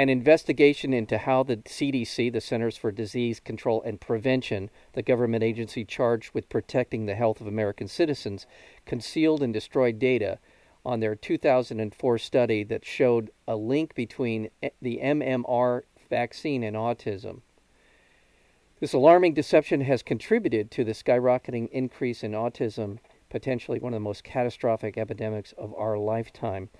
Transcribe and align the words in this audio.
An 0.00 0.08
investigation 0.08 0.94
into 0.94 1.18
how 1.18 1.42
the 1.42 1.58
CDC, 1.58 2.32
the 2.32 2.40
Centers 2.40 2.78
for 2.78 2.90
Disease 2.90 3.38
Control 3.38 3.82
and 3.82 4.00
Prevention, 4.00 4.70
the 4.94 5.02
government 5.02 5.44
agency 5.44 5.84
charged 5.84 6.32
with 6.32 6.48
protecting 6.48 7.04
the 7.04 7.14
health 7.14 7.38
of 7.38 7.46
American 7.46 7.86
citizens, 7.86 8.46
concealed 8.86 9.42
and 9.42 9.52
destroyed 9.52 9.98
data 9.98 10.38
on 10.86 11.00
their 11.00 11.14
2004 11.14 12.16
study 12.16 12.64
that 12.64 12.82
showed 12.82 13.30
a 13.46 13.56
link 13.56 13.94
between 13.94 14.48
the 14.80 15.00
MMR 15.02 15.82
vaccine 16.08 16.62
and 16.62 16.76
autism. 16.76 17.42
This 18.80 18.94
alarming 18.94 19.34
deception 19.34 19.82
has 19.82 20.02
contributed 20.02 20.70
to 20.70 20.82
the 20.82 20.92
skyrocketing 20.92 21.68
increase 21.72 22.24
in 22.24 22.32
autism, 22.32 23.00
potentially 23.28 23.78
one 23.78 23.92
of 23.92 23.96
the 23.96 24.00
most 24.00 24.24
catastrophic 24.24 24.96
epidemics 24.96 25.52
of 25.58 25.74
our 25.74 25.98
lifetime. 25.98 26.70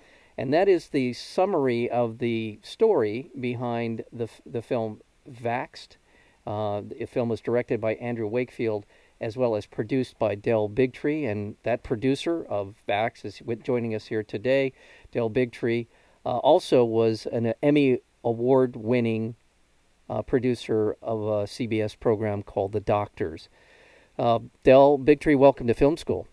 And 0.41 0.51
that 0.55 0.67
is 0.67 0.87
the 0.87 1.13
summary 1.13 1.87
of 1.87 2.17
the 2.17 2.57
story 2.63 3.29
behind 3.39 4.05
the, 4.11 4.27
the 4.43 4.63
film 4.63 5.01
Vaxxed. 5.29 5.97
Uh, 6.47 6.81
the 6.81 7.05
film 7.05 7.29
was 7.29 7.41
directed 7.41 7.79
by 7.79 7.93
Andrew 7.93 8.25
Wakefield 8.25 8.87
as 9.19 9.37
well 9.37 9.55
as 9.55 9.67
produced 9.67 10.17
by 10.17 10.33
Del 10.33 10.67
Bigtree. 10.67 11.29
And 11.29 11.57
that 11.61 11.83
producer 11.83 12.43
of 12.45 12.73
Vaxxed 12.89 13.23
is 13.23 13.41
joining 13.61 13.93
us 13.93 14.07
here 14.07 14.23
today. 14.23 14.73
Del 15.11 15.29
Bigtree 15.29 15.85
uh, 16.25 16.39
also 16.39 16.83
was 16.83 17.27
an 17.27 17.53
Emmy 17.61 17.99
Award 18.23 18.75
winning 18.75 19.35
uh, 20.09 20.23
producer 20.23 20.97
of 21.03 21.19
a 21.19 21.45
CBS 21.45 21.99
program 21.99 22.41
called 22.41 22.71
The 22.71 22.79
Doctors. 22.79 23.47
Uh, 24.17 24.39
Del 24.63 24.97
Bigtree, 24.97 25.37
welcome 25.37 25.67
to 25.67 25.75
Film 25.75 25.97
School. 25.97 26.27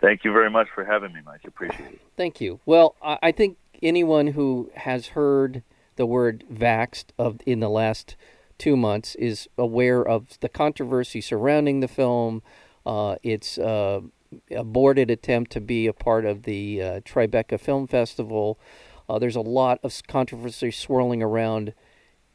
Thank 0.00 0.24
you 0.24 0.32
very 0.32 0.50
much 0.50 0.68
for 0.74 0.84
having 0.84 1.12
me, 1.12 1.20
Mike. 1.24 1.42
Appreciate 1.46 1.94
it. 1.94 2.00
Thank 2.16 2.40
you. 2.40 2.60
Well, 2.66 2.96
I 3.02 3.32
think 3.32 3.56
anyone 3.82 4.28
who 4.28 4.70
has 4.74 5.08
heard 5.08 5.62
the 5.96 6.06
word 6.06 6.44
vaxxed 6.52 7.06
of 7.18 7.40
in 7.46 7.60
the 7.60 7.70
last 7.70 8.16
two 8.58 8.76
months 8.76 9.14
is 9.16 9.48
aware 9.58 10.06
of 10.06 10.38
the 10.40 10.48
controversy 10.48 11.20
surrounding 11.20 11.80
the 11.80 11.88
film. 11.88 12.42
Uh, 12.84 13.16
its 13.22 13.58
uh, 13.58 14.00
aborted 14.54 15.10
attempt 15.10 15.50
to 15.52 15.60
be 15.60 15.86
a 15.86 15.92
part 15.92 16.24
of 16.24 16.44
the 16.44 16.82
uh, 16.82 17.00
Tribeca 17.00 17.58
Film 17.58 17.86
Festival. 17.86 18.58
Uh, 19.08 19.18
there's 19.18 19.36
a 19.36 19.40
lot 19.40 19.78
of 19.82 20.00
controversy 20.06 20.70
swirling 20.70 21.22
around 21.22 21.72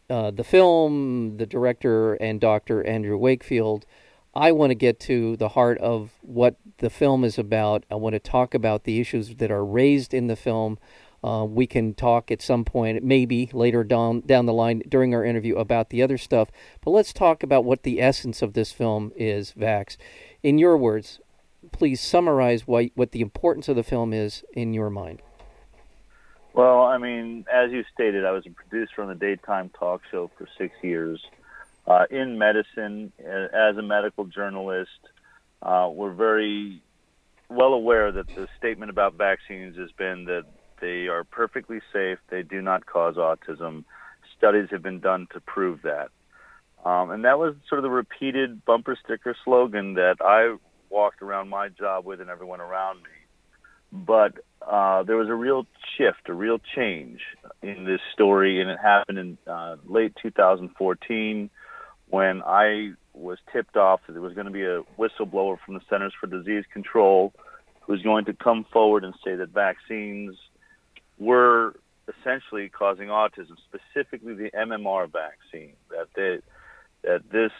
uh, 0.09 0.31
the 0.31 0.43
film, 0.43 1.37
the 1.37 1.45
director, 1.45 2.15
and 2.15 2.41
Dr. 2.41 2.85
Andrew 2.85 3.17
Wakefield. 3.17 3.85
I 4.33 4.51
want 4.53 4.71
to 4.71 4.75
get 4.75 4.99
to 5.01 5.35
the 5.35 5.49
heart 5.49 5.77
of 5.79 6.11
what 6.21 6.55
the 6.77 6.89
film 6.89 7.23
is 7.23 7.37
about. 7.37 7.83
I 7.91 7.95
want 7.95 8.13
to 8.13 8.19
talk 8.19 8.53
about 8.53 8.85
the 8.85 8.99
issues 8.99 9.35
that 9.35 9.51
are 9.51 9.65
raised 9.65 10.13
in 10.13 10.27
the 10.27 10.35
film. 10.35 10.79
Uh, 11.23 11.45
we 11.47 11.67
can 11.67 11.93
talk 11.93 12.31
at 12.31 12.41
some 12.41 12.65
point, 12.65 13.03
maybe 13.03 13.49
later 13.53 13.83
down 13.83 14.21
down 14.21 14.47
the 14.47 14.53
line 14.53 14.81
during 14.87 15.13
our 15.13 15.23
interview 15.23 15.55
about 15.57 15.89
the 15.89 16.01
other 16.01 16.17
stuff. 16.17 16.49
But 16.83 16.91
let's 16.91 17.13
talk 17.13 17.43
about 17.43 17.65
what 17.65 17.83
the 17.83 18.01
essence 18.01 18.41
of 18.41 18.53
this 18.53 18.71
film 18.71 19.11
is. 19.15 19.53
Vaxxed, 19.53 19.97
in 20.41 20.57
your 20.57 20.77
words, 20.77 21.19
please 21.71 22.01
summarize 22.01 22.65
what 22.65 22.85
what 22.95 23.11
the 23.11 23.21
importance 23.21 23.67
of 23.67 23.75
the 23.75 23.83
film 23.83 24.13
is 24.13 24.43
in 24.53 24.73
your 24.73 24.89
mind. 24.89 25.21
Well, 26.53 26.83
I 26.83 26.97
mean, 26.97 27.45
as 27.53 27.71
you 27.71 27.83
stated, 27.93 28.25
I 28.25 28.31
was 28.31 28.45
a 28.45 28.49
producer 28.49 29.01
on 29.01 29.09
the 29.09 29.15
daytime 29.15 29.69
talk 29.77 30.01
show 30.09 30.31
for 30.37 30.47
six 30.57 30.73
years 30.81 31.21
uh, 31.87 32.05
in 32.09 32.37
medicine 32.37 33.11
as 33.19 33.77
a 33.77 33.81
medical 33.81 34.25
journalist. 34.25 34.89
Uh, 35.61 35.89
we're 35.91 36.13
very 36.13 36.81
well 37.49 37.73
aware 37.73 38.11
that 38.11 38.27
the 38.35 38.47
statement 38.57 38.89
about 38.89 39.15
vaccines 39.15 39.77
has 39.77 39.91
been 39.97 40.25
that 40.25 40.45
they 40.79 41.07
are 41.07 41.23
perfectly 41.23 41.79
safe, 41.93 42.17
they 42.29 42.41
do 42.41 42.61
not 42.61 42.85
cause 42.85 43.15
autism. 43.15 43.83
Studies 44.37 44.69
have 44.71 44.81
been 44.81 44.99
done 44.99 45.27
to 45.33 45.39
prove 45.39 45.81
that. 45.83 46.09
Um, 46.83 47.11
and 47.11 47.25
that 47.25 47.37
was 47.37 47.55
sort 47.69 47.77
of 47.77 47.83
the 47.83 47.91
repeated 47.91 48.65
bumper 48.65 48.97
sticker 49.03 49.35
slogan 49.45 49.93
that 49.93 50.15
I 50.19 50.55
walked 50.89 51.21
around 51.21 51.49
my 51.49 51.69
job 51.69 52.05
with 52.05 52.19
and 52.21 52.29
everyone 52.29 52.59
around 52.59 52.97
me. 53.03 53.09
But 53.91 54.39
uh, 54.61 55.03
there 55.03 55.17
was 55.17 55.29
a 55.29 55.35
real 55.35 55.67
shift, 55.97 56.27
a 56.27 56.33
real 56.33 56.59
change 56.75 57.19
in 57.61 57.85
this 57.85 57.99
story, 58.13 58.61
and 58.61 58.69
it 58.69 58.79
happened 58.81 59.19
in 59.19 59.37
uh, 59.45 59.75
late 59.85 60.13
2014 60.21 61.49
when 62.11 62.43
I 62.45 62.91
was 63.13 63.39
tipped 63.51 63.77
off 63.77 64.01
that 64.05 64.13
there 64.13 64.21
was 64.21 64.33
going 64.33 64.45
to 64.45 64.51
be 64.51 64.63
a 64.63 64.83
whistleblower 64.99 65.57
from 65.65 65.73
the 65.73 65.81
Centers 65.89 66.13
for 66.19 66.27
Disease 66.27 66.65
Control 66.71 67.33
who 67.81 67.93
was 67.93 68.01
going 68.01 68.25
to 68.25 68.33
come 68.33 68.65
forward 68.71 69.03
and 69.03 69.13
say 69.23 69.35
that 69.35 69.49
vaccines 69.49 70.35
were 71.17 71.73
essentially 72.07 72.69
causing 72.69 73.07
autism, 73.07 73.55
specifically 73.69 74.33
the 74.33 74.51
MMR 74.51 75.11
vaccine. 75.11 75.73
That 75.89 76.07
they, 76.15 76.39
that 77.03 77.29
this 77.31 77.51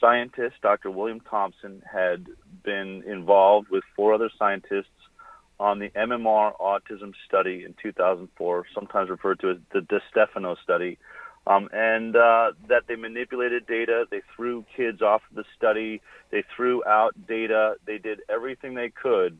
scientist, 0.00 0.56
Dr. 0.62 0.90
William 0.90 1.20
Thompson, 1.20 1.82
had 1.90 2.26
been 2.64 3.04
involved 3.06 3.68
with 3.70 3.84
four 3.94 4.12
other 4.12 4.30
scientists 4.38 4.88
on 5.60 5.78
the 5.78 5.90
MMR 5.90 6.52
autism 6.58 7.12
study 7.28 7.64
in 7.64 7.74
2004, 7.82 8.64
sometimes 8.74 9.10
referred 9.10 9.40
to 9.40 9.50
as 9.50 9.56
the 9.72 9.80
DeStefano 9.80 10.56
study, 10.62 10.98
um, 11.46 11.68
and 11.72 12.16
uh, 12.16 12.52
that 12.68 12.84
they 12.86 12.96
manipulated 12.96 13.66
data. 13.66 14.04
They 14.10 14.22
threw 14.36 14.64
kids 14.76 15.02
off 15.02 15.22
the 15.34 15.44
study. 15.56 16.00
They 16.30 16.44
threw 16.54 16.84
out 16.84 17.14
data. 17.26 17.74
They 17.86 17.98
did 17.98 18.20
everything 18.28 18.74
they 18.74 18.90
could 18.90 19.38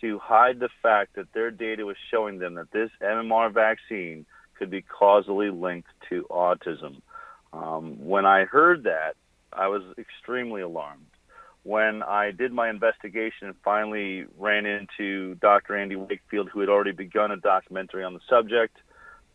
to 0.00 0.18
hide 0.18 0.58
the 0.60 0.68
fact 0.82 1.14
that 1.16 1.32
their 1.32 1.50
data 1.50 1.84
was 1.84 1.96
showing 2.10 2.38
them 2.38 2.54
that 2.54 2.70
this 2.72 2.90
MMR 3.00 3.52
vaccine 3.52 4.26
could 4.58 4.70
be 4.70 4.82
causally 4.82 5.50
linked 5.50 5.88
to 6.08 6.26
autism. 6.30 7.00
Um, 7.52 8.04
when 8.04 8.24
I 8.24 8.44
heard 8.44 8.84
that, 8.84 9.14
I 9.52 9.68
was 9.68 9.82
extremely 9.98 10.62
alarmed. 10.62 11.06
When 11.64 12.02
I 12.02 12.32
did 12.32 12.52
my 12.52 12.70
investigation 12.70 13.48
and 13.48 13.54
finally 13.62 14.24
ran 14.38 14.66
into 14.66 15.36
Dr. 15.36 15.76
Andy 15.76 15.94
Wakefield, 15.94 16.48
who 16.48 16.60
had 16.60 16.68
already 16.68 16.92
begun 16.92 17.30
a 17.30 17.36
documentary 17.36 18.02
on 18.02 18.14
the 18.14 18.20
subject, 18.28 18.76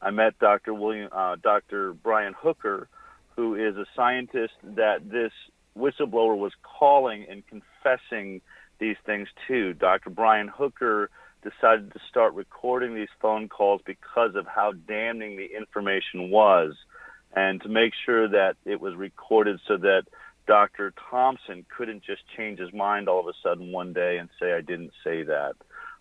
I 0.02 0.12
met 0.12 0.38
Dr. 0.40 0.74
William, 0.74 1.09
uh, 1.12 1.35
Dr. 1.41 1.94
Brian 1.94 2.34
Hooker, 2.38 2.88
who 3.35 3.56
is 3.56 3.75
a 3.78 3.85
scientist 3.96 4.53
that 4.63 5.09
this 5.09 5.31
whistleblower 5.78 6.38
was 6.38 6.53
calling 6.63 7.25
and 7.30 7.44
confessing 7.47 8.41
these 8.80 8.97
things 9.06 9.28
to. 9.47 9.74
Dr. 9.74 10.09
Brian 10.09 10.47
Hooker 10.47 11.09
decided 11.44 11.94
to 11.94 12.00
start 12.09 12.34
recording 12.34 12.96
these 12.96 13.08
phone 13.22 13.47
calls 13.47 13.81
because 13.85 14.35
of 14.35 14.46
how 14.47 14.74
damning 14.88 15.38
the 15.38 15.50
information 15.56 16.29
was 16.29 16.74
and 17.35 17.62
to 17.62 17.69
make 17.69 17.94
sure 18.06 18.28
that 18.28 18.56
it 18.66 18.81
was 18.81 18.96
recorded 18.96 19.59
so 19.68 19.78
that 19.78 20.03
Dr. 20.47 20.94
Thompson 21.09 21.66
couldn't 21.75 22.03
just 22.03 22.22
change 22.35 22.59
his 22.59 22.74
mind 22.74 23.09
all 23.09 23.19
of 23.19 23.28
a 23.28 23.34
sudden 23.44 23.72
one 23.72 23.94
day 23.94 24.18
and 24.18 24.29
say, 24.40 24.53
I 24.53 24.62
didn't 24.62 24.91
say 25.03 25.24
that. 25.24 25.53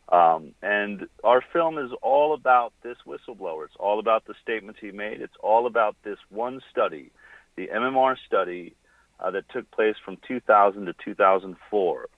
Um, 0.09 0.53
and 0.63 1.09
our 1.25 1.43
film 1.53 1.79
is 1.79 1.91
all 2.01 2.33
about 2.33 2.73
this 2.83 2.97
whistleblower. 3.07 3.65
It's 3.65 3.75
all 3.79 3.99
about 3.99 4.25
the 4.27 4.35
statements 4.43 4.79
he 4.81 4.93
made. 4.93 5.21
It's 5.21 5.37
all 5.43 5.67
about 5.67 5.97
this 6.05 6.19
one 6.29 6.61
study, 6.71 7.11
the 7.57 7.69
MMR 7.69 8.17
study 8.27 8.75
uh, 9.19 9.33
that 9.33 9.49
took 9.49 9.69
place 9.73 9.97
from 10.05 10.17
2000 10.29 10.87
to 10.87 10.95
2004, 11.05 12.09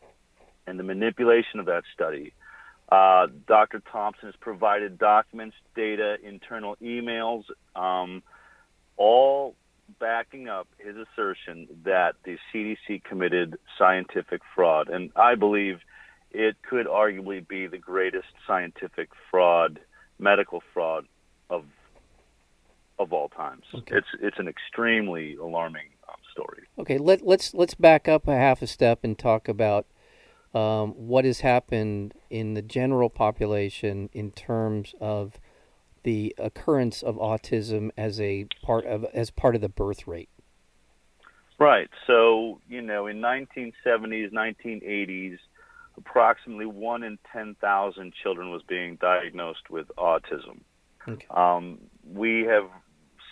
and 0.67 0.79
the 0.79 0.85
manipulation 0.85 1.61
of 1.61 1.67
that 1.67 1.85
study. 1.95 2.35
Uh, 2.91 3.29
Dr. 3.47 3.83
Thompson 3.93 4.29
has 4.29 4.37
provided 4.41 4.99
documents, 4.99 5.57
data, 5.75 6.17
internal 6.23 6.77
emails, 6.83 7.45
um, 7.77 8.23
all 8.97 9.55
backing 10.01 10.49
up 10.49 10.69
his 10.79 10.97
assertion 10.97 11.69
that 11.85 12.17
the 12.25 12.37
CDC 12.53 13.03
committed 13.05 13.57
scientific 13.79 14.43
fraud. 14.55 14.89
And 14.89 15.11
I 15.17 15.35
believe 15.35 15.81
it 16.31 16.57
could 16.63 16.87
arguably 16.87 17.47
be 17.47 17.67
the 17.67 17.79
greatest 17.79 18.29
scientific 18.47 19.11
fraud, 19.31 19.81
medical 20.19 20.63
fraud 20.73 21.07
of 21.51 21.65
of 22.99 23.13
all 23.13 23.29
times. 23.29 23.65
Okay. 23.75 23.97
It's 23.97 24.09
it's 24.21 24.39
an 24.39 24.49
extremely 24.49 25.37
alarming 25.37 25.89
um, 26.09 26.17
story. 26.33 26.65
Okay, 26.79 26.99
let 26.99 27.27
let's 27.27 27.55
let's 27.55 27.75
back 27.75 28.09
up 28.09 28.27
a 28.29 28.35
half 28.35 28.63
a 28.63 28.67
step 28.67 29.01
and 29.03 29.19
talk 29.19 29.49
about 29.49 29.87
um, 30.55 30.93
what 30.93 31.25
has 31.25 31.41
happened 31.41 32.15
in 32.31 32.55
the 32.55 32.63
general 32.63 33.11
population 33.11 34.09
in 34.13 34.33
terms 34.33 34.95
of 35.01 35.39
the 36.03 36.35
occurrence 36.39 37.03
of 37.03 37.17
autism 37.17 37.91
as 37.97 38.21
a 38.21 38.47
part 38.63 38.85
of 38.87 39.05
as 39.15 39.31
part 39.31 39.55
of 39.55 39.61
the 39.61 39.69
birth 39.69 40.07
rate. 40.07 40.29
Right. 41.59 41.91
So 42.07 42.61
you 42.69 42.83
know, 42.83 43.07
in 43.07 43.21
1970s, 43.21 44.33
1980s, 44.33 45.39
approximately 45.99 46.67
one 46.67 47.03
in 47.03 47.19
10,000 47.33 48.12
children 48.23 48.50
was 48.50 48.62
being 48.69 48.97
diagnosed 48.97 49.69
with 49.69 49.89
autism. 49.99 50.61
Okay. 51.06 51.27
Um, 51.31 51.79
we 52.15 52.43
have 52.43 52.69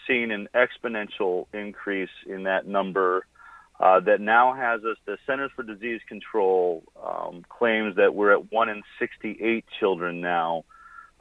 seen 0.06 0.30
an 0.30 0.48
exponential 0.54 1.46
increase 1.52 2.10
in 2.26 2.44
that 2.44 2.66
number 2.66 3.26
uh, 3.78 4.00
that 4.00 4.20
now 4.20 4.54
has 4.54 4.80
us, 4.84 4.96
the 5.04 5.18
Centers 5.26 5.50
for 5.54 5.62
Disease 5.62 6.00
Control 6.08 6.82
um, 7.04 7.44
claims 7.48 7.96
that 7.96 8.14
we're 8.14 8.32
at 8.32 8.50
1 8.50 8.68
in 8.68 8.82
68 8.98 9.64
children 9.78 10.20
now 10.20 10.64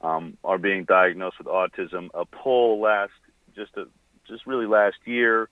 um, 0.01 0.37
are 0.43 0.57
being 0.57 0.85
diagnosed 0.85 1.37
with 1.37 1.47
autism. 1.47 2.09
A 2.13 2.25
poll 2.25 2.79
last, 2.81 3.11
just, 3.55 3.75
a, 3.75 3.85
just 4.27 4.45
really 4.47 4.67
last 4.67 4.97
year 5.05 5.49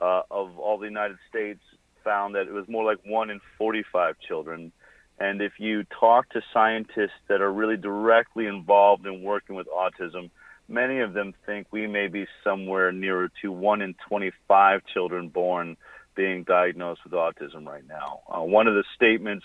uh, 0.00 0.22
of 0.30 0.58
all 0.58 0.78
the 0.78 0.86
United 0.86 1.18
States 1.28 1.60
found 2.02 2.36
that 2.36 2.46
it 2.46 2.52
was 2.52 2.66
more 2.68 2.84
like 2.84 2.98
1 3.04 3.30
in 3.30 3.40
45 3.58 4.16
children. 4.26 4.72
And 5.18 5.40
if 5.40 5.54
you 5.58 5.84
talk 5.84 6.28
to 6.30 6.42
scientists 6.52 7.18
that 7.28 7.40
are 7.40 7.52
really 7.52 7.76
directly 7.76 8.46
involved 8.46 9.06
in 9.06 9.22
working 9.22 9.56
with 9.56 9.66
autism, 9.68 10.30
many 10.68 11.00
of 11.00 11.14
them 11.14 11.34
think 11.46 11.68
we 11.70 11.86
may 11.86 12.08
be 12.08 12.26
somewhere 12.44 12.92
nearer 12.92 13.30
to 13.42 13.50
1 13.50 13.82
in 13.82 13.94
25 14.08 14.82
children 14.92 15.28
born 15.28 15.76
being 16.14 16.44
diagnosed 16.44 17.02
with 17.04 17.12
autism 17.12 17.66
right 17.66 17.86
now. 17.86 18.20
Uh, 18.28 18.42
one 18.42 18.66
of 18.66 18.74
the 18.74 18.84
statements, 18.94 19.44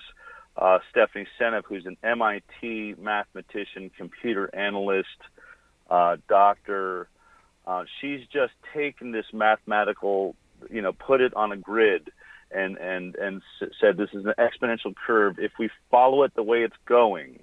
uh, 0.58 0.80
Stephanie 0.90 1.28
Seneff, 1.40 1.64
who's 1.66 1.86
an 1.86 1.98
MIT 2.04 2.96
mathematician, 3.00 3.92
computer 3.98 4.54
analyst, 4.54 5.08
uh, 5.90 6.18
doctor, 6.28 7.08
uh, 7.66 7.84
she's 8.00 8.22
just 8.34 8.54
taken 8.74 9.12
this 9.12 9.26
mathematical, 9.32 10.36
you 10.70 10.82
know, 10.82 10.94
put 10.94 11.22
it 11.22 11.34
on 11.34 11.52
a 11.52 11.58
grid 11.58 12.10
and 12.54 12.78
and 12.78 13.16
and 13.16 13.42
said 13.80 13.98
this 13.98 14.10
is 14.14 14.26
an 14.26 14.34
exponential 14.38 14.94
curve. 14.96 15.38
If 15.40 15.54
we 15.60 15.70
follow 15.90 16.24
it 16.24 16.34
the 16.36 16.44
way 16.44 16.60
it's 16.64 16.76
going, 16.86 17.40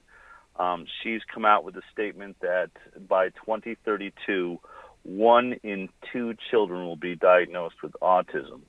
um, 0.57 0.87
she's 1.03 1.21
come 1.33 1.45
out 1.45 1.65
with 1.65 1.77
a 1.77 1.83
statement 1.93 2.37
that 2.41 2.71
by 3.09 3.29
2032, 3.31 4.59
one 5.05 5.55
in 5.63 5.89
two 6.13 6.35
children 6.51 6.85
will 6.85 6.97
be 6.97 7.15
diagnosed 7.15 7.77
with 7.83 7.93
autism. 8.03 8.63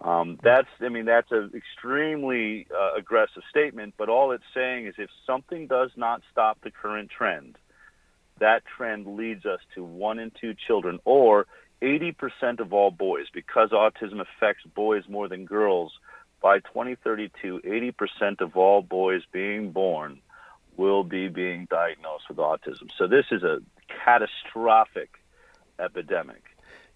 Um, 0.00 0.38
that's, 0.42 0.68
I 0.80 0.88
mean, 0.88 1.04
that's 1.04 1.30
an 1.30 1.52
extremely 1.54 2.66
uh, 2.74 2.94
aggressive 2.98 3.42
statement, 3.50 3.94
but 3.96 4.08
all 4.08 4.32
it's 4.32 4.42
saying 4.52 4.88
is 4.88 4.94
if 4.98 5.10
something 5.26 5.68
does 5.68 5.90
not 5.96 6.22
stop 6.32 6.58
the 6.62 6.72
current 6.72 7.08
trend, 7.16 7.56
that 8.40 8.64
trend 8.76 9.16
leads 9.16 9.46
us 9.46 9.60
to 9.76 9.84
one 9.84 10.18
in 10.18 10.32
two 10.40 10.54
children, 10.66 10.98
or 11.04 11.46
80% 11.82 12.60
of 12.60 12.72
all 12.72 12.90
boys, 12.90 13.26
because 13.32 13.70
autism 13.70 14.20
affects 14.20 14.64
boys 14.74 15.04
more 15.08 15.28
than 15.28 15.44
girls. 15.44 15.92
By 16.40 16.60
2032, 16.60 17.60
80% 17.64 18.40
of 18.40 18.56
all 18.56 18.82
boys 18.82 19.22
being 19.32 19.72
born 19.72 20.20
will 20.76 21.04
be 21.04 21.28
being 21.28 21.66
diagnosed 21.70 22.24
with 22.28 22.38
autism. 22.38 22.90
So 22.96 23.06
this 23.06 23.26
is 23.30 23.42
a 23.42 23.60
catastrophic 24.04 25.10
epidemic. 25.78 26.42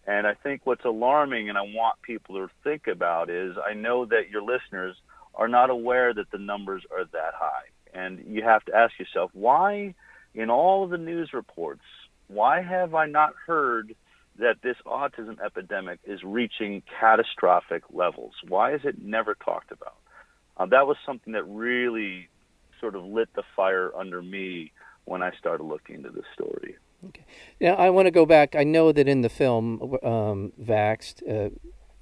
And 0.06 0.26
I 0.26 0.34
think 0.34 0.62
what's 0.64 0.84
alarming 0.84 1.48
and 1.48 1.58
I 1.58 1.62
want 1.62 2.00
people 2.02 2.36
to 2.36 2.48
think 2.62 2.86
about 2.86 3.28
is 3.28 3.56
I 3.58 3.74
know 3.74 4.04
that 4.04 4.30
your 4.30 4.42
listeners 4.42 4.96
are 5.34 5.48
not 5.48 5.68
aware 5.68 6.14
that 6.14 6.30
the 6.30 6.38
numbers 6.38 6.84
are 6.90 7.04
that 7.04 7.34
high. 7.34 7.66
And 7.92 8.24
you 8.26 8.42
have 8.42 8.64
to 8.66 8.74
ask 8.74 8.98
yourself, 8.98 9.30
why 9.34 9.94
in 10.34 10.50
all 10.50 10.84
of 10.84 10.90
the 10.90 10.98
news 10.98 11.32
reports, 11.32 11.82
why 12.28 12.62
have 12.62 12.94
I 12.94 13.06
not 13.06 13.34
heard 13.46 13.94
that 14.38 14.56
this 14.62 14.76
autism 14.86 15.38
epidemic 15.44 16.00
is 16.04 16.22
reaching 16.22 16.82
catastrophic 17.00 17.82
levels? 17.92 18.34
Why 18.46 18.74
is 18.74 18.80
it 18.84 19.02
never 19.02 19.34
talked 19.34 19.72
about? 19.72 19.96
Uh, 20.56 20.66
that 20.66 20.86
was 20.86 20.96
something 21.04 21.32
that 21.34 21.44
really 21.44 22.28
sort 22.80 22.94
of 22.94 23.04
lit 23.04 23.28
the 23.34 23.42
fire 23.54 23.90
under 23.96 24.22
me 24.22 24.72
when 25.04 25.22
I 25.22 25.30
started 25.38 25.64
looking 25.64 25.96
into 25.96 26.10
this 26.10 26.24
story. 26.34 26.76
Okay. 27.06 27.24
Now 27.60 27.74
I 27.74 27.90
want 27.90 28.06
to 28.06 28.10
go 28.10 28.26
back. 28.26 28.56
I 28.56 28.64
know 28.64 28.92
that 28.92 29.06
in 29.06 29.22
the 29.22 29.28
film 29.28 29.96
um, 30.02 30.52
uh, 30.68 31.48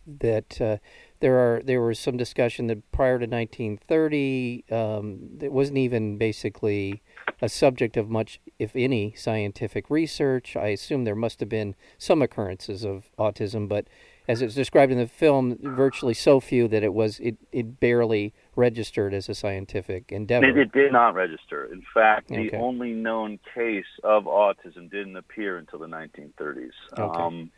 that 0.06 0.60
uh, 0.60 0.76
there 1.20 1.38
are 1.38 1.62
there 1.62 1.80
was 1.80 1.98
some 1.98 2.16
discussion 2.16 2.68
that 2.68 2.90
prior 2.92 3.18
to 3.18 3.26
1930, 3.26 4.64
um, 4.70 5.38
it 5.40 5.52
wasn't 5.52 5.78
even 5.78 6.16
basically 6.16 7.02
a 7.44 7.48
subject 7.48 7.96
of 7.98 8.08
much, 8.08 8.40
if 8.58 8.74
any, 8.74 9.14
scientific 9.14 9.90
research. 9.90 10.56
I 10.56 10.68
assume 10.68 11.04
there 11.04 11.14
must 11.14 11.40
have 11.40 11.48
been 11.48 11.74
some 11.98 12.22
occurrences 12.22 12.84
of 12.84 13.10
autism, 13.18 13.68
but 13.68 13.86
as 14.26 14.40
it's 14.40 14.54
described 14.54 14.90
in 14.90 14.96
the 14.96 15.06
film, 15.06 15.58
virtually 15.60 16.14
so 16.14 16.40
few 16.40 16.66
that 16.68 16.82
it 16.82 16.94
was 16.94 17.20
it, 17.20 17.36
it 17.52 17.78
barely 17.78 18.32
registered 18.56 19.12
as 19.12 19.28
a 19.28 19.34
scientific 19.34 20.10
endeavor. 20.10 20.46
It, 20.46 20.56
it 20.56 20.72
did 20.72 20.92
not 20.92 21.14
register. 21.14 21.66
In 21.70 21.82
fact, 21.92 22.30
okay. 22.30 22.48
the 22.48 22.56
only 22.56 22.92
known 22.92 23.38
case 23.54 23.84
of 24.02 24.24
autism 24.24 24.90
didn't 24.90 25.16
appear 25.16 25.58
until 25.58 25.80
the 25.80 25.86
1930s. 25.86 26.70
Okay. 26.98 27.22
Um, 27.22 27.50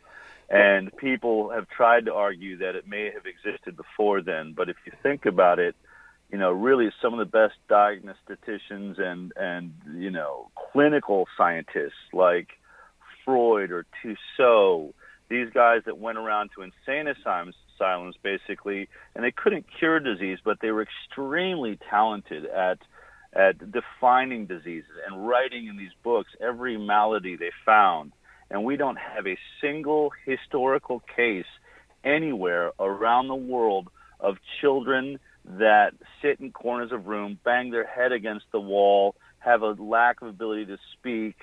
and 0.49 0.95
people 0.97 1.49
have 1.51 1.69
tried 1.69 2.05
to 2.05 2.13
argue 2.13 2.57
that 2.57 2.75
it 2.75 2.85
may 2.85 3.11
have 3.13 3.25
existed 3.25 3.77
before 3.77 4.21
then, 4.21 4.53
but 4.55 4.69
if 4.69 4.75
you 4.85 4.91
think 5.01 5.25
about 5.25 5.59
it, 5.59 5.75
you 6.31 6.37
know, 6.37 6.51
really 6.51 6.89
some 7.01 7.13
of 7.13 7.19
the 7.19 7.25
best 7.25 7.55
diagnosticians 7.69 8.99
and 8.99 9.31
and 9.35 9.73
you 9.95 10.11
know 10.11 10.49
clinical 10.71 11.25
scientists 11.37 11.93
like 12.13 12.49
Freud 13.25 13.71
or 13.71 13.85
Trousseau 14.01 14.93
these 15.29 15.49
guys 15.53 15.81
that 15.85 15.97
went 15.97 16.17
around 16.17 16.51
to 16.55 16.61
insane 16.61 17.07
asylums, 17.07 17.55
asylums 17.75 18.15
basically, 18.23 18.87
and 19.15 19.23
they 19.23 19.31
couldn't 19.31 19.65
cure 19.77 19.99
disease, 19.99 20.39
but 20.43 20.59
they 20.61 20.71
were 20.71 20.83
extremely 20.83 21.77
talented 21.89 22.45
at 22.45 22.79
at 23.33 23.59
defining 23.71 24.45
diseases 24.45 24.89
and 25.05 25.27
writing 25.27 25.67
in 25.67 25.77
these 25.77 25.91
books 26.01 26.29
every 26.41 26.77
malady 26.77 27.35
they 27.35 27.51
found. 27.65 28.13
And 28.49 28.63
we 28.63 28.77
don't 28.77 28.97
have 28.97 29.27
a 29.27 29.37
single 29.61 30.11
historical 30.25 31.03
case 31.13 31.45
anywhere 32.05 32.71
around 32.79 33.27
the 33.27 33.35
world 33.35 33.89
of 34.21 34.37
children 34.61 35.19
that 35.47 35.93
sit 36.21 36.39
in 36.39 36.51
corners 36.51 36.91
of 36.91 37.07
room, 37.07 37.39
bang 37.43 37.71
their 37.71 37.85
head 37.85 38.11
against 38.11 38.45
the 38.51 38.59
wall, 38.59 39.15
have 39.39 39.61
a 39.61 39.71
lack 39.81 40.21
of 40.21 40.27
ability 40.27 40.65
to 40.65 40.77
speak, 40.93 41.35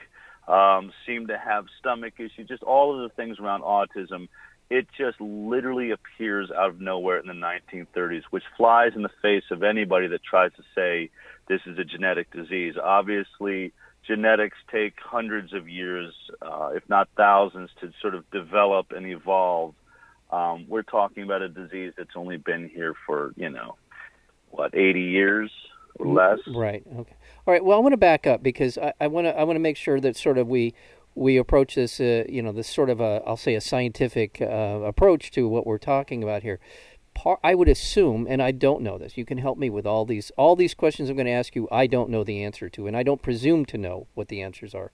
um, 0.46 0.92
seem 1.06 1.28
to 1.28 1.38
have 1.38 1.64
stomach 1.78 2.14
issues, 2.18 2.48
just 2.48 2.62
all 2.62 2.94
of 2.94 3.08
the 3.08 3.14
things 3.14 3.38
around 3.38 3.62
autism. 3.62 4.28
It 4.70 4.86
just 4.96 5.20
literally 5.20 5.90
appears 5.90 6.50
out 6.50 6.70
of 6.70 6.80
nowhere 6.80 7.18
in 7.18 7.26
the 7.26 7.32
1930s, 7.32 8.22
which 8.30 8.44
flies 8.56 8.92
in 8.94 9.02
the 9.02 9.10
face 9.22 9.44
of 9.50 9.62
anybody 9.62 10.08
that 10.08 10.22
tries 10.22 10.52
to 10.54 10.62
say 10.74 11.10
this 11.48 11.60
is 11.66 11.78
a 11.78 11.84
genetic 11.84 12.30
disease. 12.32 12.74
Obviously, 12.82 13.72
genetics 14.06 14.56
take 14.70 14.94
hundreds 15.02 15.52
of 15.52 15.68
years, 15.68 16.14
uh, 16.42 16.70
if 16.74 16.82
not 16.88 17.08
thousands, 17.16 17.70
to 17.80 17.92
sort 18.00 18.14
of 18.14 18.28
develop 18.30 18.92
and 18.92 19.06
evolve. 19.06 19.74
Um, 20.30 20.66
we're 20.68 20.82
talking 20.82 21.22
about 21.22 21.42
a 21.42 21.48
disease 21.48 21.92
that's 21.96 22.16
only 22.16 22.38
been 22.38 22.68
here 22.68 22.94
for, 23.06 23.32
you 23.36 23.50
know, 23.50 23.76
what, 24.54 24.74
80 24.74 25.00
years 25.00 25.50
or 25.96 26.06
less? 26.06 26.38
Right. 26.46 26.82
Okay. 26.86 27.16
All 27.46 27.52
right. 27.52 27.64
Well, 27.64 27.76
I 27.76 27.80
want 27.80 27.92
to 27.92 27.98
back 27.98 28.26
up 28.26 28.42
because 28.42 28.78
I 29.00 29.06
want 29.06 29.26
to 29.26 29.36
I 29.36 29.44
want 29.44 29.56
to 29.56 29.60
make 29.60 29.76
sure 29.76 30.00
that 30.00 30.16
sort 30.16 30.38
of 30.38 30.48
we 30.48 30.74
we 31.14 31.36
approach 31.36 31.74
this 31.74 32.00
uh, 32.00 32.24
you 32.28 32.42
know 32.42 32.52
this 32.52 32.68
sort 32.68 32.90
of 32.90 33.00
a 33.00 33.22
I'll 33.26 33.36
say 33.36 33.54
a 33.54 33.60
scientific 33.60 34.38
uh, 34.40 34.80
approach 34.84 35.30
to 35.32 35.48
what 35.48 35.66
we're 35.66 35.78
talking 35.78 36.22
about 36.22 36.42
here. 36.42 36.58
I 37.42 37.54
would 37.54 37.68
assume, 37.68 38.26
and 38.28 38.42
I 38.42 38.50
don't 38.50 38.82
know 38.82 38.98
this. 38.98 39.16
You 39.16 39.24
can 39.24 39.38
help 39.38 39.56
me 39.56 39.70
with 39.70 39.86
all 39.86 40.04
these 40.04 40.32
all 40.36 40.56
these 40.56 40.74
questions 40.74 41.08
I'm 41.08 41.16
going 41.16 41.26
to 41.26 41.32
ask 41.32 41.54
you. 41.54 41.68
I 41.70 41.86
don't 41.86 42.10
know 42.10 42.24
the 42.24 42.42
answer 42.42 42.68
to, 42.70 42.86
and 42.86 42.96
I 42.96 43.02
don't 43.02 43.22
presume 43.22 43.64
to 43.66 43.78
know 43.78 44.08
what 44.14 44.28
the 44.28 44.42
answers 44.42 44.74
are. 44.74 44.90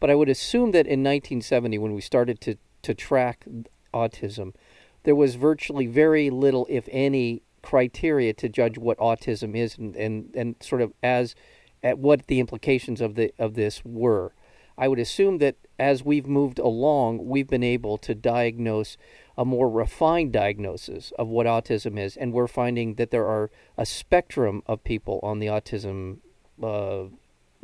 But 0.00 0.10
I 0.10 0.14
would 0.14 0.28
assume 0.28 0.70
that 0.72 0.86
in 0.86 1.02
1970, 1.02 1.78
when 1.78 1.94
we 1.94 2.00
started 2.00 2.40
to 2.42 2.56
to 2.82 2.94
track 2.94 3.44
autism, 3.92 4.54
there 5.02 5.14
was 5.14 5.34
virtually 5.34 5.86
very 5.86 6.30
little, 6.30 6.66
if 6.70 6.88
any, 6.90 7.42
criteria 7.62 8.32
to 8.34 8.48
judge 8.48 8.78
what 8.78 8.98
autism 8.98 9.56
is, 9.56 9.78
and 9.78 9.96
and, 9.96 10.30
and 10.34 10.56
sort 10.60 10.82
of 10.82 10.92
as 11.02 11.34
at 11.82 11.98
what 11.98 12.26
the 12.26 12.40
implications 12.40 13.00
of 13.00 13.14
the 13.14 13.32
of 13.38 13.54
this 13.54 13.82
were. 13.84 14.32
I 14.76 14.86
would 14.86 15.00
assume 15.00 15.38
that 15.38 15.56
as 15.78 16.04
we've 16.04 16.26
moved 16.26 16.58
along, 16.58 17.26
we've 17.26 17.48
been 17.48 17.64
able 17.64 17.98
to 17.98 18.14
diagnose 18.14 18.96
a 19.36 19.44
more 19.44 19.68
refined 19.68 20.32
diagnosis 20.32 21.12
of 21.18 21.28
what 21.28 21.46
autism 21.46 21.98
is, 21.98 22.16
and 22.16 22.32
we're 22.32 22.46
finding 22.46 22.94
that 22.94 23.10
there 23.10 23.26
are 23.26 23.50
a 23.76 23.84
spectrum 23.84 24.62
of 24.66 24.84
people 24.84 25.18
on 25.22 25.40
the 25.40 25.46
autism. 25.46 26.18
Uh, 26.62 27.04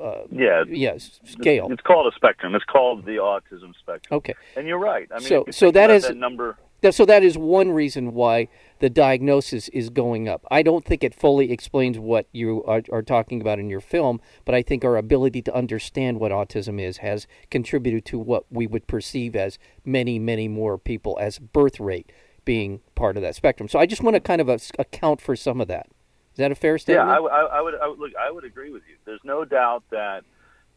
uh, 0.02 0.24
yeah, 0.30 0.64
yes, 0.68 1.20
scale. 1.24 1.68
It's 1.70 1.82
called 1.82 2.12
a 2.12 2.16
spectrum. 2.16 2.56
It's 2.56 2.64
called 2.64 3.04
the 3.04 3.16
autism 3.16 3.72
spectrum. 3.78 4.16
Okay, 4.16 4.34
and 4.56 4.66
you're 4.66 4.78
right. 4.78 5.08
I 5.12 5.20
mean, 5.20 5.28
so 5.28 5.44
so 5.50 5.70
that 5.70 5.90
is 5.90 6.02
that 6.04 6.16
number 6.16 6.58
so 6.90 7.04
that 7.06 7.22
is 7.22 7.38
one 7.38 7.70
reason 7.70 8.14
why 8.14 8.48
the 8.80 8.90
diagnosis 8.90 9.68
is 9.68 9.90
going 9.90 10.28
up. 10.28 10.44
I 10.50 10.62
don't 10.62 10.84
think 10.84 11.04
it 11.04 11.14
fully 11.14 11.52
explains 11.52 11.98
what 11.98 12.26
you 12.32 12.64
are, 12.64 12.82
are, 12.92 13.02
talking 13.02 13.40
about 13.40 13.58
in 13.58 13.70
your 13.70 13.80
film, 13.80 14.20
but 14.44 14.54
I 14.54 14.62
think 14.62 14.84
our 14.84 14.96
ability 14.96 15.42
to 15.42 15.54
understand 15.54 16.18
what 16.18 16.32
autism 16.32 16.80
is 16.80 16.98
has 16.98 17.26
contributed 17.50 18.04
to 18.06 18.18
what 18.18 18.44
we 18.50 18.66
would 18.66 18.86
perceive 18.86 19.36
as 19.36 19.58
many, 19.84 20.18
many 20.18 20.48
more 20.48 20.78
people 20.78 21.16
as 21.20 21.38
birth 21.38 21.78
rate 21.78 22.10
being 22.44 22.80
part 22.94 23.16
of 23.16 23.22
that 23.22 23.34
spectrum. 23.34 23.68
So 23.68 23.78
I 23.78 23.86
just 23.86 24.02
want 24.02 24.14
to 24.14 24.20
kind 24.20 24.40
of 24.40 24.48
account 24.78 25.20
for 25.20 25.36
some 25.36 25.60
of 25.60 25.68
that. 25.68 25.86
Is 26.34 26.38
that 26.38 26.50
a 26.50 26.56
fair 26.56 26.78
statement? 26.78 27.08
Yeah, 27.08 27.14
I, 27.14 27.20
I, 27.20 27.58
I 27.58 27.60
would. 27.60 27.74
I 27.76 27.86
would 27.86 27.98
look. 27.98 28.10
I 28.20 28.30
would 28.30 28.44
agree 28.44 28.70
with 28.70 28.82
you. 28.88 28.96
There's 29.04 29.20
no 29.22 29.44
doubt 29.44 29.84
that 29.90 30.24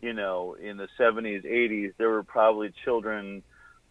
you 0.02 0.14
know 0.14 0.56
in 0.62 0.78
the 0.78 0.88
70s, 1.00 1.44
80s, 1.46 1.94
there 1.98 2.10
were 2.10 2.22
probably 2.22 2.72
children 2.86 3.42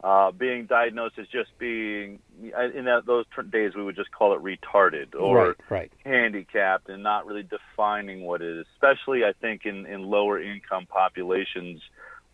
uh, 0.04 0.30
being 0.30 0.66
diagnosed 0.66 1.18
as 1.18 1.26
just 1.28 1.56
being 1.58 2.18
in 2.40 2.84
that, 2.84 3.02
those 3.06 3.24
days 3.50 3.74
we 3.74 3.82
would 3.82 3.96
just 3.96 4.10
call 4.10 4.34
it 4.34 4.42
retarded 4.42 5.14
or 5.18 5.48
right, 5.48 5.56
right. 5.70 5.92
handicapped 6.04 6.88
and 6.88 7.02
not 7.02 7.26
really 7.26 7.42
defining 7.42 8.22
what 8.22 8.42
it 8.42 8.58
is. 8.58 8.66
Especially, 8.74 9.24
I 9.24 9.32
think 9.40 9.64
in 9.64 9.86
in 9.86 10.02
lower 10.02 10.40
income 10.40 10.86
populations 10.86 11.80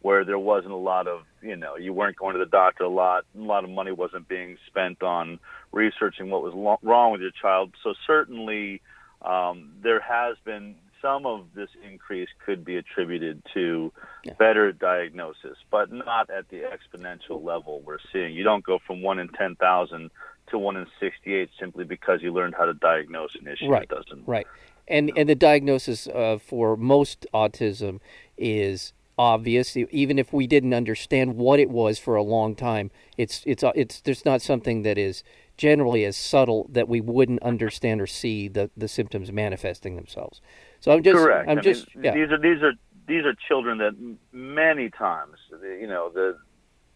where 0.00 0.24
there 0.24 0.38
wasn't 0.38 0.72
a 0.72 0.76
lot 0.76 1.06
of, 1.06 1.22
you 1.40 1.54
know, 1.54 1.76
you 1.76 1.92
weren't 1.92 2.16
going 2.16 2.32
to 2.32 2.38
the 2.40 2.50
doctor 2.50 2.82
a 2.82 2.88
lot, 2.88 3.24
a 3.36 3.40
lot 3.40 3.62
of 3.62 3.70
money 3.70 3.92
wasn't 3.92 4.26
being 4.28 4.58
spent 4.66 5.00
on 5.00 5.38
researching 5.70 6.28
what 6.28 6.42
was 6.42 6.52
lo- 6.52 6.80
wrong 6.82 7.12
with 7.12 7.20
your 7.20 7.30
child. 7.30 7.72
So 7.84 7.94
certainly 8.04 8.82
um, 9.22 9.74
there 9.80 10.00
has 10.00 10.36
been 10.44 10.74
some 11.02 11.26
of 11.26 11.46
this 11.54 11.68
increase 11.90 12.28
could 12.46 12.64
be 12.64 12.76
attributed 12.76 13.42
to 13.52 13.92
better 14.38 14.72
diagnosis, 14.72 15.58
but 15.70 15.92
not 15.92 16.30
at 16.30 16.48
the 16.48 16.60
exponential 16.60 17.44
level 17.44 17.82
we're 17.84 17.98
seeing. 18.12 18.34
You 18.34 18.44
don't 18.44 18.64
go 18.64 18.78
from 18.86 19.02
one 19.02 19.18
in 19.18 19.28
10,000 19.28 20.10
to 20.50 20.58
one 20.58 20.76
in 20.76 20.86
68 21.00 21.50
simply 21.58 21.84
because 21.84 22.22
you 22.22 22.32
learned 22.32 22.54
how 22.56 22.64
to 22.66 22.74
diagnose 22.74 23.34
an 23.34 23.48
issue. 23.48 23.68
Right. 23.68 23.82
It 23.82 23.88
doesn't. 23.88 24.26
Right. 24.26 24.46
And, 24.88 25.12
and 25.16 25.28
the 25.28 25.34
diagnosis 25.34 26.06
uh, 26.06 26.38
for 26.40 26.76
most 26.76 27.26
autism 27.34 28.00
is 28.38 28.92
obvious. 29.18 29.76
Even 29.76 30.18
if 30.18 30.32
we 30.32 30.46
didn't 30.46 30.74
understand 30.74 31.36
what 31.36 31.60
it 31.60 31.70
was 31.70 31.98
for 31.98 32.14
a 32.16 32.22
long 32.22 32.54
time, 32.54 32.90
it's 33.16 33.42
it's 33.46 33.62
uh, 33.62 33.72
it's 33.74 34.00
there's 34.00 34.24
not 34.24 34.42
something 34.42 34.82
that 34.82 34.98
is 34.98 35.22
generally 35.56 36.04
as 36.04 36.16
subtle 36.16 36.66
that 36.72 36.88
we 36.88 37.00
wouldn't 37.00 37.42
understand 37.42 38.00
or 38.00 38.06
see 38.06 38.48
the, 38.48 38.70
the 38.76 38.88
symptoms 38.88 39.30
manifesting 39.30 39.96
themselves. 39.96 40.40
So 40.82 40.92
I'm 40.92 41.02
just 41.02 41.16
correct. 41.16 41.48
I'm 41.48 41.58
I 41.58 41.60
just 41.62 41.94
mean, 41.94 42.04
yeah. 42.04 42.14
these 42.14 42.30
are 42.30 42.38
these 42.38 42.62
are 42.62 42.72
these 43.06 43.24
are 43.24 43.34
children 43.48 43.78
that 43.78 43.94
many 44.32 44.90
times 44.90 45.36
you 45.62 45.86
know 45.86 46.10
the 46.10 46.38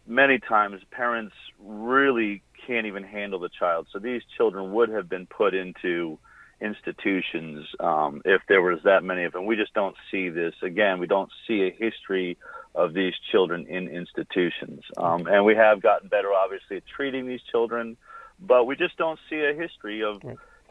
many 0.05 0.39
times 0.39 0.81
parents 0.91 1.33
really 1.59 2.43
can't 2.65 2.85
even 2.85 3.03
handle 3.03 3.39
the 3.39 3.49
child. 3.49 3.87
So 3.91 3.99
these 3.99 4.21
children 4.35 4.73
would 4.73 4.89
have 4.89 5.09
been 5.09 5.25
put 5.25 5.53
into 5.53 6.19
institutions 6.59 7.65
um, 7.79 8.21
if 8.25 8.41
there 8.47 8.61
was 8.61 8.79
that 8.83 9.03
many 9.03 9.23
of 9.23 9.33
them. 9.33 9.45
We 9.45 9.55
just 9.55 9.73
don't 9.73 9.95
see 10.11 10.29
this. 10.29 10.53
Again, 10.61 10.99
we 10.99 11.07
don't 11.07 11.31
see 11.47 11.63
a 11.63 11.71
history 11.71 12.37
of 12.75 12.93
these 12.93 13.13
children 13.31 13.67
in 13.67 13.87
institutions. 13.87 14.83
Um, 14.97 15.27
and 15.27 15.45
we 15.45 15.55
have 15.55 15.81
gotten 15.81 16.09
better, 16.09 16.33
obviously, 16.33 16.77
at 16.77 16.83
treating 16.85 17.27
these 17.27 17.41
children, 17.51 17.97
but 18.39 18.65
we 18.65 18.75
just 18.75 18.97
don't 18.97 19.19
see 19.29 19.39
a 19.39 19.53
history 19.53 20.03
of, 20.03 20.21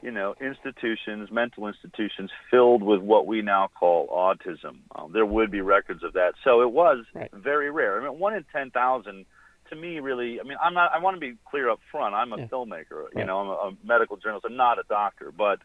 you 0.03 0.11
know, 0.11 0.35
institutions, 0.41 1.31
mental 1.31 1.67
institutions 1.67 2.31
filled 2.51 2.83
with 2.83 3.01
what 3.01 3.27
we 3.27 3.43
now 3.43 3.69
call 3.79 4.09
autism. 4.09 4.79
Um, 4.95 5.13
there 5.13 5.27
would 5.27 5.51
be 5.51 5.61
records 5.61 6.03
of 6.05 6.13
that. 6.13 6.35
So 6.45 6.61
it 6.63 6.71
was 6.71 7.05
right. 7.15 7.31
very 7.33 7.71
rare. 7.71 8.01
I 8.01 8.09
mean, 8.09 8.19
one 8.19 8.35
in 8.35 8.45
10,000 8.53 9.27
to 9.71 9.77
me 9.77 9.99
really 9.99 10.41
i 10.41 10.45
mean 10.45 10.57
i'm 10.63 10.75
not 10.75 10.93
i 10.95 10.99
want 11.01 11.17
to 11.17 11.21
be 11.21 11.35
clear 11.51 11.69
up 11.69 11.81
front 11.91 12.15
i'm 12.15 12.33
a 12.33 12.39
yeah. 12.39 12.47
filmmaker 12.47 13.05
right. 13.05 13.17
you 13.17 13.25
know 13.25 13.39
i'm 13.39 13.49
a, 13.49 13.53
a, 13.53 13.73
medical 13.85 14.17
journalist 14.17 14.47
i'm 14.49 14.57
not 14.57 14.79
a 14.79 14.85
doctor 14.89 15.33
but 15.37 15.59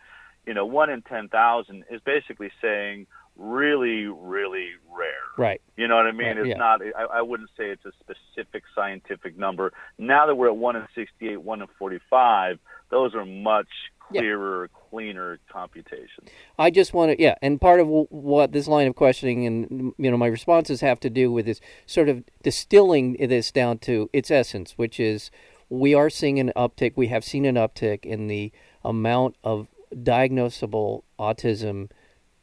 you 0.46 0.56
know 0.56 0.66
one 0.66 0.90
in 0.90 1.04
ten 1.04 1.28
thousand 1.28 1.84
is 1.92 2.02
basically 2.04 2.50
saying 2.60 3.06
really 3.38 4.06
really 4.06 4.70
rare 4.92 5.08
right 5.38 5.62
you 5.78 5.88
know 5.88 5.96
what 5.98 6.08
i 6.08 6.12
mean 6.12 6.30
right. 6.30 6.38
it's 6.38 6.48
yeah. 6.48 6.56
not 6.56 6.82
I, 6.82 7.18
I 7.18 7.22
wouldn't 7.22 7.50
say 7.56 7.70
it's 7.70 7.86
a 7.86 7.92
specific 8.00 8.64
scientific 8.74 9.38
number 9.38 9.72
now 10.00 10.26
that 10.26 10.36
we're 10.36 10.48
at 10.48 10.58
one 10.58 10.76
in 10.76 10.88
68 10.96 11.42
one 11.42 11.62
in 11.62 11.68
45 11.78 12.58
those 12.90 13.14
are 13.16 13.26
much 13.26 13.70
clearer, 14.12 14.70
yeah. 14.72 14.90
cleaner 14.90 15.40
computations. 15.52 16.30
I 16.58 16.70
just 16.70 16.94
want 16.94 17.12
to, 17.12 17.22
yeah, 17.22 17.36
and 17.42 17.60
part 17.60 17.80
of 17.80 17.88
what 17.88 18.52
this 18.52 18.68
line 18.68 18.88
of 18.88 18.96
questioning 18.96 19.46
and 19.46 19.94
you 19.98 20.12
know 20.12 20.18
my 20.18 20.28
responses 20.28 20.82
have 20.82 21.00
to 21.02 21.10
do 21.10 21.32
with 21.32 21.48
is 21.48 21.62
sort 21.86 22.10
of 22.10 22.24
distilling 22.44 23.14
this 23.14 23.52
down 23.52 23.80
to 23.80 24.10
its 24.14 24.32
essence, 24.32 24.74
which 24.78 25.00
is 25.00 25.32
we 25.70 25.94
are 25.94 26.10
seeing 26.10 26.40
an 26.40 26.52
uptick. 26.56 26.94
We 26.96 27.08
have 27.08 27.24
seen 27.24 27.46
an 27.46 27.56
uptick 27.56 28.06
in 28.06 28.28
the 28.28 28.52
amount 28.84 29.36
of 29.44 29.68
diagnosable 29.94 31.04
autism. 31.20 31.90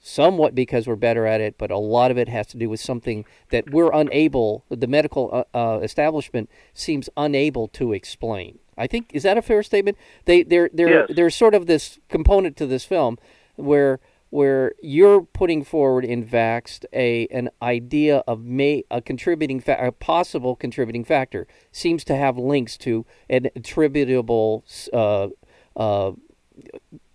Somewhat 0.00 0.54
because 0.54 0.86
we're 0.86 0.94
better 0.94 1.26
at 1.26 1.40
it, 1.40 1.56
but 1.58 1.72
a 1.72 1.76
lot 1.76 2.12
of 2.12 2.18
it 2.18 2.28
has 2.28 2.46
to 2.48 2.56
do 2.56 2.70
with 2.70 2.78
something 2.78 3.24
that 3.50 3.70
we're 3.72 3.90
unable, 3.92 4.64
the 4.68 4.86
medical 4.86 5.44
uh, 5.52 5.56
uh, 5.56 5.80
establishment 5.80 6.48
seems 6.72 7.10
unable 7.16 7.66
to 7.66 7.92
explain. 7.92 8.60
I 8.78 8.86
think 8.86 9.10
is 9.12 9.22
that 9.24 9.36
a 9.36 9.42
fair 9.42 9.62
statement? 9.62 9.98
They 10.24 10.42
they're 10.42 10.70
they're 10.72 11.06
yes. 11.06 11.10
there's 11.14 11.34
sort 11.34 11.54
of 11.54 11.66
this 11.66 11.98
component 12.08 12.56
to 12.58 12.66
this 12.66 12.84
film 12.84 13.18
where 13.56 14.00
where 14.30 14.72
you're 14.82 15.22
putting 15.22 15.64
forward 15.64 16.04
in 16.04 16.24
Vaxxed 16.24 16.84
a 16.92 17.26
an 17.28 17.50
idea 17.62 18.18
of 18.26 18.44
may 18.44 18.84
a 18.90 19.00
contributing 19.00 19.60
fa- 19.60 19.78
a 19.80 19.92
possible 19.92 20.54
contributing 20.54 21.04
factor 21.04 21.46
seems 21.72 22.04
to 22.04 22.14
have 22.14 22.36
links 22.36 22.76
to 22.78 23.06
an 23.28 23.48
attributable 23.56 24.64
uh, 24.92 25.28
uh, 25.76 26.12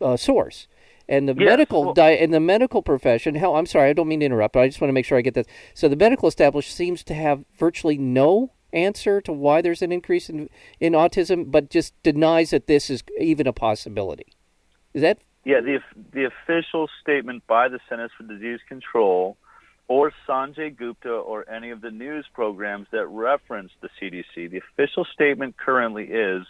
uh, 0.01 0.17
source. 0.17 0.67
And 1.07 1.27
the 1.27 1.35
yes. 1.37 1.45
medical 1.45 1.83
well, 1.83 1.93
di- 1.93 2.17
in 2.17 2.31
the 2.31 2.39
medical 2.39 2.81
profession, 2.81 3.35
hell, 3.35 3.57
I'm 3.57 3.65
sorry, 3.65 3.89
I 3.89 3.93
don't 3.93 4.07
mean 4.07 4.21
to 4.21 4.25
interrupt, 4.25 4.53
but 4.53 4.61
I 4.61 4.67
just 4.67 4.79
want 4.79 4.89
to 4.89 4.93
make 4.93 5.05
sure 5.05 5.17
I 5.17 5.21
get 5.21 5.33
this. 5.33 5.47
So 5.73 5.89
the 5.89 5.97
medical 5.97 6.29
establishment 6.29 6.75
seems 6.75 7.03
to 7.03 7.13
have 7.13 7.43
virtually 7.57 7.97
no 7.97 8.53
answer 8.73 9.21
to 9.21 9.31
why 9.31 9.61
there's 9.61 9.81
an 9.81 9.91
increase 9.91 10.29
in 10.29 10.49
in 10.79 10.93
autism, 10.93 11.51
but 11.51 11.69
just 11.69 11.93
denies 12.03 12.49
that 12.51 12.67
this 12.67 12.89
is 12.89 13.03
even 13.19 13.47
a 13.47 13.53
possibility. 13.53 14.27
Is 14.93 15.01
that? 15.01 15.19
Yeah, 15.45 15.61
the 15.61 15.79
the 16.11 16.25
official 16.25 16.89
statement 17.01 17.45
by 17.47 17.67
the 17.67 17.79
Centers 17.89 18.11
for 18.17 18.23
Disease 18.23 18.59
Control 18.67 19.37
or 19.87 20.11
Sanjay 20.27 20.75
Gupta 20.75 21.11
or 21.11 21.49
any 21.49 21.69
of 21.69 21.81
the 21.81 21.91
news 21.91 22.25
programs 22.33 22.87
that 22.91 23.05
reference 23.07 23.71
the 23.81 23.89
CDC, 24.01 24.49
the 24.49 24.57
official 24.57 25.05
statement 25.05 25.57
currently 25.57 26.05
is 26.05 26.43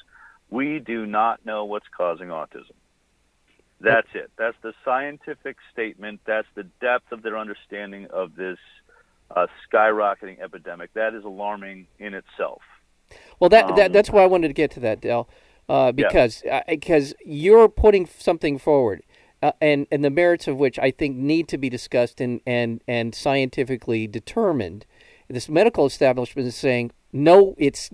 we 0.49 0.79
do 0.79 1.05
not 1.05 1.43
know 1.45 1.65
what's 1.65 1.87
causing 1.95 2.27
autism. 2.27 2.73
That's 3.79 4.07
it. 4.13 4.31
That's 4.37 4.55
the 4.61 4.73
scientific 4.85 5.57
statement. 5.73 6.21
That's 6.25 6.47
the 6.55 6.63
depth 6.79 7.11
of 7.11 7.21
their 7.21 7.37
understanding 7.37 8.07
of 8.11 8.35
this 8.35 8.59
uh, 9.31 9.47
skyrocketing 9.71 10.39
epidemic. 10.41 10.93
That 10.93 11.13
is 11.13 11.23
alarming 11.23 11.87
in 11.99 12.13
itself. 12.13 12.61
Well, 13.39 13.49
that, 13.49 13.65
Um, 13.69 13.75
that 13.75 13.93
that's 13.93 14.09
why 14.09 14.23
I 14.23 14.25
wanted 14.25 14.47
to 14.49 14.53
get 14.53 14.71
to 14.71 14.79
that, 14.81 15.01
Del, 15.01 15.29
uh, 15.69 15.91
because 15.91 16.43
uh, 16.49 16.61
because 16.67 17.13
you're 17.25 17.69
putting 17.69 18.07
something 18.07 18.57
forward, 18.57 19.03
uh, 19.41 19.51
and 19.61 19.87
and 19.91 20.03
the 20.03 20.09
merits 20.09 20.47
of 20.47 20.57
which 20.57 20.79
I 20.79 20.91
think 20.91 21.17
need 21.17 21.47
to 21.49 21.57
be 21.57 21.69
discussed 21.69 22.21
and 22.21 22.41
and 22.45 22.81
and 22.87 23.13
scientifically 23.13 24.07
determined. 24.07 24.85
This 25.29 25.49
medical 25.49 25.85
establishment 25.85 26.47
is 26.47 26.55
saying 26.55 26.91
no. 27.11 27.55
It's 27.57 27.89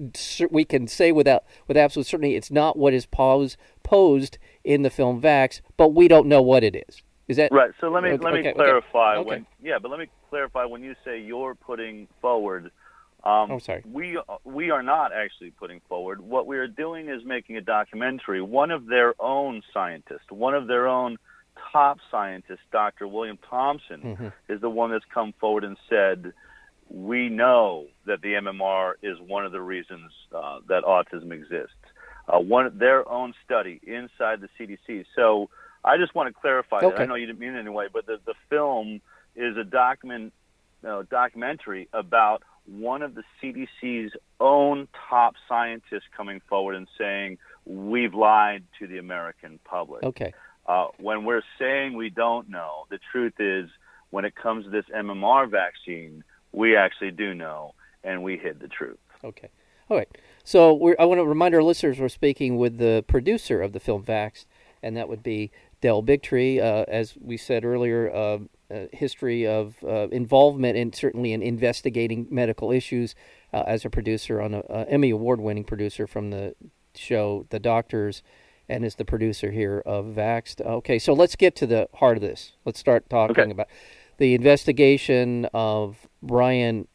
we 0.50 0.66
can 0.66 0.88
say 0.88 1.12
without 1.12 1.44
with 1.68 1.78
absolute 1.78 2.08
certainty 2.08 2.36
it's 2.36 2.52
not 2.52 2.78
what 2.78 2.94
is 2.94 3.06
posed 3.06 3.56
posed 3.84 4.38
in 4.64 4.82
the 4.82 4.90
film 4.90 5.22
Vaxxed, 5.22 5.62
but 5.78 5.94
we 5.94 6.08
don't 6.08 6.28
know 6.28 6.42
what 6.42 6.64
it 6.64 6.76
is. 6.88 7.02
Is 7.30 7.38
that 7.38 7.52
right? 7.52 7.72
So 7.80 7.90
let 7.90 8.04
me 8.04 8.10
okay, 8.10 8.24
let 8.24 8.34
me 8.34 8.40
okay, 8.40 8.54
clarify 8.54 9.18
okay. 9.18 9.28
when 9.28 9.48
yeah, 9.62 9.78
but 9.80 9.92
let 9.92 10.00
me 10.00 10.08
clarify 10.30 10.66
when 10.66 10.82
you 10.84 10.96
say 11.06 11.22
you're 11.22 11.56
putting 11.56 12.08
forward. 12.22 12.72
Um, 13.24 13.52
Oh, 13.52 13.60
sorry. 13.60 13.84
We 13.86 14.20
we 14.44 14.72
are 14.72 14.82
not 14.82 15.14
actually 15.14 15.52
putting 15.52 15.80
forward. 15.88 16.22
What 16.22 16.48
we 16.48 16.58
are 16.58 16.68
doing 16.68 17.08
is 17.08 17.24
making 17.24 17.56
a 17.58 17.62
documentary. 17.62 18.42
One 18.42 18.72
of 18.72 18.88
their 18.88 19.14
own 19.22 19.62
scientists, 19.72 20.32
one 20.32 20.56
of 20.56 20.66
their 20.66 20.88
own 20.88 21.18
top 21.72 22.00
scientists, 22.10 22.66
Dr. 22.72 23.08
William 23.08 23.38
Thompson, 23.48 24.02
Mhm. 24.02 24.34
is 24.48 24.60
the 24.62 24.70
one 24.70 24.90
that's 24.90 25.06
come 25.14 25.34
forward 25.34 25.64
and 25.64 25.78
said, 25.88 26.34
"We 26.90 27.30
know 27.30 27.90
that 28.06 28.22
the 28.22 28.34
MMR 28.34 28.96
is 29.04 29.20
one 29.20 29.46
of 29.46 29.52
the 29.52 29.62
reasons 29.62 30.12
uh, 30.34 30.62
that 30.68 30.84
autism 30.84 31.32
exists." 31.32 31.76
Uh, 32.28 32.40
one 32.40 32.76
their 32.76 33.08
own 33.08 33.36
study 33.46 33.80
inside 33.84 34.42
the 34.42 34.50
CDC. 34.58 35.06
So 35.16 35.50
I 35.84 35.98
just 35.98 36.14
want 36.14 36.34
to 36.34 36.40
clarify 36.40 36.82
that. 36.82 36.88
Okay. 36.88 37.04
I 37.04 37.06
know 37.06 37.16
you 37.16 37.26
didn't 37.26 37.40
mean 37.40 37.56
it 37.56 37.60
anyway, 37.60 37.88
but 37.92 38.06
the 38.06 38.20
the 38.26 38.36
film 38.50 39.02
is 39.36 39.58
a 39.58 39.64
document 39.64 40.34
uh, 40.88 41.04
documentary 41.10 41.88
about 41.94 42.44
one 42.66 43.02
of 43.02 43.16
the 43.16 43.24
CDC's 43.42 44.14
own 44.40 44.88
top 45.10 45.36
scientists 45.48 46.04
coming 46.16 46.42
forward 46.48 46.76
and 46.76 46.88
saying 46.98 47.38
we've 47.66 48.14
lied 48.14 48.64
to 48.80 48.88
the 48.88 48.98
American 48.98 49.60
public. 49.64 50.04
okay? 50.04 50.34
Uh, 50.68 50.88
when 51.00 51.26
we're 51.26 51.42
saying 51.58 51.96
we 51.96 52.10
don't 52.10 52.50
know, 52.50 52.86
the 52.90 53.00
truth 53.12 53.34
is 53.40 53.70
when 54.12 54.24
it 54.24 54.36
comes 54.36 54.66
to 54.66 54.72
this 54.72 54.86
MMR 54.96 55.50
vaccine, 55.50 56.24
we 56.52 56.76
actually 56.76 57.12
do 57.12 57.34
know, 57.34 57.74
and 58.04 58.24
we 58.24 58.38
hid 58.38 58.60
the 58.60 58.68
truth. 58.68 59.00
Okay. 59.24 59.50
All 59.90 59.98
right. 59.98 60.10
So 60.44 60.74
we're, 60.74 60.96
I 61.00 61.06
want 61.06 61.20
to 61.20 61.26
remind 61.26 61.56
our 61.56 61.64
listeners 61.64 62.00
we're 62.00 62.10
speaking 62.10 62.58
with 62.58 62.78
the 62.78 63.04
producer 63.08 63.62
of 63.62 63.74
the 63.74 63.80
film 63.80 64.04
Vaxxed, 64.04 64.46
and 64.84 64.96
that 64.96 65.10
would 65.10 65.24
be 65.24 65.52
Del 65.82 66.04
Bigtree. 66.04 66.60
Uh, 66.60 66.86
as 66.88 67.16
we 67.20 67.38
said 67.38 67.66
earlier, 67.66 68.14
uh, 68.14 68.40
uh, 68.72 68.86
history 68.92 69.48
of 69.48 69.76
uh, 69.84 70.08
involvement 70.10 70.78
and 70.78 70.94
certainly 70.94 71.34
in 71.34 71.42
investigating 71.42 72.28
medical 72.30 72.72
issues 72.72 73.16
uh, 73.54 73.64
as 73.66 73.86
a 73.86 73.90
producer 73.90 74.42
on 74.42 74.54
a, 74.54 74.62
a 74.70 74.90
Emmy 74.90 75.10
award 75.10 75.42
winning 75.42 75.64
producer 75.64 76.06
from 76.06 76.30
the 76.30 76.56
show 76.94 77.46
The 77.50 77.60
Doctors 77.60 78.22
and 78.68 78.86
is 78.86 78.96
the 78.96 79.06
producer 79.06 79.52
here 79.52 79.82
of 79.86 80.06
Vaxxed. 80.06 80.62
Okay, 80.62 81.00
so 81.00 81.14
let's 81.14 81.36
get 81.36 81.56
to 81.58 81.66
the 81.66 81.90
heart 81.96 82.18
of 82.18 82.22
this. 82.22 82.54
Let's 82.66 82.80
start 82.80 83.10
talking 83.10 83.40
okay. 83.40 83.52
about 83.52 83.68
the 84.18 84.36
investigation 84.36 85.48
of 85.54 86.08
Brian. 86.22 86.88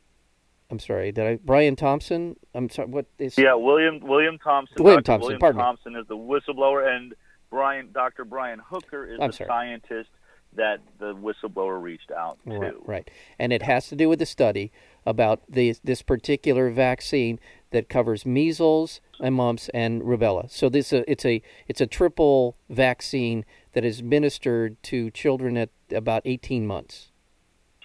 I'm 0.70 0.78
sorry, 0.78 1.10
did 1.12 1.26
I 1.26 1.38
Brian 1.44 1.76
Thompson? 1.76 2.36
I'm 2.54 2.70
sorry. 2.70 2.88
What 2.88 3.06
is? 3.18 3.36
Yeah, 3.36 3.54
William 3.54 4.00
William 4.00 4.38
Thompson. 4.38 4.76
William 4.78 5.02
Dr. 5.02 5.06
Thompson. 5.06 5.26
William 5.26 5.40
pardon 5.40 5.60
Thompson 5.60 5.92
me. 5.94 6.00
is 6.00 6.06
the 6.06 6.16
whistleblower, 6.16 6.86
and 6.88 7.14
Brian 7.54 7.90
Dr. 7.92 8.24
Brian 8.24 8.58
Hooker 8.58 9.06
is 9.06 9.20
I'm 9.20 9.28
the 9.28 9.32
sorry. 9.32 9.48
scientist 9.48 10.10
that 10.56 10.80
the 10.98 11.14
whistleblower 11.14 11.80
reached 11.80 12.10
out 12.10 12.36
to. 12.48 12.58
Right, 12.58 12.74
right, 12.84 13.10
and 13.38 13.52
it 13.52 13.62
has 13.62 13.88
to 13.90 13.96
do 13.96 14.08
with 14.08 14.18
the 14.18 14.26
study 14.26 14.72
about 15.06 15.40
the, 15.48 15.76
this 15.84 16.02
particular 16.02 16.68
vaccine 16.70 17.38
that 17.70 17.88
covers 17.88 18.26
measles 18.26 19.00
and 19.20 19.36
mumps 19.36 19.68
and 19.72 20.02
rubella. 20.02 20.50
So 20.50 20.68
this 20.68 20.92
uh, 20.92 21.04
it's 21.06 21.24
a 21.24 21.42
it's 21.68 21.80
a 21.80 21.86
triple 21.86 22.56
vaccine 22.68 23.44
that 23.72 23.84
is 23.84 24.00
administered 24.00 24.82
to 24.84 25.12
children 25.12 25.56
at 25.56 25.70
about 25.92 26.22
18 26.24 26.66
months. 26.66 27.12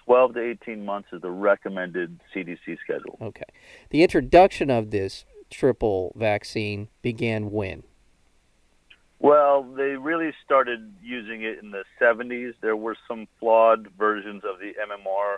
12 0.04 0.34
to 0.34 0.40
18 0.40 0.84
months 0.84 1.08
is 1.12 1.22
the 1.22 1.30
recommended 1.30 2.18
CDC 2.34 2.76
schedule. 2.82 3.16
Okay. 3.22 3.44
The 3.90 4.02
introduction 4.02 4.68
of 4.68 4.90
this 4.90 5.24
triple 5.48 6.12
vaccine 6.16 6.88
began 7.02 7.52
when? 7.52 7.84
Well, 9.20 9.62
they 9.62 9.96
really 9.96 10.32
started 10.44 10.94
using 11.02 11.42
it 11.42 11.58
in 11.62 11.70
the 11.70 11.84
70s. 12.00 12.54
There 12.62 12.76
were 12.76 12.96
some 13.06 13.28
flawed 13.38 13.88
versions 13.98 14.42
of 14.44 14.58
the 14.58 14.72
MMR. 14.80 15.36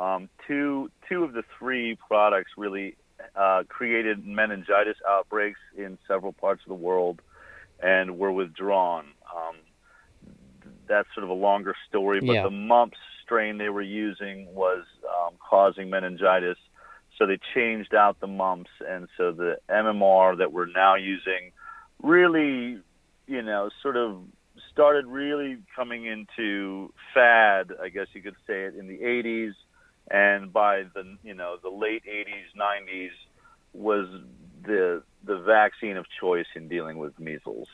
Um, 0.00 0.28
two 0.46 0.90
two 1.08 1.24
of 1.24 1.32
the 1.32 1.42
three 1.58 1.96
products 2.06 2.52
really 2.56 2.96
uh, 3.34 3.64
created 3.68 4.24
meningitis 4.24 4.96
outbreaks 5.08 5.58
in 5.76 5.98
several 6.06 6.32
parts 6.32 6.62
of 6.64 6.68
the 6.68 6.74
world 6.76 7.20
and 7.82 8.16
were 8.18 8.30
withdrawn. 8.30 9.06
Um, 9.36 9.56
that's 10.88 11.08
sort 11.14 11.24
of 11.24 11.30
a 11.30 11.34
longer 11.34 11.74
story, 11.88 12.20
but 12.20 12.34
Yeah. 12.34 12.42
the 12.44 12.50
mumps 12.50 12.98
strain 13.24 13.58
they 13.58 13.68
were 13.68 13.82
using 13.82 14.54
was 14.54 14.84
um, 15.08 15.34
causing 15.38 15.90
meningitis, 15.90 16.56
so 17.16 17.26
they 17.26 17.38
changed 17.54 17.94
out 17.94 18.20
the 18.20 18.26
mumps, 18.28 18.70
and 18.88 19.08
so 19.16 19.32
the 19.32 19.58
MMR 19.68 20.38
that 20.38 20.52
we're 20.52 20.66
now 20.66 20.94
using 20.94 21.52
really, 22.02 22.78
you 23.28 23.42
know, 23.42 23.68
sort 23.82 23.96
of 23.96 24.22
started 24.72 25.06
really 25.06 25.58
coming 25.76 26.06
into 26.06 26.92
fad, 27.14 27.72
I 27.80 27.88
guess 27.90 28.06
you 28.14 28.22
could 28.22 28.36
say 28.46 28.64
it, 28.64 28.74
in 28.74 28.88
the 28.88 28.98
80s, 28.98 29.52
and 30.10 30.52
by 30.52 30.84
the 30.94 31.16
you 31.22 31.34
know 31.34 31.56
the 31.62 31.68
late 31.68 32.02
80s, 32.04 32.58
90s 32.58 33.10
was 33.74 34.08
the 34.64 35.02
the 35.24 35.38
vaccine 35.38 35.96
of 35.96 36.06
choice 36.20 36.46
in 36.54 36.68
dealing 36.68 36.98
with 36.98 37.18
measles. 37.18 37.68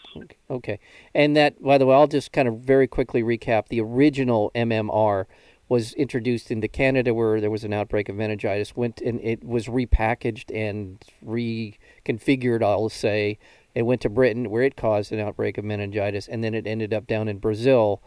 Okay. 0.50 0.80
And 1.14 1.36
that, 1.36 1.62
by 1.62 1.78
the 1.78 1.86
way, 1.86 1.94
I'll 1.94 2.06
just 2.06 2.32
kind 2.32 2.48
of 2.48 2.58
very 2.58 2.86
quickly 2.86 3.22
recap. 3.22 3.68
The 3.68 3.80
original 3.80 4.50
MMR 4.54 5.26
was 5.68 5.92
introduced 5.94 6.50
into 6.50 6.68
Canada 6.68 7.14
where 7.14 7.40
there 7.40 7.50
was 7.50 7.64
an 7.64 7.72
outbreak 7.72 8.08
of 8.08 8.16
meningitis. 8.16 8.76
Went 8.76 9.00
and 9.00 9.20
it 9.20 9.44
was 9.44 9.66
repackaged 9.66 10.54
and 10.54 11.02
reconfigured. 11.24 12.62
I'll 12.62 12.88
say 12.88 13.38
it 13.74 13.82
went 13.82 14.00
to 14.02 14.08
Britain 14.08 14.50
where 14.50 14.62
it 14.62 14.76
caused 14.76 15.12
an 15.12 15.20
outbreak 15.20 15.58
of 15.58 15.64
meningitis, 15.64 16.28
and 16.28 16.42
then 16.44 16.54
it 16.54 16.66
ended 16.66 16.94
up 16.94 17.06
down 17.06 17.28
in 17.28 17.38
Brazil 17.38 18.02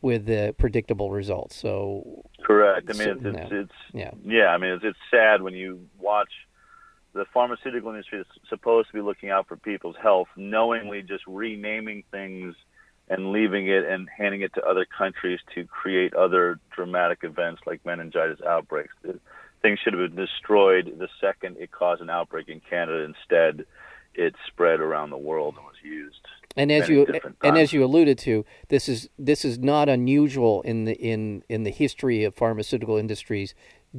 with 0.00 0.26
the 0.26 0.54
predictable 0.58 1.10
results. 1.10 1.56
So 1.56 2.24
Correct. 2.42 2.88
I 2.88 2.92
mean, 2.92 3.20
So- 3.22 3.28
it's, 3.28 3.38
it's, 3.52 3.72
yeah. 3.92 4.08
it's 4.08 4.16
yeah, 4.24 4.38
yeah. 4.40 4.46
I 4.48 4.58
mean, 4.58 4.70
it's, 4.72 4.84
it's 4.84 4.98
sad 5.10 5.42
when 5.42 5.54
you 5.54 5.86
watch 5.98 6.30
the 7.14 7.24
pharmaceutical 7.32 7.90
industry 7.90 8.18
that's 8.18 8.48
supposed 8.48 8.88
to 8.88 8.94
be 8.94 9.00
looking 9.00 9.30
out 9.30 9.48
for 9.48 9.56
people's 9.56 9.96
health, 10.00 10.28
knowingly 10.36 11.02
just 11.02 11.24
renaming 11.26 12.04
things 12.10 12.54
and 13.08 13.32
leaving 13.32 13.66
it 13.66 13.84
and 13.84 14.08
handing 14.16 14.42
it 14.42 14.52
to 14.54 14.62
other 14.64 14.84
countries 14.84 15.40
to 15.54 15.64
create 15.64 16.14
other 16.14 16.60
dramatic 16.70 17.20
events 17.22 17.62
like 17.66 17.84
meningitis 17.84 18.38
outbreaks. 18.46 18.94
Things 19.62 19.78
should 19.82 19.94
have 19.94 20.14
been 20.14 20.26
destroyed 20.26 20.94
the 20.98 21.08
second 21.20 21.56
it 21.58 21.70
caused 21.72 22.02
an 22.02 22.10
outbreak 22.10 22.48
in 22.48 22.60
Canada. 22.60 23.02
Instead, 23.04 23.64
it 24.18 24.34
spread 24.46 24.80
around 24.80 25.10
the 25.10 25.18
world 25.18 25.54
and 25.56 25.64
was 25.64 25.76
used. 25.82 26.26
and 26.56 26.72
as 26.72 26.88
you 26.88 27.06
and 27.42 27.56
as 27.56 27.72
you 27.72 27.84
alluded 27.84 28.18
to, 28.18 28.44
this 28.68 28.88
is 28.88 29.08
this 29.18 29.44
is 29.44 29.58
not 29.58 29.88
unusual 29.88 30.60
in 30.62 30.84
the 30.84 30.94
in 30.94 31.44
in 31.48 31.62
the 31.62 31.70
history 31.70 32.24
of 32.24 32.34
pharmaceutical 32.34 32.96
industries 32.96 33.54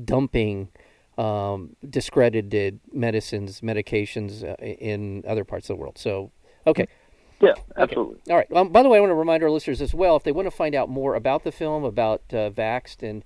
dumping 0.05 0.69
um, 1.17 1.75
discredited 1.87 2.79
medicines, 2.93 3.61
medications 3.61 4.43
uh, 4.43 4.55
in 4.63 5.23
other 5.27 5.43
parts 5.43 5.69
of 5.69 5.75
the 5.75 5.81
world. 5.81 5.97
So, 5.97 6.31
okay. 6.65 6.87
Yeah, 7.41 7.53
absolutely. 7.77 8.19
All 8.29 8.37
right. 8.37 8.51
Um, 8.53 8.69
by 8.69 8.83
the 8.83 8.89
way, 8.89 8.97
I 8.97 9.01
want 9.01 9.11
to 9.11 9.15
remind 9.15 9.43
our 9.43 9.49
listeners 9.49 9.81
as 9.81 9.93
well 9.93 10.15
if 10.15 10.23
they 10.23 10.31
want 10.31 10.45
to 10.45 10.51
find 10.51 10.75
out 10.75 10.89
more 10.89 11.15
about 11.15 11.43
the 11.43 11.51
film, 11.51 11.83
about 11.83 12.21
uh, 12.31 12.49
Vaxxed, 12.49 13.01
and 13.01 13.23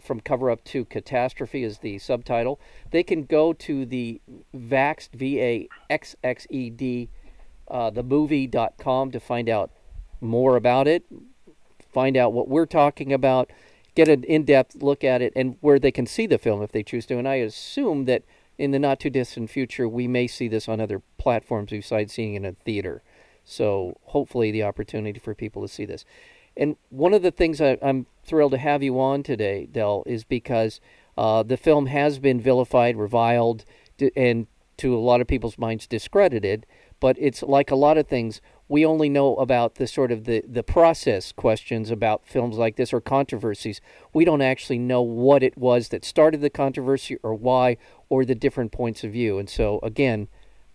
from 0.00 0.20
cover 0.20 0.50
up 0.50 0.64
to 0.64 0.84
catastrophe 0.84 1.64
is 1.64 1.78
the 1.78 1.98
subtitle, 1.98 2.60
they 2.90 3.02
can 3.02 3.24
go 3.24 3.52
to 3.52 3.84
the 3.84 4.20
Vaxxed, 4.54 5.10
V 5.14 5.40
A 5.40 5.68
X 5.90 6.16
X 6.22 6.46
E 6.50 6.70
D, 6.70 7.08
uh, 7.68 7.90
the 7.90 8.02
movie.com 8.02 9.10
to 9.10 9.20
find 9.20 9.48
out 9.48 9.70
more 10.20 10.56
about 10.56 10.88
it, 10.88 11.04
find 11.92 12.16
out 12.16 12.32
what 12.32 12.48
we're 12.48 12.66
talking 12.66 13.12
about, 13.12 13.50
get 13.94 14.08
an 14.08 14.24
in 14.24 14.44
depth 14.44 14.82
look 14.82 15.04
at 15.04 15.22
it, 15.22 15.32
and 15.36 15.56
where 15.60 15.78
they 15.78 15.92
can 15.92 16.06
see 16.06 16.26
the 16.26 16.38
film 16.38 16.62
if 16.62 16.72
they 16.72 16.82
choose 16.82 17.06
to. 17.06 17.18
And 17.18 17.28
I 17.28 17.36
assume 17.36 18.06
that 18.06 18.24
in 18.58 18.70
the 18.70 18.78
not 18.78 19.00
too 19.00 19.10
distant 19.10 19.50
future, 19.50 19.88
we 19.88 20.06
may 20.06 20.26
see 20.26 20.48
this 20.48 20.68
on 20.68 20.80
other 20.80 21.02
platforms 21.18 21.70
besides 21.70 22.12
seeing 22.12 22.34
it 22.34 22.38
in 22.38 22.44
a 22.44 22.52
theater. 22.52 23.02
So 23.44 23.98
hopefully, 24.04 24.50
the 24.50 24.62
opportunity 24.62 25.18
for 25.18 25.34
people 25.34 25.62
to 25.62 25.68
see 25.68 25.84
this. 25.84 26.04
And 26.56 26.76
one 26.90 27.14
of 27.14 27.22
the 27.22 27.30
things 27.30 27.60
I, 27.60 27.78
I'm 27.82 28.06
thrilled 28.24 28.52
to 28.52 28.58
have 28.58 28.82
you 28.82 29.00
on 29.00 29.22
today, 29.22 29.66
Del, 29.70 30.02
is 30.06 30.24
because 30.24 30.80
uh, 31.16 31.42
the 31.42 31.56
film 31.56 31.86
has 31.86 32.18
been 32.18 32.40
vilified, 32.40 32.96
reviled, 32.96 33.64
and 34.16 34.46
to 34.76 34.96
a 34.96 34.98
lot 34.98 35.20
of 35.20 35.26
people's 35.26 35.58
minds 35.58 35.86
discredited. 35.86 36.66
But 37.00 37.16
it's 37.18 37.42
like 37.42 37.70
a 37.70 37.76
lot 37.76 37.98
of 37.98 38.08
things. 38.08 38.40
We 38.68 38.84
only 38.84 39.08
know 39.08 39.36
about 39.36 39.74
the 39.74 39.86
sort 39.86 40.10
of 40.10 40.24
the, 40.24 40.42
the 40.48 40.62
process 40.62 41.32
questions 41.32 41.90
about 41.90 42.26
films 42.26 42.56
like 42.56 42.76
this 42.76 42.92
or 42.92 43.00
controversies. 43.00 43.80
We 44.12 44.24
don't 44.24 44.40
actually 44.40 44.78
know 44.78 45.02
what 45.02 45.42
it 45.42 45.56
was 45.56 45.88
that 45.88 46.04
started 46.04 46.40
the 46.40 46.50
controversy 46.50 47.16
or 47.22 47.34
why 47.34 47.76
or 48.08 48.24
the 48.24 48.34
different 48.34 48.72
points 48.72 49.04
of 49.04 49.12
view. 49.12 49.38
And 49.38 49.50
so 49.50 49.80
again, 49.82 50.28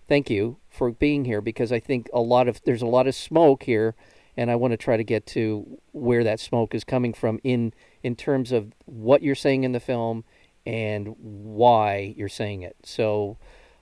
thank 0.08 0.30
you 0.30 0.58
for 0.70 0.92
being 0.92 1.26
here 1.26 1.42
because 1.42 1.72
I 1.72 1.80
think 1.80 2.10
a 2.13 2.22
lot 2.22 2.48
of 2.48 2.62
there's 2.63 2.82
a 2.82 2.88
lot 2.88 3.08
of 3.08 3.15
smoke 3.15 3.63
here, 3.63 3.96
and 4.38 4.50
I 4.50 4.56
want 4.56 4.72
to 4.72 4.78
try 4.78 4.98
to 4.98 5.04
get 5.04 5.26
to 5.28 5.80
where 5.92 6.24
that 6.24 6.39
smoke 6.39 6.74
is 6.74 6.84
coming 6.84 7.13
from 7.13 7.39
in 7.44 7.74
in 8.04 8.15
terms 8.15 8.52
of 8.52 8.74
what 8.86 9.22
you're 9.22 9.36
saying 9.36 9.63
in 9.63 9.72
the 9.72 9.80
film 9.80 10.24
and 10.65 11.15
why 11.18 12.13
you're 12.15 12.30
saying 12.30 12.62
it. 12.62 12.76
So 12.84 13.38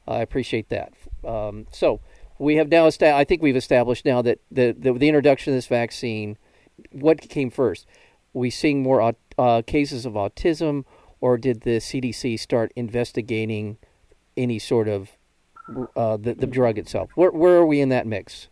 I 0.07 0.21
appreciate 0.21 0.69
that. 0.69 0.93
Um, 1.25 1.67
so 1.71 1.99
we 2.39 2.55
have 2.55 2.69
now 2.69 2.85
esta- 2.87 3.13
I 3.13 3.23
think 3.23 3.41
we've 3.41 3.55
established 3.55 4.05
now 4.05 4.21
that 4.21 4.39
the, 4.51 4.75
the 4.77 4.93
the 4.93 5.07
introduction 5.07 5.53
of 5.53 5.57
this 5.57 5.67
vaccine, 5.67 6.37
what 6.91 7.19
came 7.21 7.49
first? 7.49 7.85
We 8.33 8.49
seeing 8.49 8.83
more 8.83 9.15
uh, 9.37 9.61
cases 9.65 10.05
of 10.05 10.13
autism, 10.13 10.85
or 11.19 11.37
did 11.37 11.61
the 11.61 11.77
CDC 11.77 12.39
start 12.39 12.71
investigating 12.75 13.77
any 14.35 14.59
sort 14.59 14.87
of 14.87 15.11
uh, 15.95 16.17
the 16.17 16.35
the 16.35 16.47
drug 16.47 16.77
itself? 16.77 17.09
Where 17.15 17.31
where 17.31 17.55
are 17.57 17.65
we 17.65 17.81
in 17.81 17.89
that 17.89 18.07
mix? 18.07 18.47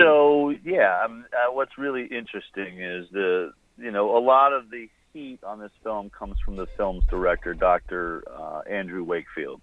So 0.00 0.54
yeah, 0.64 1.02
um, 1.04 1.24
uh, 1.32 1.52
what's 1.52 1.78
really 1.78 2.02
interesting 2.04 2.80
is 2.80 3.06
the 3.12 3.52
you 3.78 3.90
know 3.90 4.16
a 4.16 4.20
lot 4.20 4.52
of 4.52 4.70
the 4.70 4.88
heat 5.12 5.40
on 5.44 5.58
this 5.60 5.72
film 5.82 6.10
comes 6.10 6.36
from 6.44 6.56
the 6.56 6.66
film's 6.76 7.04
director, 7.10 7.54
Dr. 7.54 8.24
Uh, 8.30 8.60
Andrew 8.68 9.04
Wakefield. 9.04 9.60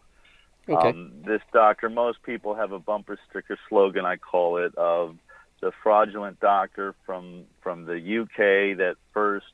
Okay. 0.69 0.89
Um, 0.89 1.12
this 1.26 1.41
doctor, 1.54 1.89
most 1.89 2.21
people 2.23 2.54
have 2.56 2.73
a 2.73 2.80
bumper 2.80 3.17
sticker 3.30 3.58
slogan, 3.69 4.06
I 4.06 4.17
call 4.17 4.58
it, 4.58 4.76
of 4.76 5.15
the 5.62 5.71
fraudulent 5.82 6.39
doctor 6.39 6.93
from 7.06 7.45
from 7.62 7.86
the 7.86 7.95
UK 7.95 8.78
that 8.78 8.95
first 9.13 9.45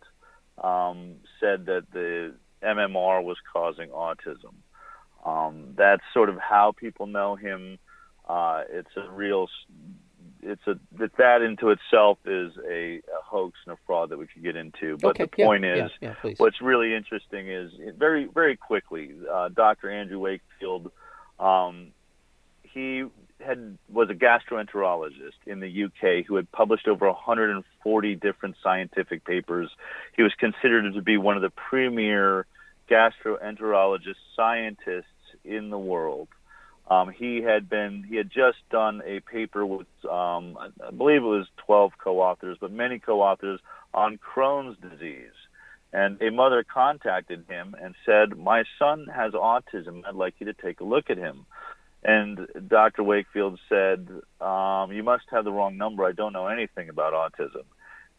um, 0.61 1.15
said 1.39 1.67
that 1.67 1.85
the 1.93 2.33
MMR 2.63 3.23
was 3.23 3.37
causing 3.51 3.89
autism. 3.89 4.53
Um, 5.25 5.73
that's 5.77 6.03
sort 6.13 6.29
of 6.29 6.37
how 6.37 6.73
people 6.75 7.07
know 7.07 7.35
him. 7.35 7.77
Uh, 8.27 8.63
it's 8.69 8.89
a 8.97 9.09
real, 9.11 9.47
it's 10.45 10.67
a 10.67 10.77
that 10.99 11.15
that 11.17 11.41
into 11.41 11.69
itself 11.69 12.17
is 12.25 12.51
a, 12.69 12.97
a 12.97 13.23
hoax 13.23 13.57
and 13.65 13.73
a 13.73 13.77
fraud 13.85 14.09
that 14.09 14.17
we 14.17 14.27
could 14.27 14.43
get 14.43 14.55
into. 14.55 14.97
But 14.97 15.19
okay. 15.19 15.23
the 15.25 15.43
point 15.45 15.63
yeah, 15.63 15.85
is, 15.85 15.91
yeah, 16.01 16.13
yeah. 16.23 16.33
What's 16.37 16.61
really 16.61 16.93
interesting 16.93 17.49
is 17.49 17.71
very, 17.97 18.25
very 18.25 18.57
quickly, 18.57 19.11
uh, 19.31 19.49
Dr. 19.49 19.89
Andrew 19.89 20.19
Wakefield, 20.19 20.91
um, 21.39 21.87
he 22.63 23.05
had 23.39 23.77
was 23.91 24.09
a 24.09 24.13
gastroenterologist 24.13 25.39
in 25.45 25.59
the 25.59 25.85
UK 25.85 26.25
who 26.25 26.35
had 26.35 26.51
published 26.51 26.87
over 26.87 27.07
140 27.07 28.15
different 28.15 28.55
scientific 28.63 29.25
papers. 29.25 29.69
He 30.15 30.23
was 30.23 30.33
considered 30.37 30.93
to 30.93 31.01
be 31.01 31.17
one 31.17 31.35
of 31.35 31.41
the 31.41 31.49
premier 31.49 32.45
gastroenterologist 32.89 34.15
scientists 34.35 35.05
in 35.43 35.69
the 35.69 35.77
world. 35.77 36.27
Um, 36.89 37.11
he 37.11 37.41
had 37.41 37.69
been 37.69 38.03
he 38.07 38.17
had 38.17 38.29
just 38.29 38.57
done 38.69 39.01
a 39.05 39.21
paper 39.21 39.65
with 39.65 39.87
um, 40.09 40.57
I 40.57 40.91
believe 40.95 41.21
it 41.21 41.25
was 41.25 41.47
12 41.65 41.93
co-authors, 41.97 42.57
but 42.59 42.71
many 42.71 42.99
co-authors 42.99 43.59
on 43.93 44.17
Crohn's 44.17 44.77
disease. 44.79 45.31
And 45.93 46.21
a 46.21 46.31
mother 46.31 46.63
contacted 46.63 47.45
him 47.47 47.75
and 47.79 47.95
said, 48.05 48.37
"My 48.37 48.63
son 48.79 49.07
has 49.13 49.33
autism. 49.33 50.03
I'd 50.05 50.15
like 50.15 50.35
you 50.39 50.47
to 50.47 50.53
take 50.53 50.81
a 50.81 50.83
look 50.83 51.09
at 51.09 51.17
him." 51.17 51.45
And 52.03 52.47
Dr. 52.67 53.03
Wakefield 53.03 53.59
said, 53.69 54.09
um, 54.41 54.91
"You 54.91 55.03
must 55.03 55.25
have 55.29 55.45
the 55.45 55.51
wrong 55.51 55.77
number. 55.77 56.03
I 56.03 56.11
don't 56.11 56.33
know 56.33 56.47
anything 56.47 56.89
about 56.89 57.13
autism." 57.13 57.63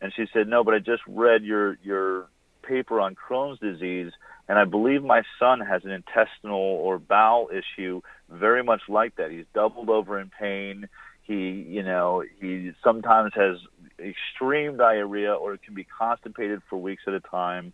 And 0.01 0.13
she 0.15 0.27
said, 0.33 0.49
"No, 0.49 0.65
but 0.65 0.75
I 0.75 0.79
just 0.79 1.03
read 1.07 1.45
your 1.45 1.77
your 1.83 2.29
paper 2.63 3.01
on 3.01 3.15
Crohn's 3.15 3.59
disease, 3.59 4.13
and 4.49 4.59
I 4.59 4.65
believe 4.65 5.03
my 5.03 5.23
son 5.39 5.61
has 5.61 5.85
an 5.85 5.91
intestinal 5.91 6.59
or 6.59 6.99
bowel 6.99 7.51
issue 7.53 8.01
very 8.31 8.63
much 8.63 8.83
like 8.89 9.17
that. 9.17 9.31
He's 9.31 9.47
doubled 9.55 9.91
over 9.91 10.19
in 10.19 10.31
pain. 10.31 10.89
He, 11.23 11.65
you 11.69 11.83
know, 11.83 12.23
he 12.41 12.73
sometimes 12.83 13.33
has 13.35 13.57
extreme 13.99 14.77
diarrhea 14.77 15.33
or 15.33 15.57
can 15.57 15.75
be 15.75 15.87
constipated 15.99 16.63
for 16.69 16.77
weeks 16.77 17.03
at 17.07 17.15
a 17.15 17.21
time. 17.21 17.73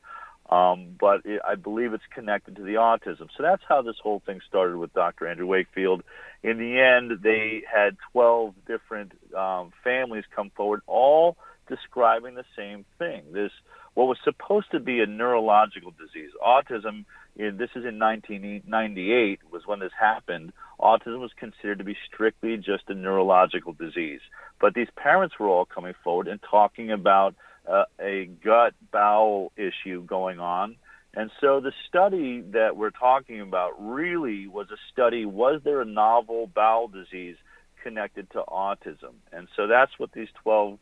Um, 0.51 0.97
but 0.99 1.25
it, 1.25 1.41
I 1.47 1.55
believe 1.55 1.93
it's 1.93 2.03
connected 2.13 2.57
to 2.57 2.63
the 2.63 2.75
autism. 2.75 3.29
So 3.37 3.43
that's 3.43 3.63
how 3.69 3.83
this 3.83 3.97
whole 4.03 4.21
thing 4.27 4.41
started 4.49 4.77
with 4.77 4.93
Dr. 4.93 5.29
Andrew 5.29 5.47
Wakefield. 5.47 6.03
In 6.43 6.59
the 6.59 6.81
end, 6.81 7.23
they 7.23 7.63
had 7.73 7.97
12 8.13 8.55
different 8.67 9.13
um, 9.37 9.73
families 9.85 10.25
come 10.35 10.51
forward, 10.57 10.81
all 10.89 11.37
describing 11.69 12.35
the 12.35 12.45
same 12.57 12.85
thing. 12.99 13.23
This 13.33 13.53
what 13.95 14.07
was 14.07 14.19
supposed 14.25 14.71
to 14.73 14.81
be 14.81 15.01
a 15.01 15.07
neurological 15.07 15.93
disease. 15.93 16.31
Autism, 16.45 17.05
this 17.37 17.71
is 17.75 17.85
in 17.85 17.99
1998 17.99 19.41
was 19.51 19.63
when 19.67 19.81
this 19.81 19.93
happened. 19.99 20.53
Autism 20.81 21.21
was 21.21 21.33
considered 21.39 21.79
to 21.79 21.85
be 21.85 21.97
strictly 22.07 22.57
just 22.57 22.85
a 22.89 22.95
neurological 22.95 23.73
disease. 23.73 24.21
But 24.61 24.75
these 24.75 24.89
parents 24.97 25.39
were 25.39 25.49
all 25.49 25.65
coming 25.65 25.95
forward 26.05 26.29
and 26.29 26.41
talking 26.49 26.91
about 26.91 27.35
uh, 27.69 27.85
a 28.01 28.27
gut 28.45 28.75
bowel 28.93 29.53
issue 29.57 30.05
going 30.05 30.39
on. 30.39 30.77
And 31.15 31.31
so 31.41 31.61
the 31.61 31.73
study 31.89 32.43
that 32.53 32.77
we're 32.77 32.91
talking 32.91 33.41
about 33.41 33.73
really 33.79 34.47
was 34.47 34.69
a 34.71 34.77
study 34.93 35.25
was 35.25 35.61
there 35.65 35.81
a 35.81 35.85
novel 35.85 36.47
bowel 36.47 36.87
disease 36.87 37.37
connected 37.83 38.31
to 38.31 38.43
autism? 38.49 39.15
And 39.33 39.49
so 39.57 39.67
that's 39.67 39.91
what 39.99 40.13
these 40.13 40.29
12 40.43 40.79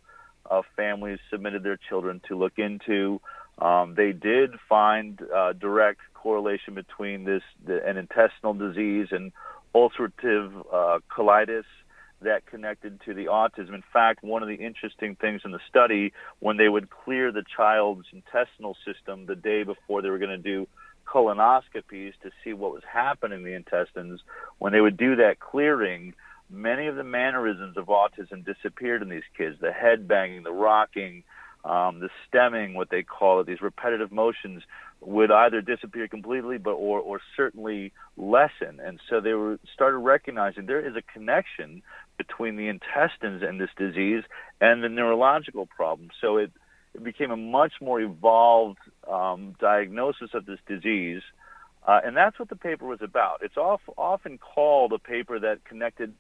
uh, 0.50 0.62
families 0.76 1.18
submitted 1.30 1.62
their 1.62 1.78
children 1.88 2.20
to 2.28 2.36
look 2.36 2.58
into. 2.58 3.20
Um, 3.58 3.94
they 3.96 4.12
did 4.12 4.50
find 4.68 5.20
uh, 5.20 5.52
direct 5.52 6.00
correlation 6.14 6.74
between 6.74 7.24
this 7.24 7.42
the, 7.64 7.84
an 7.86 7.96
intestinal 7.96 8.54
disease 8.54 9.08
and 9.10 9.32
ulcerative 9.74 10.52
uh, 10.72 10.98
colitis 11.10 11.64
that 12.20 12.46
connected 12.46 13.00
to 13.04 13.14
the 13.14 13.26
autism. 13.26 13.74
In 13.74 13.84
fact, 13.92 14.24
one 14.24 14.42
of 14.42 14.48
the 14.48 14.56
interesting 14.56 15.14
things 15.14 15.42
in 15.44 15.52
the 15.52 15.60
study, 15.68 16.12
when 16.40 16.56
they 16.56 16.68
would 16.68 16.90
clear 16.90 17.30
the 17.30 17.44
child's 17.56 18.06
intestinal 18.12 18.76
system 18.84 19.26
the 19.26 19.36
day 19.36 19.62
before 19.62 20.02
they 20.02 20.10
were 20.10 20.18
going 20.18 20.30
to 20.30 20.36
do 20.38 20.66
colonoscopies 21.06 22.12
to 22.22 22.30
see 22.42 22.52
what 22.52 22.72
was 22.72 22.82
happening 22.92 23.38
in 23.38 23.44
the 23.44 23.54
intestines, 23.54 24.20
when 24.58 24.72
they 24.72 24.80
would 24.80 24.96
do 24.96 25.16
that 25.16 25.40
clearing, 25.40 26.14
many 26.50 26.86
of 26.86 26.96
the 26.96 27.04
mannerisms 27.04 27.76
of 27.76 27.86
autism 27.86 28.44
disappeared 28.44 29.02
in 29.02 29.08
these 29.08 29.22
kids 29.36 29.56
the 29.60 29.72
head 29.72 30.08
banging, 30.08 30.42
the 30.42 30.52
rocking, 30.52 31.22
um, 31.64 32.00
the 32.00 32.08
stimming, 32.26 32.74
what 32.74 32.90
they 32.90 33.02
call 33.02 33.40
it, 33.40 33.46
these 33.46 33.60
repetitive 33.60 34.12
motions 34.12 34.62
would 35.00 35.30
either 35.30 35.60
disappear 35.60 36.08
completely, 36.08 36.58
but 36.58 36.72
or 36.72 37.00
or 37.00 37.20
certainly 37.36 37.92
lessen. 38.16 38.80
And 38.82 39.00
so 39.08 39.20
they 39.20 39.34
were 39.34 39.58
started 39.74 39.98
recognizing 39.98 40.66
there 40.66 40.86
is 40.86 40.96
a 40.96 41.02
connection 41.02 41.82
between 42.16 42.56
the 42.56 42.68
intestines 42.68 43.42
and 43.42 43.60
this 43.60 43.70
disease 43.76 44.24
and 44.60 44.82
the 44.82 44.88
neurological 44.88 45.66
problem. 45.66 46.10
So 46.20 46.38
it, 46.38 46.50
it 46.94 47.04
became 47.04 47.30
a 47.30 47.36
much 47.36 47.74
more 47.80 48.00
evolved 48.00 48.78
um, 49.08 49.54
diagnosis 49.60 50.30
of 50.34 50.46
this 50.46 50.58
disease 50.66 51.22
uh, 51.88 52.00
and 52.04 52.14
that's 52.14 52.38
what 52.38 52.50
the 52.50 52.56
paper 52.56 52.86
was 52.86 53.00
about. 53.00 53.38
It's 53.42 53.56
off, 53.56 53.80
often 53.96 54.36
called 54.36 54.92
a 54.92 54.98
paper 54.98 55.40
that 55.40 55.64
connected, 55.64 56.12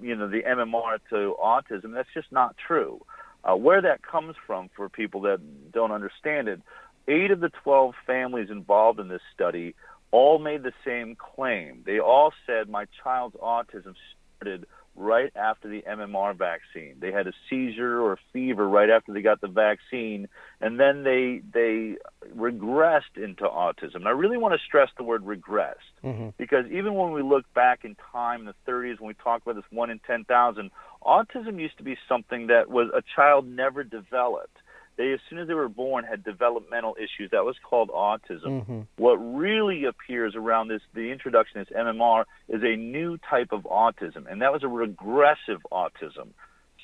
you 0.00 0.14
know, 0.14 0.28
the 0.28 0.42
MMR 0.42 1.00
to 1.10 1.34
autism. 1.42 1.94
That's 1.94 2.08
just 2.14 2.30
not 2.30 2.54
true. 2.64 3.00
Uh, 3.42 3.56
where 3.56 3.82
that 3.82 4.02
comes 4.02 4.36
from 4.46 4.70
for 4.76 4.88
people 4.88 5.22
that 5.22 5.40
don't 5.72 5.90
understand 5.90 6.46
it, 6.46 6.60
eight 7.08 7.32
of 7.32 7.40
the 7.40 7.50
12 7.64 7.94
families 8.06 8.50
involved 8.50 9.00
in 9.00 9.08
this 9.08 9.20
study 9.34 9.74
all 10.12 10.38
made 10.38 10.62
the 10.62 10.72
same 10.84 11.16
claim. 11.16 11.82
They 11.84 11.98
all 11.98 12.32
said 12.46 12.68
my 12.68 12.86
child's 13.02 13.34
autism 13.34 13.94
started 14.36 14.64
right 14.96 15.30
after 15.36 15.68
the 15.68 15.82
MMR 15.82 16.36
vaccine. 16.36 16.96
They 16.98 17.12
had 17.12 17.26
a 17.26 17.32
seizure 17.48 18.00
or 18.00 18.18
fever 18.32 18.68
right 18.68 18.90
after 18.90 19.12
they 19.12 19.22
got 19.22 19.40
the 19.40 19.48
vaccine, 19.48 20.28
and 20.60 20.80
then 20.80 21.04
they 21.04 21.42
they 21.52 21.96
regressed 22.34 23.16
into 23.16 23.44
autism. 23.44 23.96
And 23.96 24.08
I 24.08 24.12
really 24.12 24.38
want 24.38 24.54
to 24.54 24.64
stress 24.66 24.88
the 24.96 25.04
word 25.04 25.24
regressed 25.24 25.74
mm-hmm. 26.02 26.30
because 26.38 26.66
even 26.70 26.94
when 26.94 27.12
we 27.12 27.22
look 27.22 27.44
back 27.54 27.84
in 27.84 27.96
time 28.12 28.40
in 28.40 28.46
the 28.46 28.72
30s, 28.72 28.98
when 28.98 29.08
we 29.08 29.14
talk 29.14 29.42
about 29.42 29.56
this 29.56 29.64
one 29.70 29.90
in 29.90 30.00
10,000, 30.06 30.70
autism 31.04 31.60
used 31.60 31.76
to 31.78 31.84
be 31.84 31.96
something 32.08 32.46
that 32.48 32.70
was 32.70 32.90
a 32.94 33.02
child 33.14 33.46
never 33.46 33.84
developed 33.84 34.56
they 34.96 35.12
as 35.12 35.20
soon 35.28 35.38
as 35.38 35.48
they 35.48 35.54
were 35.54 35.68
born 35.68 36.04
had 36.04 36.24
developmental 36.24 36.96
issues. 36.98 37.30
That 37.30 37.44
was 37.44 37.56
called 37.62 37.90
autism. 37.90 38.46
Mm-hmm. 38.46 38.80
what 38.96 39.16
really 39.16 39.84
appears 39.84 40.34
around 40.34 40.68
this 40.68 40.82
the 40.94 41.10
introduction 41.12 41.60
of 41.60 41.68
this 41.68 41.76
mmr 41.76 42.24
is 42.48 42.62
a 42.62 42.76
new 42.76 43.18
type 43.18 43.52
of 43.52 43.62
autism 43.62 44.30
and 44.30 44.42
that 44.42 44.52
was 44.52 44.62
a 44.62 44.68
regressive 44.68 45.60
autism. 45.70 46.28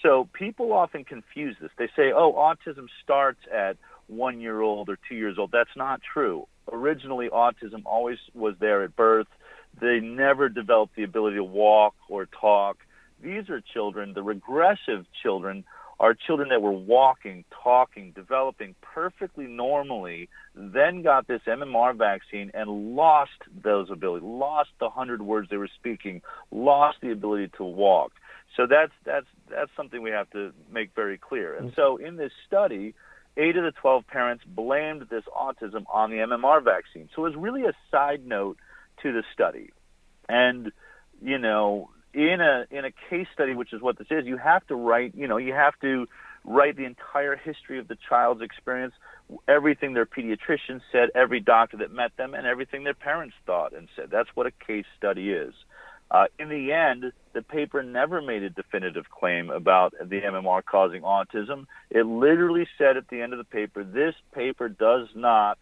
So 0.02 0.28
people 0.32 0.72
often 0.72 1.04
confuse 1.04 1.56
this. 1.60 1.70
They 1.78 1.88
say 1.96 2.12
oh 2.14 2.32
autism 2.32 2.86
starts 3.02 3.40
at 3.52 3.76
one 4.08 4.40
year 4.40 4.60
old 4.60 4.88
or 4.88 4.98
two 5.08 5.14
years 5.14 5.36
old. 5.38 5.50
That's 5.52 5.76
not 5.76 6.00
true. 6.12 6.46
Originally 6.70 7.28
autism 7.28 7.82
always 7.84 8.18
was 8.34 8.54
there 8.60 8.82
at 8.82 8.94
birth. 8.96 9.28
They 9.80 10.00
never 10.00 10.48
developed 10.48 10.96
the 10.96 11.02
ability 11.04 11.36
to 11.36 11.44
walk 11.44 11.94
or 12.08 12.26
talk. 12.26 12.78
These 13.22 13.48
are 13.48 13.60
children 13.60 14.12
the 14.12 14.22
regressive 14.22 15.06
children 15.22 15.64
are 16.02 16.14
children 16.14 16.48
that 16.48 16.60
were 16.60 16.72
walking, 16.72 17.44
talking, 17.62 18.10
developing 18.10 18.74
perfectly 18.82 19.46
normally, 19.46 20.28
then 20.54 21.02
got 21.02 21.28
this 21.28 21.40
MMR 21.46 21.96
vaccine 21.96 22.50
and 22.54 22.96
lost 22.96 23.30
those 23.62 23.88
abilities, 23.88 24.24
lost 24.24 24.70
the 24.80 24.90
hundred 24.90 25.22
words 25.22 25.48
they 25.48 25.56
were 25.56 25.70
speaking, 25.78 26.20
lost 26.50 26.98
the 27.00 27.12
ability 27.12 27.52
to 27.56 27.62
walk. 27.62 28.10
So 28.56 28.66
that's 28.66 28.92
that's 29.04 29.28
that's 29.48 29.70
something 29.76 30.02
we 30.02 30.10
have 30.10 30.28
to 30.30 30.52
make 30.70 30.90
very 30.96 31.16
clear. 31.18 31.54
And 31.56 31.72
so 31.76 31.98
in 31.98 32.16
this 32.16 32.32
study, 32.48 32.94
eight 33.36 33.56
of 33.56 33.62
the 33.62 33.72
12 33.80 34.04
parents 34.08 34.42
blamed 34.44 35.06
this 35.08 35.24
autism 35.34 35.84
on 35.88 36.10
the 36.10 36.16
MMR 36.16 36.64
vaccine. 36.64 37.08
So 37.14 37.24
it 37.24 37.30
was 37.30 37.36
really 37.36 37.62
a 37.62 37.72
side 37.92 38.26
note 38.26 38.58
to 39.04 39.12
the 39.12 39.22
study. 39.32 39.70
And, 40.28 40.72
you 41.22 41.38
know, 41.38 41.90
in 42.14 42.40
a 42.40 42.66
in 42.70 42.84
a 42.84 42.90
case 43.10 43.26
study, 43.32 43.54
which 43.54 43.72
is 43.72 43.80
what 43.80 43.98
this 43.98 44.08
is, 44.10 44.26
you 44.26 44.36
have 44.36 44.66
to 44.66 44.74
write. 44.74 45.14
You 45.14 45.28
know, 45.28 45.36
you 45.38 45.52
have 45.52 45.78
to 45.80 46.06
write 46.44 46.76
the 46.76 46.84
entire 46.84 47.36
history 47.36 47.78
of 47.78 47.88
the 47.88 47.96
child's 48.08 48.42
experience, 48.42 48.94
everything 49.46 49.94
their 49.94 50.06
pediatrician 50.06 50.80
said, 50.90 51.10
every 51.14 51.40
doctor 51.40 51.76
that 51.78 51.92
met 51.92 52.16
them, 52.16 52.34
and 52.34 52.46
everything 52.46 52.84
their 52.84 52.94
parents 52.94 53.34
thought 53.46 53.72
and 53.72 53.88
said. 53.94 54.08
That's 54.10 54.28
what 54.34 54.46
a 54.46 54.50
case 54.66 54.86
study 54.98 55.30
is. 55.30 55.54
Uh, 56.10 56.26
in 56.38 56.50
the 56.50 56.72
end, 56.72 57.12
the 57.32 57.40
paper 57.40 57.82
never 57.82 58.20
made 58.20 58.42
a 58.42 58.50
definitive 58.50 59.08
claim 59.08 59.50
about 59.50 59.94
the 59.98 60.20
MMR 60.20 60.62
causing 60.62 61.02
autism. 61.02 61.66
It 61.90 62.04
literally 62.04 62.66
said 62.76 62.98
at 62.98 63.08
the 63.08 63.22
end 63.22 63.32
of 63.32 63.38
the 63.38 63.44
paper, 63.44 63.82
this 63.82 64.14
paper 64.34 64.68
does 64.68 65.08
not 65.14 65.56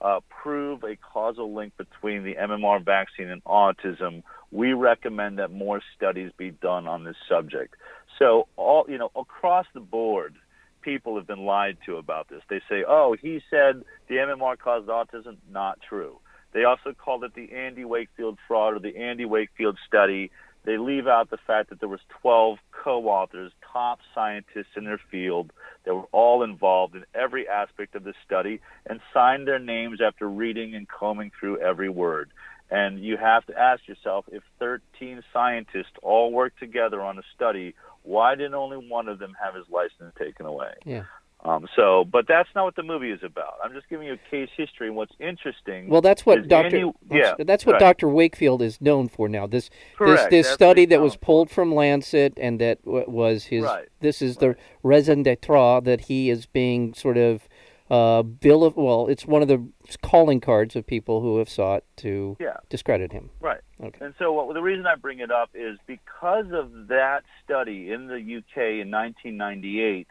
uh, 0.00 0.20
prove 0.28 0.82
a 0.84 0.96
causal 0.96 1.54
link 1.54 1.72
between 1.76 2.24
the 2.24 2.34
MMR 2.34 2.84
vaccine 2.84 3.30
and 3.30 3.42
autism 3.44 4.22
we 4.54 4.72
recommend 4.72 5.40
that 5.40 5.50
more 5.50 5.82
studies 5.96 6.30
be 6.38 6.52
done 6.52 6.86
on 6.86 7.02
this 7.02 7.16
subject. 7.28 7.74
So 8.18 8.46
all 8.56 8.86
you 8.88 8.96
know, 8.96 9.10
across 9.16 9.66
the 9.74 9.80
board, 9.80 10.36
people 10.80 11.16
have 11.16 11.26
been 11.26 11.44
lied 11.44 11.76
to 11.86 11.96
about 11.96 12.28
this. 12.28 12.40
They 12.48 12.60
say, 12.68 12.84
"Oh, 12.86 13.16
he 13.20 13.42
said 13.50 13.84
the 14.06 14.18
MMR 14.18 14.56
caused 14.56 14.86
autism." 14.86 15.38
Not 15.50 15.80
true. 15.86 16.20
They 16.52 16.62
also 16.62 16.92
called 16.92 17.24
it 17.24 17.34
the 17.34 17.52
Andy 17.52 17.84
Wakefield 17.84 18.38
fraud 18.46 18.74
or 18.74 18.78
the 18.78 18.96
Andy 18.96 19.24
Wakefield 19.24 19.76
study. 19.88 20.30
They 20.64 20.78
leave 20.78 21.08
out 21.08 21.30
the 21.30 21.36
fact 21.36 21.70
that 21.70 21.80
there 21.80 21.88
was 21.88 22.00
12 22.22 22.58
co-authors, 22.70 23.52
top 23.72 23.98
scientists 24.14 24.76
in 24.76 24.84
their 24.84 25.00
field 25.10 25.52
that 25.84 25.94
were 25.94 26.08
all 26.12 26.42
involved 26.42 26.94
in 26.94 27.04
every 27.14 27.48
aspect 27.48 27.94
of 27.94 28.04
the 28.04 28.14
study 28.24 28.60
and 28.86 29.00
signed 29.12 29.46
their 29.46 29.58
names 29.58 30.00
after 30.00 30.28
reading 30.28 30.74
and 30.74 30.88
combing 30.88 31.30
through 31.38 31.58
every 31.58 31.88
word. 31.88 32.30
And 32.70 33.04
you 33.04 33.16
have 33.16 33.44
to 33.46 33.58
ask 33.58 33.86
yourself 33.86 34.24
if 34.32 34.42
13 34.58 35.22
scientists 35.32 35.92
all 36.02 36.32
worked 36.32 36.58
together 36.58 37.00
on 37.02 37.18
a 37.18 37.22
study, 37.34 37.74
why 38.02 38.34
didn't 38.34 38.54
only 38.54 38.76
one 38.76 39.08
of 39.08 39.18
them 39.18 39.34
have 39.42 39.54
his 39.54 39.66
license 39.70 40.14
taken 40.18 40.46
away? 40.46 40.74
Yeah. 40.84 41.04
Um, 41.46 41.66
so, 41.76 42.04
but 42.10 42.26
that's 42.26 42.48
not 42.54 42.64
what 42.64 42.74
the 42.74 42.82
movie 42.82 43.10
is 43.10 43.22
about. 43.22 43.54
I'm 43.62 43.74
just 43.74 43.88
giving 43.90 44.06
you 44.06 44.14
a 44.14 44.30
case 44.30 44.48
history. 44.56 44.86
And 44.86 44.96
what's 44.96 45.12
interesting? 45.20 45.88
Well, 45.90 46.00
that's 46.00 46.24
what 46.24 46.48
Doctor. 46.48 46.76
Andy, 46.76 46.92
yeah, 47.10 47.34
that's 47.38 47.66
what 47.66 47.72
right. 47.74 47.80
Doctor 47.80 48.08
Wakefield 48.08 48.62
is 48.62 48.80
known 48.80 49.08
for 49.08 49.28
now. 49.28 49.46
This 49.46 49.68
Correct. 49.96 50.30
this 50.30 50.46
this 50.46 50.54
study 50.54 50.86
that 50.86 51.02
was 51.02 51.16
pulled 51.16 51.50
from 51.50 51.74
Lancet 51.74 52.32
and 52.38 52.58
that 52.60 52.82
w- 52.84 53.04
was 53.06 53.44
his. 53.44 53.62
Right. 53.64 53.88
This 54.00 54.22
is 54.22 54.38
the 54.38 54.56
raison 54.82 55.22
d'être 55.22 55.84
that 55.84 56.02
he 56.02 56.30
is 56.30 56.46
being 56.46 56.94
sort 56.94 57.18
of 57.18 57.46
uh, 57.90 58.22
bill 58.22 58.64
of. 58.64 58.76
Well, 58.76 59.08
it's 59.08 59.26
one 59.26 59.42
of 59.42 59.48
the 59.48 59.62
calling 60.00 60.40
cards 60.40 60.74
of 60.76 60.86
people 60.86 61.20
who 61.20 61.36
have 61.36 61.50
sought 61.50 61.84
to 61.96 62.38
Yeah. 62.40 62.56
discredit 62.70 63.12
him. 63.12 63.28
Right. 63.40 63.60
Okay. 63.82 63.98
And 64.02 64.14
so 64.18 64.32
what, 64.32 64.52
the 64.54 64.62
reason 64.62 64.86
I 64.86 64.94
bring 64.94 65.18
it 65.18 65.30
up 65.30 65.50
is 65.52 65.78
because 65.86 66.46
of 66.52 66.88
that 66.88 67.24
study 67.44 67.90
in 67.92 68.06
the 68.06 68.14
UK 68.16 68.80
in 68.80 68.90
1998, 68.90 70.06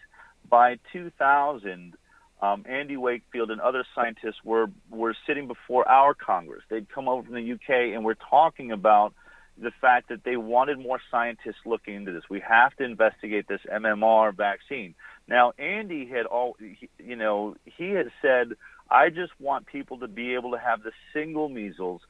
by 0.49 0.77
2000, 0.91 1.93
um, 2.41 2.65
Andy 2.67 2.97
Wakefield 2.97 3.51
and 3.51 3.61
other 3.61 3.85
scientists 3.95 4.43
were, 4.43 4.67
were 4.89 5.15
sitting 5.25 5.47
before 5.47 5.87
our 5.87 6.13
Congress. 6.13 6.63
They'd 6.69 6.89
come 6.93 7.07
over 7.07 7.23
from 7.23 7.35
the 7.35 7.53
UK 7.53 7.95
and 7.95 8.03
were 8.03 8.17
talking 8.29 8.71
about 8.71 9.13
the 9.57 9.71
fact 9.81 10.09
that 10.09 10.23
they 10.23 10.35
wanted 10.35 10.79
more 10.79 10.99
scientists 11.11 11.61
looking 11.65 11.95
into 11.95 12.11
this. 12.11 12.23
We 12.29 12.41
have 12.41 12.75
to 12.77 12.83
investigate 12.83 13.47
this 13.47 13.61
MMR 13.71 14.35
vaccine. 14.35 14.95
Now, 15.27 15.53
Andy 15.57 16.07
had 16.07 16.25
all, 16.25 16.57
you 16.97 17.15
know, 17.15 17.55
he 17.65 17.91
had 17.91 18.11
said, 18.21 18.53
I 18.89 19.09
just 19.09 19.31
want 19.39 19.67
people 19.67 19.99
to 19.99 20.07
be 20.07 20.33
able 20.33 20.51
to 20.51 20.57
have 20.57 20.83
the 20.83 20.91
single 21.13 21.49
measles, 21.49 22.01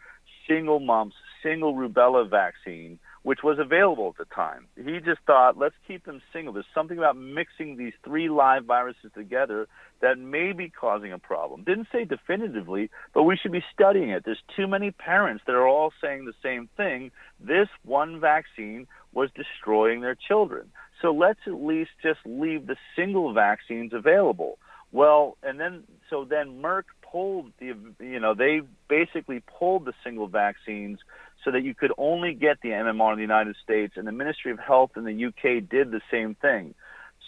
single 0.48 0.80
mumps, 0.80 1.16
single 1.44 1.76
rubella 1.76 2.30
vaccine, 2.30 2.98
which 3.24 3.40
was 3.42 3.58
available 3.58 4.10
at 4.10 4.18
the 4.18 4.36
time. 4.36 4.68
He 4.76 5.00
just 5.00 5.22
thought, 5.26 5.58
let's 5.58 5.76
keep 5.88 6.06
them 6.06 6.22
single. 6.32 6.54
There's 6.54 6.66
something 6.76 6.98
about 6.98 7.18
mixing 7.18 7.78
these 7.78 7.94
three 8.04 8.30
live 8.30 8.66
viruses 8.66 9.12
together 9.16 9.68
that 10.02 10.18
may 10.18 10.52
be 10.52 10.70
causing 10.70 11.14
a 11.14 11.18
problem. 11.18 11.64
Didn't 11.64 11.88
say 11.92 12.04
definitively, 12.04 12.90
but 13.14 13.24
we 13.24 13.38
should 13.38 13.54
be 13.54 13.64
studying 13.74 14.10
it. 14.10 14.24
There's 14.26 14.44
too 14.56 14.68
many 14.68 14.92
parents 14.92 15.44
that 15.48 15.54
are 15.56 15.68
all 15.68 15.94
saying 16.02 16.26
the 16.26 16.34
same 16.44 16.70
thing. 16.76 17.12
This 17.40 17.70
one 17.84 18.20
vaccine 18.20 18.88
was 19.14 19.30
destroying 19.36 20.02
their 20.02 20.16
children. 20.16 20.72
So 21.02 21.12
let's 21.12 21.40
at 21.48 21.54
least 21.54 21.92
just 22.02 22.20
leave 22.26 22.68
the 22.68 22.76
single 22.96 23.34
vaccines 23.34 23.94
available. 23.94 24.58
Well, 24.92 25.38
and 25.42 25.60
then 25.60 25.84
so 26.10 26.24
then 26.24 26.62
Merck 26.62 26.84
pulled 27.12 27.52
the 27.60 27.74
you 28.00 28.20
know 28.20 28.34
they 28.36 28.62
basically 28.88 29.42
pulled 29.60 29.86
the 29.86 29.94
single 30.04 30.28
vaccines 30.28 31.00
so 31.44 31.52
that 31.52 31.64
you 31.64 31.76
could 31.76 31.92
only 31.98 32.34
get 32.34 32.62
the 32.62 32.70
MMR 32.70 33.12
in 33.12 33.18
the 33.18 33.22
United 33.24 33.56
States, 33.64 33.94
and 33.98 34.08
the 34.08 34.12
Ministry 34.12 34.52
of 34.52 34.60
Health 34.60 34.92
in 34.96 35.04
the 35.04 35.26
UK 35.26 35.68
did 35.70 35.92
the 35.92 36.02
same 36.12 36.36
thing. 36.36 36.76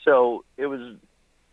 So 0.04 0.46
it 0.58 0.68
was 0.68 0.98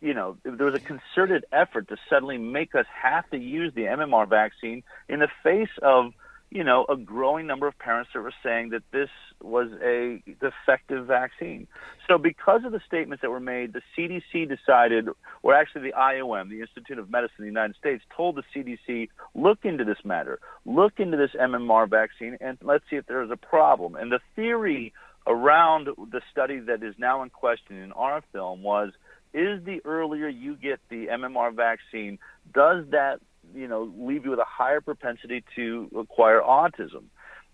you 0.01 0.14
know 0.14 0.37
there 0.44 0.66
was 0.66 0.75
a 0.75 0.81
concerted 0.81 1.44
effort 1.53 1.88
to 1.88 1.96
suddenly 2.11 2.38
make 2.38 2.75
us 2.75 2.87
have 3.03 3.29
to 3.31 3.38
use 3.38 3.72
the 3.75 3.83
MMR 3.83 4.29
vaccine 4.29 4.83
in 5.09 5.20
the 5.20 5.29
face 5.42 5.70
of 5.81 6.12
you 6.52 6.64
know 6.64 6.84
a 6.88 6.96
growing 6.96 7.46
number 7.46 7.66
of 7.66 7.78
parents 7.78 8.10
that 8.12 8.20
were 8.20 8.34
saying 8.42 8.70
that 8.70 8.82
this 8.92 9.08
was 9.40 9.68
a 9.82 10.22
defective 10.40 11.06
vaccine. 11.06 11.66
So 12.06 12.18
because 12.18 12.60
of 12.64 12.72
the 12.72 12.80
statements 12.86 13.22
that 13.22 13.30
were 13.30 13.40
made, 13.40 13.72
the 13.72 13.80
CDC 13.96 14.48
decided, 14.48 15.08
or 15.42 15.54
actually 15.54 15.90
the 15.90 15.96
IOM, 15.96 16.50
the 16.50 16.60
Institute 16.60 16.98
of 16.98 17.10
Medicine 17.10 17.36
in 17.38 17.44
the 17.44 17.50
United 17.50 17.76
States, 17.76 18.04
told 18.14 18.36
the 18.36 18.42
CDC, 18.54 19.08
look 19.34 19.60
into 19.64 19.84
this 19.84 20.04
matter, 20.04 20.40
look 20.66 20.94
into 20.98 21.16
this 21.16 21.30
MMR 21.40 21.88
vaccine, 21.88 22.36
and 22.40 22.58
let's 22.62 22.84
see 22.90 22.96
if 22.96 23.06
there 23.06 23.22
is 23.22 23.30
a 23.30 23.36
problem. 23.36 23.94
And 23.94 24.12
the 24.12 24.20
theory 24.36 24.92
around 25.26 25.86
the 25.86 26.20
study 26.30 26.60
that 26.60 26.82
is 26.82 26.94
now 26.98 27.22
in 27.22 27.30
question 27.30 27.78
in 27.78 27.92
our 27.92 28.22
film 28.32 28.62
was, 28.62 28.90
is 29.32 29.64
the 29.64 29.80
earlier 29.86 30.28
you 30.28 30.56
get 30.56 30.80
the 30.90 31.06
MMR 31.06 31.54
vaccine, 31.54 32.18
does 32.52 32.84
that 32.90 33.20
you 33.54 33.68
know 33.68 33.92
leave 33.96 34.24
you 34.24 34.30
with 34.30 34.40
a 34.40 34.46
higher 34.46 34.80
propensity 34.80 35.44
to 35.56 35.90
acquire 35.98 36.40
autism? 36.40 37.04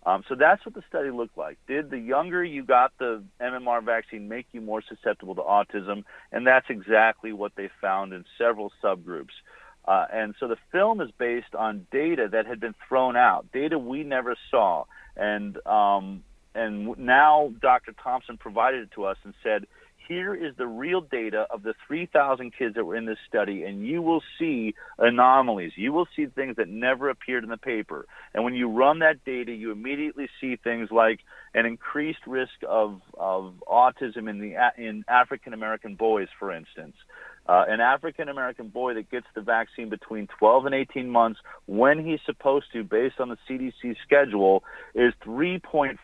Um, 0.06 0.22
so 0.28 0.34
that's 0.34 0.64
what 0.64 0.74
the 0.74 0.82
study 0.88 1.10
looked 1.10 1.36
like. 1.36 1.58
Did 1.66 1.90
the 1.90 1.98
younger 1.98 2.42
you 2.42 2.64
got 2.64 2.92
the 2.98 3.22
MMR 3.40 3.84
vaccine 3.84 4.28
make 4.28 4.46
you 4.52 4.60
more 4.60 4.82
susceptible 4.88 5.34
to 5.34 5.42
autism? 5.42 6.04
And 6.32 6.46
that's 6.46 6.66
exactly 6.70 7.32
what 7.32 7.52
they 7.56 7.68
found 7.80 8.12
in 8.12 8.24
several 8.38 8.72
subgroups. 8.82 9.34
Uh, 9.86 10.06
and 10.12 10.34
so 10.38 10.48
the 10.48 10.56
film 10.70 11.00
is 11.00 11.10
based 11.18 11.54
on 11.54 11.86
data 11.90 12.28
that 12.30 12.46
had 12.46 12.60
been 12.60 12.74
thrown 12.88 13.16
out, 13.16 13.46
data 13.52 13.78
we 13.78 14.04
never 14.04 14.36
saw. 14.50 14.84
And 15.16 15.58
um, 15.66 16.22
and 16.54 16.96
now 16.98 17.52
Dr. 17.60 17.92
Thompson 17.92 18.36
provided 18.36 18.82
it 18.82 18.90
to 18.94 19.04
us 19.04 19.16
and 19.24 19.34
said, 19.42 19.66
here 20.08 20.34
is 20.34 20.56
the 20.56 20.66
real 20.66 21.02
data 21.02 21.46
of 21.50 21.62
the 21.62 21.74
3,000 21.86 22.52
kids 22.56 22.74
that 22.74 22.84
were 22.84 22.96
in 22.96 23.04
this 23.04 23.18
study, 23.28 23.62
and 23.62 23.86
you 23.86 24.00
will 24.00 24.22
see 24.38 24.74
anomalies. 24.98 25.72
You 25.76 25.92
will 25.92 26.08
see 26.16 26.26
things 26.26 26.56
that 26.56 26.68
never 26.68 27.10
appeared 27.10 27.44
in 27.44 27.50
the 27.50 27.58
paper. 27.58 28.06
And 28.34 28.42
when 28.42 28.54
you 28.54 28.68
run 28.68 29.00
that 29.00 29.24
data, 29.24 29.52
you 29.52 29.70
immediately 29.70 30.28
see 30.40 30.56
things 30.56 30.88
like 30.90 31.20
an 31.54 31.66
increased 31.66 32.26
risk 32.26 32.52
of, 32.66 33.00
of 33.18 33.54
autism 33.68 34.28
in 34.28 34.38
the 34.38 34.54
in 34.76 35.04
African 35.08 35.52
American 35.52 35.94
boys, 35.94 36.28
for 36.38 36.52
instance. 36.52 36.96
Uh, 37.48 37.64
an 37.66 37.80
African 37.80 38.28
American 38.28 38.68
boy 38.68 38.92
that 38.92 39.10
gets 39.10 39.26
the 39.34 39.40
vaccine 39.40 39.88
between 39.88 40.28
12 40.38 40.66
and 40.66 40.74
18 40.74 41.08
months 41.08 41.40
when 41.66 42.04
he's 42.04 42.20
supposed 42.26 42.66
to, 42.74 42.84
based 42.84 43.20
on 43.20 43.30
the 43.30 43.38
CDC 43.48 43.96
schedule, 44.04 44.62
is 44.94 45.14
3.56 45.24 45.96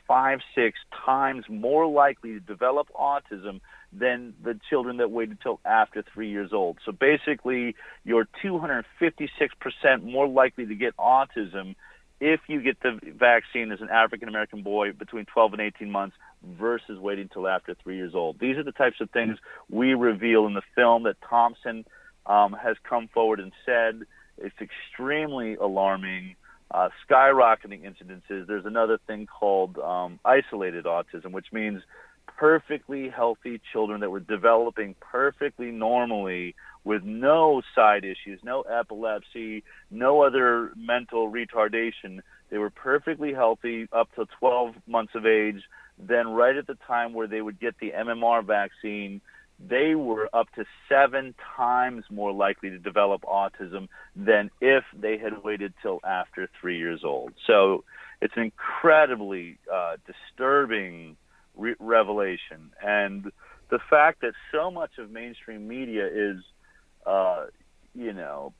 times 1.04 1.44
more 1.50 1.86
likely 1.86 2.32
to 2.32 2.40
develop 2.40 2.88
autism 2.98 3.60
than 3.98 4.34
the 4.42 4.58
children 4.68 4.98
that 4.98 5.10
waited 5.10 5.32
until 5.32 5.60
after 5.64 6.04
three 6.12 6.30
years 6.30 6.52
old. 6.52 6.78
So 6.84 6.92
basically, 6.92 7.76
you're 8.04 8.26
256% 8.44 8.84
more 10.02 10.28
likely 10.28 10.66
to 10.66 10.74
get 10.74 10.96
autism 10.96 11.74
if 12.20 12.40
you 12.46 12.62
get 12.62 12.80
the 12.80 12.98
vaccine 13.18 13.72
as 13.72 13.80
an 13.80 13.90
African 13.90 14.28
American 14.28 14.62
boy 14.62 14.92
between 14.92 15.26
12 15.26 15.54
and 15.54 15.62
18 15.62 15.90
months 15.90 16.16
versus 16.58 16.98
waiting 16.98 17.24
until 17.24 17.48
after 17.48 17.74
three 17.82 17.96
years 17.96 18.14
old. 18.14 18.38
These 18.38 18.56
are 18.56 18.62
the 18.62 18.72
types 18.72 19.00
of 19.00 19.10
things 19.10 19.38
we 19.70 19.94
reveal 19.94 20.46
in 20.46 20.54
the 20.54 20.62
film 20.74 21.04
that 21.04 21.16
Thompson 21.28 21.84
um, 22.26 22.52
has 22.52 22.76
come 22.88 23.08
forward 23.08 23.40
and 23.40 23.52
said. 23.66 24.02
It's 24.38 24.54
extremely 24.60 25.54
alarming, 25.56 26.36
uh, 26.70 26.88
skyrocketing 27.08 27.82
incidences. 27.82 28.46
There's 28.46 28.66
another 28.66 28.98
thing 29.06 29.26
called 29.26 29.78
um, 29.78 30.18
isolated 30.24 30.86
autism, 30.86 31.32
which 31.32 31.52
means 31.52 31.82
perfectly 32.38 33.08
healthy 33.08 33.60
children 33.72 34.00
that 34.00 34.10
were 34.10 34.20
developing 34.20 34.94
perfectly 35.00 35.70
normally 35.70 36.54
with 36.84 37.02
no 37.02 37.62
side 37.74 38.04
issues, 38.04 38.40
no 38.42 38.62
epilepsy, 38.62 39.64
no 39.90 40.22
other 40.22 40.72
mental 40.76 41.30
retardation. 41.30 42.20
They 42.50 42.58
were 42.58 42.70
perfectly 42.70 43.32
healthy 43.32 43.88
up 43.92 44.14
to 44.16 44.26
12 44.38 44.74
months 44.86 45.14
of 45.14 45.26
age. 45.26 45.62
Then, 45.98 46.28
right 46.28 46.56
at 46.56 46.66
the 46.66 46.76
time 46.86 47.14
where 47.14 47.26
they 47.26 47.40
would 47.40 47.60
get 47.60 47.76
the 47.80 47.92
MMR 47.92 48.44
vaccine, 48.44 49.20
they 49.60 49.94
were 49.94 50.28
up 50.34 50.52
to 50.56 50.64
seven 50.88 51.34
times 51.56 52.04
more 52.10 52.32
likely 52.32 52.70
to 52.70 52.78
develop 52.78 53.22
autism 53.22 53.88
than 54.16 54.50
if 54.60 54.84
they 54.92 55.16
had 55.16 55.44
waited 55.44 55.72
till 55.80 56.00
after 56.04 56.48
three 56.60 56.78
years 56.78 57.02
old. 57.04 57.32
So 57.46 57.84
it's 58.20 58.34
an 58.36 58.42
incredibly 58.42 59.58
uh, 59.72 59.96
disturbing 60.06 61.16
re- 61.56 61.76
revelation. 61.78 62.72
And 62.82 63.30
the 63.70 63.78
fact 63.90 64.20
that 64.22 64.32
so 64.52 64.70
much 64.70 64.98
of 64.98 65.10
mainstream 65.10 65.66
media 65.66 66.06
is, 66.06 66.42
uh, 67.06 67.46
you 67.94 68.12
know, 68.12 68.52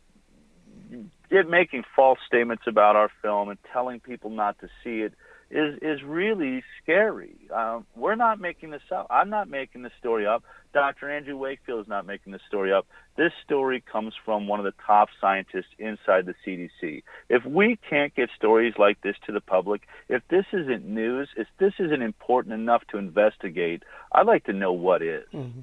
get, 1.31 1.49
making 1.49 1.85
false 1.95 2.19
statements 2.27 2.65
about 2.67 2.97
our 2.97 3.11
film 3.23 3.49
and 3.49 3.59
telling 3.73 4.01
people 4.01 4.31
not 4.31 4.59
to 4.61 4.69
see 4.83 5.01
it 5.01 5.15
is 5.55 5.79
is 5.81 6.03
really 6.03 6.65
scary. 6.83 7.37
Um, 7.55 7.87
we're 7.95 8.17
not 8.17 8.41
making 8.41 8.71
this 8.71 8.83
up. 8.91 9.07
I'm 9.09 9.31
not 9.31 9.49
making 9.49 9.83
this 9.83 9.93
story 10.01 10.27
up. 10.27 10.43
Dr. 10.73 11.09
Andrew 11.09 11.37
Wakefield 11.37 11.83
is 11.83 11.89
not 11.89 12.05
making 12.05 12.33
this 12.33 12.43
story 12.49 12.73
up. 12.73 12.87
This 13.17 13.31
story 13.45 13.81
comes 13.81 14.15
from 14.25 14.49
one 14.49 14.59
of 14.59 14.65
the 14.65 14.75
top 14.85 15.09
scientists 15.21 15.71
inside 15.79 16.27
the 16.27 16.35
CDC. 16.45 17.05
If 17.31 17.47
we 17.47 17.79
can't 17.89 18.13
get 18.17 18.31
stories 18.37 18.75
like 18.77 19.01
this 19.03 19.15
to 19.27 19.33
the 19.33 19.41
public, 19.41 19.83
if 20.09 20.23
this 20.29 20.45
isn't 20.53 20.85
news, 20.85 21.29
if 21.37 21.47
this 21.59 21.75
isn't 21.79 22.03
important 22.03 22.55
enough 22.55 22.83
to 22.91 22.99
investigate, 22.99 23.85
I'd 24.11 24.27
like 24.27 24.45
to 24.45 24.53
know 24.53 24.73
what 24.73 25.03
is. 25.03 25.25
Mm-hmm. 25.33 25.61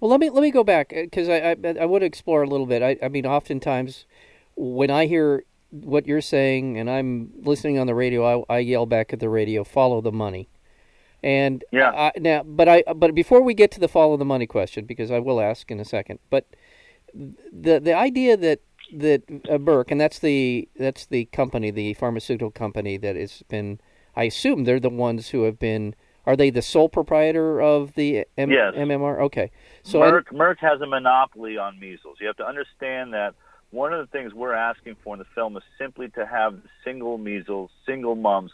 Well, 0.00 0.10
let 0.10 0.20
me 0.20 0.30
let 0.30 0.40
me 0.40 0.50
go 0.50 0.64
back 0.64 0.88
because 0.88 1.28
I, 1.28 1.50
I 1.50 1.56
I 1.82 1.84
would 1.84 2.02
explore 2.02 2.42
a 2.42 2.48
little 2.48 2.66
bit. 2.66 2.82
I 2.82 2.96
I 3.04 3.08
mean, 3.08 3.26
oftentimes 3.26 4.06
when 4.56 4.90
I 4.90 5.04
hear 5.04 5.44
what 5.84 6.06
you're 6.06 6.20
saying 6.20 6.78
and 6.78 6.90
I'm 6.90 7.30
listening 7.42 7.78
on 7.78 7.86
the 7.86 7.94
radio, 7.94 8.44
I, 8.48 8.56
I 8.56 8.58
yell 8.58 8.86
back 8.86 9.12
at 9.12 9.20
the 9.20 9.28
radio, 9.28 9.64
"Follow 9.64 10.00
the 10.00 10.12
money." 10.12 10.48
And 11.22 11.64
yeah, 11.72 11.90
I, 11.90 12.12
now, 12.18 12.42
but 12.42 12.68
I 12.68 12.84
but 12.94 13.14
before 13.14 13.42
we 13.42 13.54
get 13.54 13.70
to 13.72 13.80
the 13.80 13.88
follow 13.88 14.16
the 14.16 14.24
money 14.24 14.46
question, 14.46 14.84
because 14.84 15.10
I 15.10 15.18
will 15.18 15.40
ask 15.40 15.70
in 15.70 15.80
a 15.80 15.84
second, 15.84 16.18
but 16.30 16.46
the 17.14 17.80
the 17.80 17.94
idea 17.94 18.36
that 18.36 18.60
that 18.92 19.22
uh, 19.48 19.58
Merck 19.58 19.90
and 19.90 20.00
that's 20.00 20.18
the 20.18 20.68
that's 20.76 21.06
the 21.06 21.24
company, 21.26 21.70
the 21.70 21.94
pharmaceutical 21.94 22.50
company 22.50 22.96
that 22.98 23.16
has 23.16 23.42
been, 23.48 23.80
I 24.14 24.24
assume 24.24 24.64
they're 24.64 24.78
the 24.78 24.90
ones 24.90 25.30
who 25.30 25.44
have 25.44 25.58
been 25.58 25.94
are 26.26 26.36
they 26.36 26.50
the 26.50 26.62
sole 26.62 26.88
proprietor 26.88 27.60
of 27.60 27.94
the 27.94 28.26
M- 28.36 28.50
yes. 28.50 28.74
MMR? 28.74 29.20
Okay, 29.20 29.50
so 29.82 30.00
Merck, 30.00 30.32
Merck 30.32 30.58
has 30.58 30.80
a 30.80 30.86
monopoly 30.86 31.56
on 31.56 31.78
measles. 31.78 32.18
You 32.20 32.26
have 32.26 32.36
to 32.36 32.46
understand 32.46 33.14
that 33.14 33.34
one 33.76 33.92
of 33.92 34.00
the 34.00 34.10
things 34.10 34.32
we're 34.32 34.54
asking 34.54 34.96
for 35.04 35.14
in 35.14 35.18
the 35.18 35.26
film 35.34 35.54
is 35.56 35.62
simply 35.78 36.08
to 36.08 36.26
have 36.26 36.58
single 36.82 37.18
measles, 37.18 37.70
single 37.84 38.14
mumps, 38.14 38.52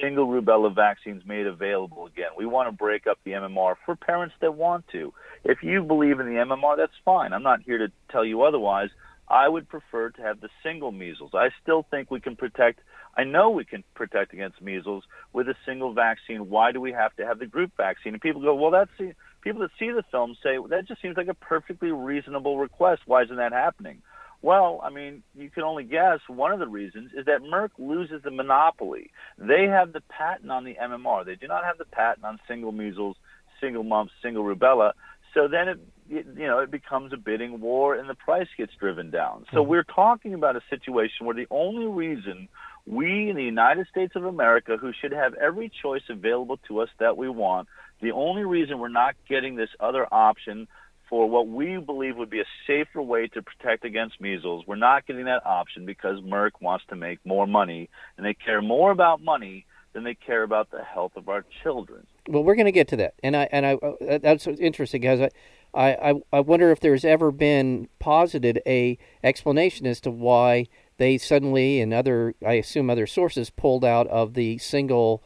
single 0.00 0.26
rubella 0.26 0.74
vaccines 0.74 1.22
made 1.26 1.46
available 1.46 2.06
again. 2.06 2.30
We 2.36 2.46
want 2.46 2.68
to 2.68 2.72
break 2.72 3.06
up 3.06 3.18
the 3.24 3.32
MMR 3.32 3.74
for 3.84 3.94
parents 3.94 4.34
that 4.40 4.54
want 4.54 4.88
to. 4.92 5.12
If 5.44 5.62
you 5.62 5.82
believe 5.82 6.18
in 6.18 6.26
the 6.26 6.40
MMR, 6.40 6.78
that's 6.78 6.94
fine. 7.04 7.34
I'm 7.34 7.42
not 7.42 7.60
here 7.60 7.76
to 7.76 7.92
tell 8.10 8.24
you 8.24 8.42
otherwise. 8.42 8.88
I 9.28 9.46
would 9.46 9.68
prefer 9.68 10.08
to 10.10 10.22
have 10.22 10.40
the 10.40 10.48
single 10.62 10.92
measles. 10.92 11.32
I 11.34 11.50
still 11.62 11.84
think 11.90 12.10
we 12.10 12.20
can 12.20 12.34
protect, 12.34 12.80
I 13.18 13.24
know 13.24 13.50
we 13.50 13.66
can 13.66 13.84
protect 13.94 14.32
against 14.32 14.62
measles 14.62 15.04
with 15.34 15.48
a 15.48 15.54
single 15.66 15.92
vaccine. 15.92 16.48
Why 16.48 16.72
do 16.72 16.80
we 16.80 16.92
have 16.92 17.14
to 17.16 17.26
have 17.26 17.38
the 17.38 17.46
group 17.46 17.72
vaccine? 17.76 18.14
And 18.14 18.22
people 18.22 18.40
go, 18.40 18.54
well, 18.54 18.70
that's 18.70 19.14
people 19.42 19.60
that 19.60 19.70
see 19.78 19.90
the 19.90 20.04
film 20.10 20.34
say, 20.42 20.56
that 20.70 20.88
just 20.88 21.02
seems 21.02 21.18
like 21.18 21.28
a 21.28 21.34
perfectly 21.34 21.92
reasonable 21.92 22.56
request. 22.56 23.02
Why 23.04 23.24
isn't 23.24 23.36
that 23.36 23.52
happening? 23.52 24.00
Well, 24.40 24.80
I 24.84 24.90
mean, 24.90 25.22
you 25.34 25.50
can 25.50 25.64
only 25.64 25.84
guess 25.84 26.20
one 26.28 26.52
of 26.52 26.60
the 26.60 26.68
reasons 26.68 27.10
is 27.16 27.26
that 27.26 27.42
Merck 27.42 27.70
loses 27.78 28.22
the 28.22 28.30
monopoly. 28.30 29.10
They 29.36 29.64
have 29.66 29.92
the 29.92 30.00
patent 30.00 30.50
on 30.50 30.64
the 30.64 30.76
MMR. 30.80 31.26
They 31.26 31.34
do 31.34 31.48
not 31.48 31.64
have 31.64 31.78
the 31.78 31.84
patent 31.84 32.24
on 32.24 32.38
single 32.46 32.70
measles, 32.70 33.16
single 33.60 33.82
mumps, 33.82 34.12
single 34.22 34.44
rubella. 34.44 34.92
So 35.34 35.48
then 35.48 35.68
it, 35.68 35.78
you 36.08 36.46
know, 36.46 36.60
it 36.60 36.70
becomes 36.70 37.12
a 37.12 37.16
bidding 37.16 37.60
war 37.60 37.94
and 37.94 38.08
the 38.08 38.14
price 38.14 38.46
gets 38.56 38.72
driven 38.78 39.10
down. 39.10 39.44
So 39.52 39.58
mm-hmm. 39.58 39.70
we're 39.70 39.82
talking 39.82 40.34
about 40.34 40.56
a 40.56 40.62
situation 40.70 41.26
where 41.26 41.34
the 41.34 41.48
only 41.50 41.86
reason 41.86 42.48
we 42.86 43.28
in 43.28 43.36
the 43.36 43.44
United 43.44 43.86
States 43.88 44.14
of 44.16 44.24
America, 44.24 44.76
who 44.80 44.92
should 44.98 45.12
have 45.12 45.34
every 45.34 45.70
choice 45.82 46.02
available 46.08 46.58
to 46.68 46.80
us 46.80 46.88
that 47.00 47.16
we 47.16 47.28
want, 47.28 47.68
the 48.00 48.12
only 48.12 48.44
reason 48.44 48.78
we're 48.78 48.88
not 48.88 49.16
getting 49.28 49.56
this 49.56 49.68
other 49.80 50.06
option 50.12 50.68
for 51.08 51.28
what 51.28 51.48
we 51.48 51.78
believe 51.78 52.16
would 52.16 52.30
be 52.30 52.40
a 52.40 52.46
safer 52.66 53.00
way 53.00 53.28
to 53.28 53.42
protect 53.42 53.84
against 53.84 54.20
measles. 54.20 54.64
We're 54.66 54.76
not 54.76 55.06
getting 55.06 55.24
that 55.24 55.44
option 55.46 55.86
because 55.86 56.20
Merck 56.20 56.52
wants 56.60 56.84
to 56.88 56.96
make 56.96 57.18
more 57.24 57.46
money, 57.46 57.88
and 58.16 58.26
they 58.26 58.34
care 58.34 58.60
more 58.60 58.90
about 58.90 59.22
money 59.22 59.64
than 59.92 60.04
they 60.04 60.14
care 60.14 60.42
about 60.42 60.70
the 60.70 60.82
health 60.82 61.12
of 61.16 61.28
our 61.28 61.44
children. 61.62 62.06
Well, 62.28 62.44
we're 62.44 62.54
going 62.54 62.66
to 62.66 62.72
get 62.72 62.88
to 62.88 62.96
that, 62.96 63.14
and 63.22 63.36
I 63.36 63.48
and 63.50 63.64
I 63.64 63.74
uh, 63.74 64.18
that's 64.18 64.46
interesting 64.46 65.00
because 65.00 65.30
I, 65.74 65.94
I 65.94 66.14
I 66.32 66.40
wonder 66.40 66.70
if 66.70 66.80
there's 66.80 67.04
ever 67.04 67.30
been 67.30 67.88
posited 67.98 68.60
a 68.66 68.98
explanation 69.24 69.86
as 69.86 70.00
to 70.02 70.10
why 70.10 70.66
they 70.98 71.16
suddenly 71.16 71.80
and 71.80 71.94
other 71.94 72.34
I 72.46 72.54
assume 72.54 72.90
other 72.90 73.06
sources 73.06 73.50
pulled 73.50 73.84
out 73.84 74.06
of 74.08 74.34
the 74.34 74.58
single 74.58 75.22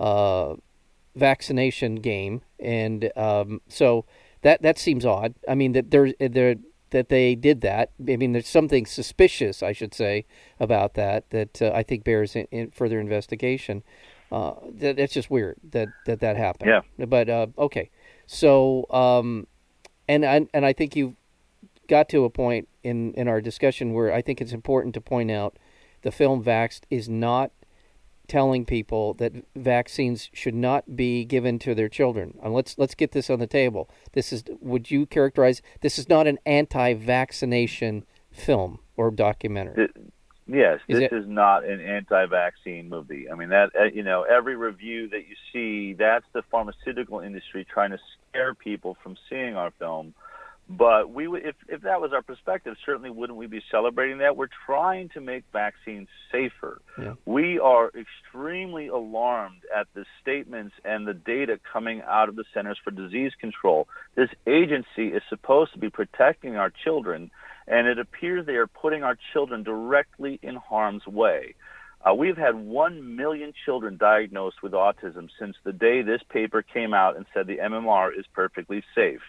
uh, 0.00 0.54
vaccination 1.14 1.96
game, 1.96 2.42
and 2.58 3.12
um, 3.16 3.60
so 3.68 4.04
that 4.42 4.62
that 4.62 4.78
seems 4.78 5.04
odd. 5.04 5.34
I 5.48 5.54
mean 5.54 5.72
that 5.72 5.90
there 5.90 6.12
there 6.18 6.56
that 6.90 7.08
they 7.08 7.34
did 7.34 7.60
that. 7.62 7.90
I 8.00 8.16
mean, 8.16 8.32
there's 8.32 8.48
something 8.48 8.86
suspicious, 8.86 9.62
I 9.62 9.72
should 9.72 9.94
say, 9.94 10.26
about 10.58 10.94
that 10.94 11.30
that 11.30 11.62
uh, 11.62 11.72
I 11.74 11.82
think 11.82 12.04
bears 12.04 12.36
in, 12.36 12.46
in 12.50 12.70
further 12.70 13.00
investigation. 13.00 13.82
Uh, 14.30 14.54
that, 14.78 14.96
that's 14.96 15.12
just 15.12 15.30
weird 15.30 15.56
that 15.70 15.88
that 16.06 16.20
that 16.20 16.36
happened. 16.36 16.70
Yeah. 16.70 17.06
But 17.06 17.28
uh, 17.28 17.46
okay, 17.58 17.90
so 18.26 18.86
um, 18.90 19.46
and 20.08 20.24
I, 20.24 20.46
and 20.54 20.64
I 20.64 20.72
think 20.72 20.94
you 20.94 21.16
got 21.88 22.08
to 22.10 22.24
a 22.24 22.30
point 22.30 22.68
in 22.84 23.12
in 23.14 23.26
our 23.28 23.40
discussion 23.40 23.92
where 23.92 24.12
I 24.12 24.22
think 24.22 24.40
it's 24.40 24.52
important 24.52 24.94
to 24.94 25.00
point 25.00 25.30
out 25.30 25.56
the 26.02 26.12
film 26.12 26.42
Vaxxed 26.44 26.82
is 26.90 27.08
not 27.08 27.50
telling 28.30 28.64
people 28.64 29.12
that 29.14 29.32
vaccines 29.56 30.30
should 30.32 30.54
not 30.54 30.94
be 30.94 31.24
given 31.24 31.58
to 31.58 31.74
their 31.74 31.88
children. 31.88 32.38
And 32.42 32.54
let's 32.54 32.78
let's 32.78 32.94
get 32.94 33.10
this 33.10 33.28
on 33.28 33.40
the 33.40 33.46
table. 33.48 33.90
This 34.12 34.32
is 34.32 34.44
would 34.60 34.88
you 34.88 35.04
characterize 35.04 35.60
this 35.80 35.98
is 35.98 36.08
not 36.08 36.28
an 36.28 36.38
anti-vaccination 36.46 38.06
film 38.30 38.78
or 38.96 39.10
documentary? 39.10 39.86
It, 39.86 39.96
yes, 40.46 40.78
is 40.86 41.00
this 41.00 41.08
it, 41.10 41.16
is 41.16 41.26
not 41.26 41.64
an 41.64 41.80
anti-vaccine 41.80 42.88
movie. 42.88 43.28
I 43.28 43.34
mean 43.34 43.48
that 43.48 43.70
uh, 43.78 43.84
you 43.86 44.04
know 44.04 44.22
every 44.22 44.54
review 44.54 45.08
that 45.08 45.26
you 45.26 45.34
see 45.52 45.94
that's 45.94 46.26
the 46.32 46.42
pharmaceutical 46.52 47.18
industry 47.18 47.66
trying 47.68 47.90
to 47.90 47.98
scare 48.30 48.54
people 48.54 48.96
from 49.02 49.16
seeing 49.28 49.56
our 49.56 49.72
film 49.72 50.14
but 50.70 51.10
we, 51.10 51.26
if 51.26 51.56
if 51.68 51.82
that 51.82 52.00
was 52.00 52.12
our 52.12 52.22
perspective, 52.22 52.76
certainly 52.86 53.10
wouldn't 53.10 53.36
we 53.36 53.48
be 53.48 53.60
celebrating 53.72 54.18
that? 54.18 54.36
We're 54.36 54.46
trying 54.66 55.08
to 55.10 55.20
make 55.20 55.42
vaccines 55.52 56.06
safer. 56.30 56.80
Yeah. 56.96 57.14
We 57.24 57.58
are 57.58 57.90
extremely 57.90 58.86
alarmed 58.86 59.62
at 59.76 59.88
the 59.94 60.04
statements 60.22 60.76
and 60.84 61.08
the 61.08 61.14
data 61.14 61.58
coming 61.72 62.02
out 62.06 62.28
of 62.28 62.36
the 62.36 62.44
Centers 62.54 62.78
for 62.84 62.92
Disease 62.92 63.32
Control. 63.40 63.88
This 64.14 64.28
agency 64.46 65.08
is 65.08 65.22
supposed 65.28 65.72
to 65.72 65.80
be 65.80 65.90
protecting 65.90 66.54
our 66.54 66.70
children, 66.84 67.32
and 67.66 67.88
it 67.88 67.98
appears 67.98 68.46
they 68.46 68.52
are 68.52 68.68
putting 68.68 69.02
our 69.02 69.18
children 69.32 69.64
directly 69.64 70.38
in 70.40 70.54
harm's 70.54 71.04
way. 71.04 71.56
Uh, 72.08 72.14
we've 72.14 72.36
had 72.36 72.54
1 72.54 73.16
million 73.16 73.52
children 73.64 73.96
diagnosed 73.96 74.62
with 74.62 74.72
autism 74.72 75.28
since 75.36 75.56
the 75.64 75.72
day 75.72 76.02
this 76.02 76.22
paper 76.30 76.62
came 76.62 76.94
out 76.94 77.16
and 77.16 77.26
said 77.34 77.48
the 77.48 77.58
MMR 77.58 78.16
is 78.16 78.24
perfectly 78.32 78.84
safe. 78.94 79.20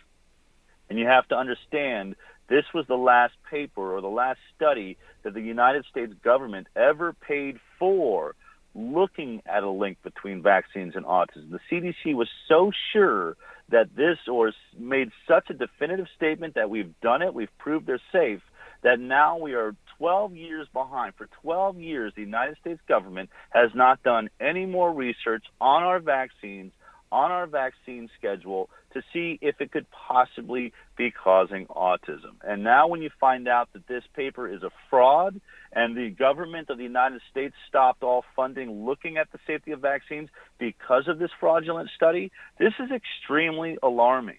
And 0.91 0.99
you 0.99 1.06
have 1.06 1.25
to 1.30 1.38
understand 1.38 2.17
this 2.49 2.65
was 2.73 2.86
the 2.86 2.97
last 2.97 3.32
paper 3.49 3.95
or 3.95 4.01
the 4.01 4.10
last 4.10 4.39
study 4.58 4.97
that 5.23 5.34
the 5.34 5.39
United 5.39 5.86
States 5.89 6.13
government 6.21 6.67
ever 6.75 7.13
paid 7.13 7.62
for 7.80 8.36
looking 8.75 9.41
at 9.45 9.63
a 9.63 9.69
link 9.69 9.99
between 10.04 10.41
vaccines 10.41 10.97
and 10.97 11.06
autism. 11.06 11.49
The 11.49 11.62
CDC 11.71 12.13
was 12.13 12.27
so 12.49 12.73
sure 12.91 13.38
that 13.69 13.95
this 13.95 14.17
or 14.30 14.51
made 14.77 15.12
such 15.30 15.49
a 15.49 15.54
definitive 15.54 16.08
statement 16.17 16.56
that 16.56 16.69
we've 16.69 16.93
done 16.99 17.21
it, 17.21 17.34
we've 17.34 17.58
proved 17.58 17.88
they're 17.88 18.01
safe, 18.12 18.41
that 18.84 18.99
now 18.99 19.38
we 19.38 19.54
are 19.54 19.73
12 19.97 20.36
years 20.36 20.67
behind. 20.73 21.13
For 21.15 21.30
12 21.41 21.80
years, 21.80 22.12
the 22.17 22.21
United 22.21 22.58
States 22.60 22.82
government 22.86 23.30
has 23.51 23.69
not 23.73 24.04
done 24.04 24.30
any 24.41 24.65
more 24.65 24.91
research 24.91 25.45
on 25.62 25.84
our 25.84 26.01
vaccines 26.01 26.73
on 27.12 27.32
our 27.32 27.47
vaccine 27.47 28.10
schedule 28.17 28.69
to 28.93 29.02
see 29.13 29.38
if 29.41 29.60
it 29.60 29.71
could 29.71 29.86
possibly 29.91 30.74
be 30.97 31.12
causing 31.12 31.65
autism. 31.67 32.36
And 32.43 32.63
now, 32.63 32.88
when 32.88 33.02
you 33.02 33.10
find 33.19 33.47
out 33.47 33.69
that 33.74 33.88
this 33.88 34.04
paper 34.15 34.47
is 34.47 34.63
a 34.63 34.69
fraud 34.89 35.39
and 35.74 35.95
the 35.95 36.10
government 36.10 36.69
of 36.69 36.78
the 36.78 36.84
United 36.84 37.21
States 37.30 37.56
stopped 37.67 38.04
all 38.04 38.24
funding 38.36 38.86
looking 38.86 39.17
at 39.17 39.32
the 39.32 39.39
safety 39.47 39.71
of 39.71 39.80
vaccines 39.80 40.30
because 40.60 41.08
of 41.08 41.19
this 41.19 41.32
fraudulent 41.39 41.89
study, 41.95 42.32
this 42.60 42.74
is 42.80 42.89
extremely 42.91 43.78
alarming. 43.82 44.38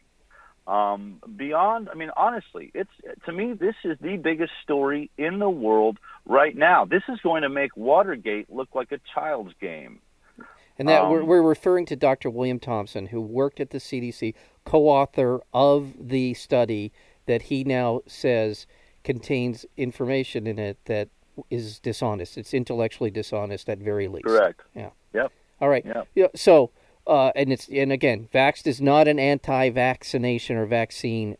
Um, 0.66 1.20
beyond, 1.36 1.88
I 1.90 1.94
mean, 1.96 2.10
honestly, 2.16 2.70
it's 2.72 2.90
to 3.26 3.32
me 3.32 3.52
this 3.52 3.74
is 3.84 3.98
the 4.00 4.16
biggest 4.16 4.52
story 4.62 5.10
in 5.18 5.40
the 5.40 5.50
world 5.50 5.98
right 6.24 6.56
now. 6.56 6.84
This 6.84 7.02
is 7.08 7.18
going 7.22 7.42
to 7.42 7.48
make 7.48 7.76
Watergate 7.76 8.48
look 8.48 8.68
like 8.72 8.92
a 8.92 9.00
child's 9.12 9.54
game. 9.60 9.98
And 10.78 10.88
that 10.88 11.02
um, 11.02 11.10
we're, 11.10 11.24
we're 11.24 11.42
referring 11.42 11.86
to 11.86 11.96
Dr. 11.96 12.30
William 12.30 12.58
Thompson, 12.58 13.06
who 13.06 13.20
worked 13.20 13.60
at 13.60 13.70
the 13.70 13.78
CDC, 13.78 14.34
co-author 14.64 15.40
of 15.52 15.92
the 15.98 16.34
study 16.34 16.92
that 17.26 17.42
he 17.42 17.64
now 17.64 18.00
says 18.06 18.66
contains 19.04 19.66
information 19.76 20.46
in 20.46 20.58
it 20.58 20.78
that 20.86 21.08
is 21.50 21.78
dishonest. 21.78 22.36
It's 22.36 22.54
intellectually 22.54 23.10
dishonest 23.10 23.68
at 23.68 23.78
very 23.78 24.08
least. 24.08 24.26
Correct. 24.26 24.62
Yeah. 24.74 24.90
Yep. 25.14 25.32
All 25.60 25.68
right. 25.68 25.84
Yep. 25.84 26.08
Yeah. 26.14 26.26
So, 26.34 26.70
uh, 27.06 27.32
and 27.34 27.52
it's 27.52 27.68
and 27.68 27.92
again, 27.92 28.28
Vaxxed 28.32 28.66
is 28.66 28.80
not 28.80 29.08
an 29.08 29.18
anti-vaccination 29.18 30.56
or 30.56 30.66
vaccine. 30.66 31.36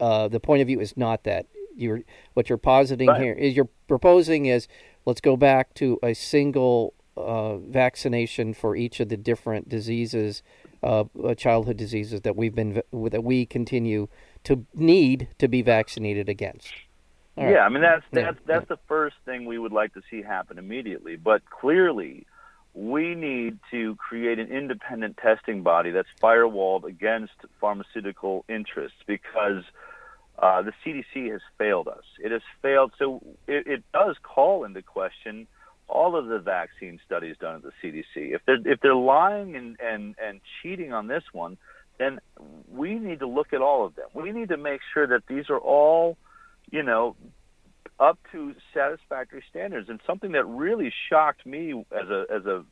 Uh, 0.00 0.28
the 0.28 0.40
point 0.40 0.62
of 0.62 0.68
view 0.68 0.80
is 0.80 0.96
not 0.96 1.24
that. 1.24 1.46
You're 1.74 2.02
what 2.34 2.48
you're 2.48 2.58
positing 2.58 3.08
right. 3.08 3.20
here 3.20 3.32
is 3.34 3.54
you're 3.54 3.68
proposing 3.88 4.46
is 4.46 4.68
let's 5.04 5.20
go 5.20 5.36
back 5.36 5.74
to 5.74 5.98
a 6.02 6.14
single 6.14 6.94
uh, 7.16 7.56
vaccination 7.56 8.54
for 8.54 8.76
each 8.76 9.00
of 9.00 9.08
the 9.08 9.16
different 9.16 9.68
diseases, 9.68 10.42
uh, 10.82 11.04
uh, 11.22 11.34
childhood 11.34 11.76
diseases 11.76 12.20
that 12.22 12.36
we've 12.36 12.54
been 12.54 12.82
that 12.92 13.24
we 13.24 13.46
continue 13.46 14.08
to 14.44 14.66
need 14.74 15.28
to 15.38 15.48
be 15.48 15.62
vaccinated 15.62 16.28
against. 16.28 16.72
Right. 17.36 17.52
Yeah, 17.52 17.60
I 17.60 17.68
mean 17.68 17.82
that's 17.82 18.04
that's 18.12 18.36
yeah. 18.36 18.54
that's 18.54 18.68
the 18.68 18.78
first 18.88 19.16
thing 19.24 19.46
we 19.46 19.58
would 19.58 19.72
like 19.72 19.94
to 19.94 20.02
see 20.10 20.22
happen 20.22 20.58
immediately. 20.58 21.16
But 21.16 21.48
clearly, 21.48 22.26
we 22.74 23.14
need 23.14 23.58
to 23.70 23.96
create 23.96 24.38
an 24.38 24.48
independent 24.48 25.16
testing 25.16 25.62
body 25.62 25.90
that's 25.90 26.08
firewalled 26.22 26.84
against 26.84 27.34
pharmaceutical 27.60 28.44
interests 28.48 28.98
because. 29.06 29.64
Uh, 30.38 30.60
the 30.60 30.72
CDC 30.84 31.32
has 31.32 31.40
failed 31.56 31.88
us. 31.88 32.04
It 32.22 32.30
has 32.30 32.42
failed. 32.60 32.92
So 32.98 33.22
it, 33.46 33.66
it 33.66 33.84
does 33.94 34.16
call 34.22 34.64
into 34.64 34.82
question 34.82 35.46
all 35.88 36.16
of 36.16 36.26
the 36.26 36.38
vaccine 36.38 36.98
studies 37.04 37.36
done 37.40 37.56
at 37.56 37.62
the 37.62 37.72
CDC. 37.82 38.34
If 38.34 38.42
they're 38.46 38.58
if 38.64 38.80
they're 38.80 38.94
lying 38.94 39.56
and 39.56 39.76
and 39.80 40.14
and 40.22 40.40
cheating 40.62 40.92
on 40.92 41.06
this 41.06 41.22
one, 41.32 41.56
then 41.98 42.18
we 42.70 42.94
need 42.94 43.20
to 43.20 43.28
look 43.28 43.52
at 43.52 43.60
all 43.60 43.86
of 43.86 43.94
them. 43.94 44.06
We 44.14 44.32
need 44.32 44.48
to 44.48 44.56
make 44.56 44.80
sure 44.92 45.06
that 45.06 45.22
these 45.28 45.48
are 45.50 45.58
all, 45.58 46.16
you 46.70 46.82
know, 46.82 47.16
up 47.98 48.18
to 48.32 48.54
satisfactory 48.74 49.42
standards. 49.48 49.88
And 49.88 50.00
something 50.06 50.32
that 50.32 50.44
really 50.44 50.92
shocked 51.08 51.46
me 51.46 51.84
as 51.92 52.08
a 52.08 52.24
as 52.30 52.46
a 52.46 52.64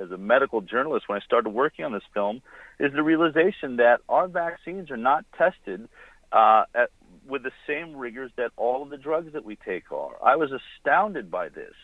as 0.00 0.10
a 0.10 0.16
medical 0.16 0.60
journalist 0.60 1.08
when 1.08 1.20
I 1.20 1.24
started 1.24 1.50
working 1.50 1.84
on 1.84 1.92
this 1.92 2.02
film 2.14 2.42
is 2.80 2.92
the 2.92 3.02
realization 3.02 3.76
that 3.76 4.00
our 4.08 4.26
vaccines 4.26 4.90
are 4.90 4.96
not 4.96 5.24
tested 5.36 5.88
uh, 6.32 6.64
at, 6.74 6.90
with 7.28 7.42
the 7.42 7.52
same 7.66 7.94
rigors 7.94 8.30
that 8.36 8.50
all 8.56 8.82
of 8.82 8.90
the 8.90 8.96
drugs 8.96 9.32
that 9.34 9.44
we 9.44 9.56
take 9.56 9.92
are. 9.92 10.16
I 10.24 10.36
was 10.36 10.50
astounded 10.50 11.30
by 11.30 11.50
this. 11.50 11.74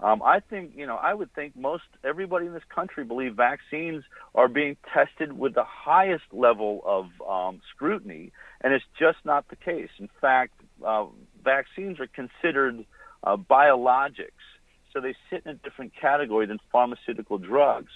Um, 0.00 0.22
I 0.22 0.40
think, 0.40 0.72
you 0.76 0.86
know, 0.86 0.96
I 0.96 1.14
would 1.14 1.32
think 1.34 1.56
most 1.56 1.84
everybody 2.02 2.46
in 2.46 2.52
this 2.52 2.64
country 2.68 3.04
believe 3.04 3.36
vaccines 3.36 4.04
are 4.34 4.48
being 4.48 4.76
tested 4.92 5.32
with 5.38 5.54
the 5.54 5.64
highest 5.64 6.24
level 6.32 6.82
of 6.84 7.06
um, 7.26 7.60
scrutiny, 7.74 8.32
and 8.60 8.74
it's 8.74 8.84
just 8.98 9.18
not 9.24 9.48
the 9.48 9.56
case. 9.56 9.90
In 9.98 10.08
fact, 10.20 10.52
uh, 10.84 11.06
vaccines 11.42 12.00
are 12.00 12.08
considered 12.08 12.84
uh, 13.22 13.36
biologics, 13.36 14.44
so 14.92 15.00
they 15.00 15.14
sit 15.30 15.42
in 15.46 15.52
a 15.52 15.54
different 15.54 15.92
category 15.98 16.46
than 16.46 16.58
pharmaceutical 16.72 17.38
drugs. 17.38 17.92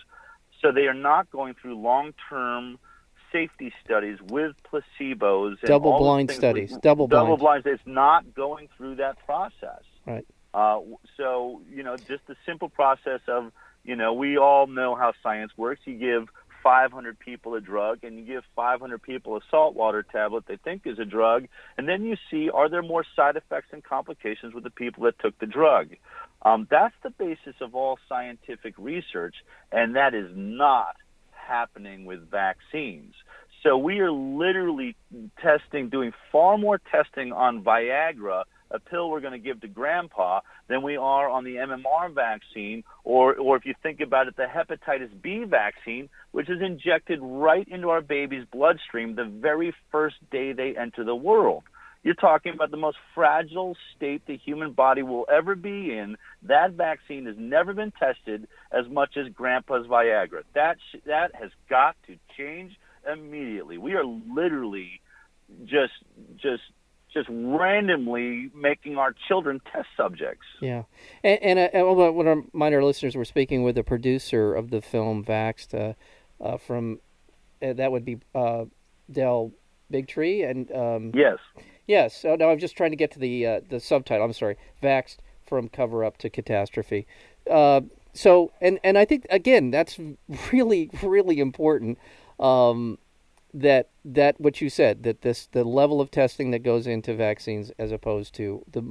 So 0.62 0.72
they 0.72 0.86
are 0.86 0.94
not 0.94 1.30
going 1.30 1.54
through 1.60 1.78
long-term 1.80 2.78
safety 3.32 3.72
studies 3.84 4.18
with 4.28 4.56
placebos. 4.72 5.60
Double-blind 5.62 6.30
studies. 6.30 6.76
Double-blind. 6.80 7.10
Double-blind. 7.10 7.66
It's 7.66 7.82
not 7.86 8.34
going 8.34 8.68
through 8.76 8.96
that 8.96 9.18
process. 9.26 9.82
Right. 10.06 10.26
Uh, 10.58 10.80
so, 11.16 11.62
you 11.72 11.84
know, 11.84 11.96
just 11.96 12.26
the 12.26 12.34
simple 12.44 12.68
process 12.68 13.20
of, 13.28 13.52
you 13.84 13.94
know, 13.94 14.12
we 14.12 14.36
all 14.38 14.66
know 14.66 14.96
how 14.96 15.12
science 15.22 15.52
works. 15.56 15.82
You 15.84 15.94
give 15.94 16.28
500 16.64 17.16
people 17.16 17.54
a 17.54 17.60
drug 17.60 18.02
and 18.02 18.18
you 18.18 18.24
give 18.24 18.42
500 18.56 19.00
people 19.00 19.36
a 19.36 19.40
saltwater 19.52 20.02
tablet 20.02 20.46
they 20.48 20.56
think 20.56 20.82
is 20.84 20.98
a 20.98 21.04
drug, 21.04 21.46
and 21.76 21.88
then 21.88 22.02
you 22.02 22.16
see 22.28 22.50
are 22.50 22.68
there 22.68 22.82
more 22.82 23.04
side 23.14 23.36
effects 23.36 23.68
and 23.70 23.84
complications 23.84 24.52
with 24.52 24.64
the 24.64 24.70
people 24.70 25.04
that 25.04 25.16
took 25.20 25.38
the 25.38 25.46
drug. 25.46 25.90
Um, 26.42 26.66
that's 26.68 26.94
the 27.04 27.10
basis 27.10 27.54
of 27.60 27.76
all 27.76 27.96
scientific 28.08 28.74
research, 28.78 29.36
and 29.70 29.94
that 29.94 30.12
is 30.12 30.28
not 30.34 30.96
happening 31.30 32.04
with 32.04 32.28
vaccines. 32.28 33.14
So 33.62 33.78
we 33.78 34.00
are 34.00 34.10
literally 34.10 34.96
testing, 35.40 35.88
doing 35.88 36.12
far 36.32 36.58
more 36.58 36.80
testing 36.90 37.32
on 37.32 37.62
Viagra 37.62 38.42
a 38.70 38.78
pill 38.78 39.10
we're 39.10 39.20
going 39.20 39.32
to 39.32 39.38
give 39.38 39.60
to 39.60 39.68
grandpa 39.68 40.40
than 40.68 40.82
we 40.82 40.96
are 40.96 41.28
on 41.28 41.44
the 41.44 41.56
MMR 41.56 42.14
vaccine, 42.14 42.84
or, 43.04 43.34
or 43.34 43.56
if 43.56 43.64
you 43.64 43.74
think 43.82 44.00
about 44.00 44.28
it, 44.28 44.36
the 44.36 44.46
hepatitis 44.46 45.10
B 45.22 45.44
vaccine, 45.44 46.08
which 46.32 46.48
is 46.48 46.60
injected 46.60 47.18
right 47.22 47.66
into 47.68 47.90
our 47.90 48.02
baby's 48.02 48.44
bloodstream 48.52 49.14
the 49.14 49.24
very 49.24 49.74
first 49.90 50.16
day 50.30 50.52
they 50.52 50.76
enter 50.76 51.04
the 51.04 51.14
world. 51.14 51.64
You're 52.02 52.14
talking 52.14 52.54
about 52.54 52.70
the 52.70 52.76
most 52.76 52.96
fragile 53.14 53.76
state 53.96 54.22
the 54.26 54.36
human 54.36 54.72
body 54.72 55.02
will 55.02 55.26
ever 55.30 55.54
be 55.56 55.92
in. 55.96 56.16
That 56.44 56.72
vaccine 56.72 57.26
has 57.26 57.34
never 57.36 57.74
been 57.74 57.92
tested 57.92 58.46
as 58.70 58.88
much 58.88 59.16
as 59.16 59.32
Grandpa's 59.32 59.86
Viagra. 59.86 60.42
That 60.54 60.76
sh- 60.92 61.00
that 61.06 61.34
has 61.34 61.50
got 61.68 61.96
to 62.06 62.16
change 62.36 62.72
immediately. 63.10 63.78
We 63.78 63.94
are 63.94 64.04
literally 64.04 65.00
just 65.64 65.92
just 66.36 66.62
just 67.12 67.28
randomly 67.30 68.50
making 68.54 68.96
our 68.96 69.14
children 69.26 69.60
test 69.72 69.88
subjects. 69.96 70.46
Yeah, 70.60 70.84
and, 71.24 71.42
and 71.42 71.58
uh, 71.58 71.68
I, 71.74 71.78
I 71.78 71.82
want 71.82 72.26
to 72.26 72.48
remind 72.52 72.74
our 72.74 72.84
listeners 72.84 73.16
we're 73.16 73.24
speaking 73.24 73.62
with 73.62 73.74
the 73.74 73.84
producer 73.84 74.54
of 74.54 74.70
the 74.70 74.80
film 74.80 75.24
Vaxxed 75.24 75.74
uh, 75.74 75.94
uh, 76.42 76.56
from 76.58 77.00
uh, 77.62 77.72
that 77.72 77.90
would 77.92 78.04
be 78.04 78.18
uh, 78.34 78.66
Del 79.10 79.52
Bigtree 79.92 80.48
and 80.48 80.70
um, 80.72 81.12
yes, 81.14 81.38
yes. 81.86 82.16
So 82.20 82.36
now 82.36 82.50
I'm 82.50 82.58
just 82.58 82.76
trying 82.76 82.90
to 82.90 82.96
get 82.96 83.10
to 83.12 83.18
the 83.18 83.46
uh, 83.46 83.60
the 83.68 83.80
subtitle. 83.80 84.24
I'm 84.24 84.32
sorry, 84.32 84.56
Vaxxed 84.82 85.18
from 85.46 85.68
cover 85.68 86.04
up 86.04 86.18
to 86.18 86.30
catastrophe. 86.30 87.06
so 87.46 88.52
and 88.60 88.78
and 88.84 88.98
I 88.98 89.04
think 89.04 89.26
again 89.30 89.70
that's 89.70 89.98
really 90.52 90.90
really 91.02 91.40
important. 91.40 91.98
Um, 92.38 92.98
that 93.54 93.88
that 94.04 94.40
what 94.40 94.60
you 94.60 94.68
said 94.68 95.02
that 95.02 95.22
this 95.22 95.46
the 95.52 95.64
level 95.64 96.00
of 96.00 96.10
testing 96.10 96.50
that 96.50 96.62
goes 96.62 96.86
into 96.86 97.14
vaccines 97.14 97.72
as 97.78 97.92
opposed 97.92 98.34
to 98.34 98.64
the 98.70 98.82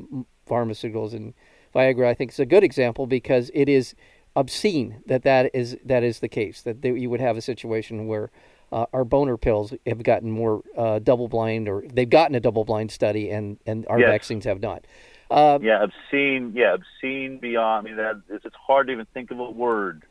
pharmaceuticals 0.49 1.13
and 1.13 1.33
Viagra 1.75 2.07
I 2.07 2.13
think 2.13 2.31
is 2.31 2.39
a 2.39 2.45
good 2.45 2.63
example 2.63 3.07
because 3.07 3.51
it 3.53 3.69
is 3.69 3.93
obscene 4.35 5.01
that 5.05 5.23
that 5.23 5.51
is 5.53 5.77
that 5.85 6.03
is 6.03 6.19
the 6.19 6.27
case 6.27 6.61
that 6.61 6.81
they, 6.81 6.91
you 6.91 7.09
would 7.09 7.21
have 7.21 7.37
a 7.37 7.41
situation 7.41 8.07
where 8.07 8.31
uh, 8.71 8.85
our 8.93 9.05
boner 9.05 9.37
pills 9.37 9.73
have 9.85 10.03
gotten 10.03 10.29
more 10.29 10.61
uh, 10.75 10.99
double 10.99 11.27
blind 11.27 11.69
or 11.69 11.83
they've 11.93 12.09
gotten 12.09 12.35
a 12.35 12.39
double 12.39 12.65
blind 12.65 12.91
study 12.91 13.29
and 13.29 13.57
and 13.65 13.85
our 13.87 13.99
yes. 13.99 14.09
vaccines 14.09 14.45
have 14.45 14.61
not. 14.61 14.85
Uh, 15.29 15.59
yeah, 15.61 15.83
obscene. 15.83 16.53
Yeah, 16.55 16.75
obscene 16.75 17.37
beyond. 17.39 17.85
I 17.85 17.89
mean, 17.89 17.97
that 17.97 18.21
it's 18.29 18.55
hard 18.55 18.87
to 18.87 18.93
even 18.93 19.05
think 19.13 19.31
of 19.31 19.39
a 19.39 19.49
word 19.49 20.03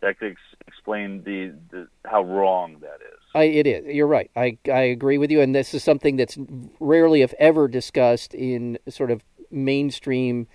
that 0.00 0.18
could 0.18 0.32
ex- 0.32 0.40
explain 0.66 1.22
the, 1.22 1.54
the 1.70 1.88
how 2.04 2.24
wrong 2.24 2.78
that 2.80 2.96
is. 2.96 3.23
I, 3.34 3.44
it 3.44 3.66
is. 3.66 3.84
You're 3.86 4.06
right. 4.06 4.30
I 4.36 4.58
I 4.72 4.82
agree 4.82 5.18
with 5.18 5.30
you, 5.30 5.40
and 5.40 5.54
this 5.54 5.74
is 5.74 5.82
something 5.82 6.16
that's 6.16 6.38
rarely, 6.78 7.22
if 7.22 7.34
ever, 7.38 7.66
discussed 7.68 8.34
in 8.34 8.78
sort 8.88 9.10
of 9.10 9.22
mainstream 9.50 10.46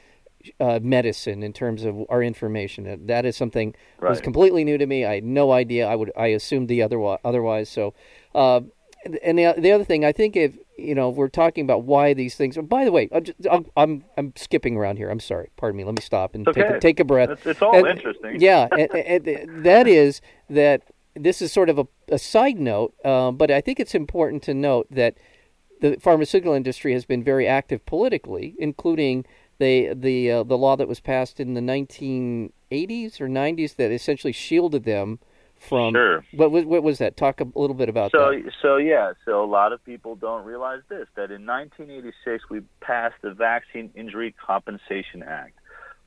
uh, 0.60 0.80
medicine 0.82 1.44
in 1.44 1.54
terms 1.54 1.84
of 1.84 2.06
our 2.10 2.24
information. 2.24 3.06
That 3.08 3.26
is 3.26 3.36
something 3.36 3.76
right. 4.00 4.10
was 4.10 4.22
completely 4.22 4.64
new 4.64 4.78
to 4.78 4.86
me. 4.86 5.06
I 5.06 5.16
had 5.16 5.24
no 5.24 5.52
idea. 5.52 5.88
I 5.88 5.96
would 5.96 6.12
I 6.18 6.28
assumed 6.28 6.70
the 6.70 6.82
other 6.82 7.00
otherwise. 7.26 7.70
So, 7.70 7.94
uh, 8.34 8.62
and 9.24 9.38
the 9.38 9.54
the 9.58 9.72
other 9.72 9.84
thing 9.84 10.06
I 10.06 10.12
think 10.12 10.38
if 10.38 10.58
you 10.78 10.96
know 10.96 11.10
we're 11.10 11.28
talking 11.28 11.66
about 11.66 11.84
why 11.84 12.14
these 12.14 12.36
things. 12.36 12.58
By 12.58 12.86
the 12.86 12.92
way, 12.92 13.10
I'm 13.52 13.66
I'm, 13.76 14.06
I'm 14.18 14.34
skipping 14.38 14.78
around 14.78 14.98
here. 14.98 15.10
I'm 15.10 15.20
sorry. 15.20 15.50
Pardon 15.58 15.78
me. 15.78 15.84
Let 15.84 15.96
me 15.96 16.02
stop 16.02 16.36
and 16.36 16.48
okay. 16.48 16.62
take 16.62 16.72
a, 16.72 16.80
take 16.80 17.00
a 17.02 17.06
breath. 17.06 17.30
It's, 17.30 17.46
it's 17.46 17.62
all 17.62 17.76
and, 17.76 17.88
interesting. 17.88 18.40
Yeah, 18.40 18.68
and, 18.72 19.28
and 19.28 19.66
that 19.66 19.88
is 19.88 20.22
that 20.50 20.84
this 21.24 21.42
is 21.42 21.52
sort 21.52 21.70
of 21.70 21.80
a, 21.80 21.88
a 22.08 22.18
side 22.18 22.60
note, 22.60 22.94
um, 23.06 23.38
but 23.38 23.52
I 23.52 23.62
think 23.62 23.80
it's 23.80 23.96
important 23.96 24.44
to 24.44 24.54
note 24.54 24.88
that 24.90 25.16
the 25.82 25.98
pharmaceutical 26.00 26.54
industry 26.54 26.94
has 26.94 27.06
been 27.06 27.24
very 27.24 27.48
active 27.48 27.86
politically, 27.86 28.56
including 28.58 29.26
the 29.60 29.94
the 29.94 30.32
uh, 30.32 30.44
the 30.44 30.58
law 30.58 30.76
that 30.76 30.88
was 30.88 31.00
passed 31.00 31.40
in 31.40 31.54
the 31.54 31.62
1980s 31.62 33.22
or 33.22 33.28
90s 33.28 33.76
that 33.76 33.92
essentially 33.92 34.34
shielded 34.34 34.84
them 34.86 35.20
from 35.60 35.94
sure. 35.94 36.24
what, 36.32 36.52
what 36.52 36.84
was 36.84 37.00
that? 37.00 37.18
Talk 37.18 37.42
a 37.42 37.48
little 37.56 37.76
bit 37.76 37.90
about 37.90 38.12
so, 38.12 38.32
that. 38.32 38.52
So 38.62 38.78
yeah, 38.78 39.14
so 39.26 39.44
a 39.44 39.46
lot 39.46 39.74
of 39.74 39.84
people 39.84 40.16
don't 40.16 40.46
realize 40.46 40.82
this 40.88 41.08
that 41.16 41.32
in 41.32 41.46
1986 41.46 42.50
we 42.50 42.62
passed 42.80 43.16
the 43.22 43.32
Vaccine 43.32 43.92
Injury 43.96 44.34
Compensation 44.46 45.22
Act. 45.22 45.56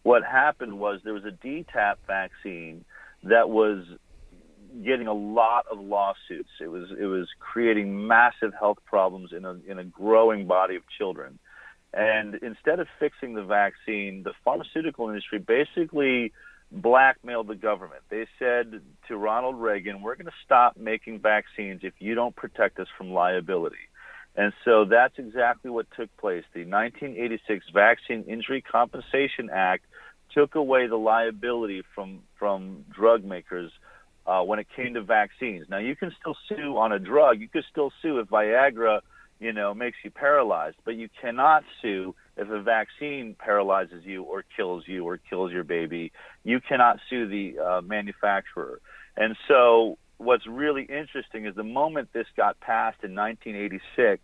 What 0.02 0.24
happened 0.24 0.78
was 0.78 1.00
there 1.04 1.14
was 1.14 1.24
a 1.24 1.46
DTaP 1.46 1.96
vaccine 2.06 2.84
that 3.24 3.50
was 3.50 3.84
getting 4.84 5.06
a 5.06 5.12
lot 5.12 5.66
of 5.70 5.78
lawsuits. 5.78 6.50
It 6.60 6.68
was 6.68 6.90
it 6.98 7.06
was 7.06 7.28
creating 7.38 8.06
massive 8.06 8.52
health 8.58 8.78
problems 8.84 9.32
in 9.32 9.44
a 9.44 9.56
in 9.66 9.78
a 9.78 9.84
growing 9.84 10.46
body 10.46 10.76
of 10.76 10.82
children. 10.98 11.38
And 11.94 12.36
instead 12.36 12.80
of 12.80 12.86
fixing 12.98 13.34
the 13.34 13.42
vaccine, 13.42 14.22
the 14.22 14.32
pharmaceutical 14.44 15.08
industry 15.08 15.38
basically 15.38 16.32
blackmailed 16.70 17.48
the 17.48 17.54
government. 17.54 18.02
They 18.08 18.26
said 18.38 18.80
to 19.08 19.16
Ronald 19.16 19.60
Reagan, 19.60 20.00
"We're 20.00 20.14
going 20.14 20.26
to 20.26 20.32
stop 20.44 20.76
making 20.76 21.20
vaccines 21.20 21.80
if 21.82 21.92
you 21.98 22.14
don't 22.14 22.34
protect 22.34 22.78
us 22.80 22.88
from 22.96 23.12
liability." 23.12 23.88
And 24.34 24.54
so 24.64 24.86
that's 24.86 25.18
exactly 25.18 25.70
what 25.70 25.86
took 25.94 26.14
place. 26.16 26.44
The 26.54 26.64
1986 26.64 27.66
Vaccine 27.74 28.24
Injury 28.24 28.62
Compensation 28.62 29.50
Act 29.52 29.84
took 30.32 30.54
away 30.54 30.86
the 30.86 30.96
liability 30.96 31.82
from 31.94 32.22
from 32.38 32.84
drug 32.90 33.24
makers 33.24 33.70
uh, 34.26 34.42
when 34.42 34.58
it 34.58 34.66
came 34.74 34.94
to 34.94 35.02
vaccines. 35.02 35.66
Now 35.68 35.78
you 35.78 35.96
can 35.96 36.12
still 36.20 36.36
sue 36.48 36.76
on 36.76 36.92
a 36.92 36.98
drug. 36.98 37.40
You 37.40 37.48
could 37.48 37.64
still 37.70 37.92
sue 38.00 38.18
if 38.18 38.28
Viagra, 38.28 39.00
you 39.40 39.52
know, 39.52 39.74
makes 39.74 39.96
you 40.04 40.10
paralyzed, 40.10 40.76
but 40.84 40.94
you 40.94 41.08
cannot 41.20 41.64
sue 41.80 42.14
if 42.36 42.48
a 42.48 42.62
vaccine 42.62 43.34
paralyzes 43.38 44.04
you 44.04 44.22
or 44.22 44.44
kills 44.56 44.84
you 44.86 45.04
or 45.04 45.18
kills 45.18 45.52
your 45.52 45.64
baby. 45.64 46.12
You 46.44 46.60
cannot 46.60 46.98
sue 47.10 47.28
the 47.28 47.58
uh, 47.58 47.80
manufacturer. 47.82 48.80
And 49.16 49.36
so 49.48 49.98
what's 50.18 50.46
really 50.46 50.82
interesting 50.82 51.46
is 51.46 51.54
the 51.54 51.64
moment 51.64 52.08
this 52.12 52.26
got 52.36 52.60
passed 52.60 53.02
in 53.02 53.14
1986. 53.14 54.22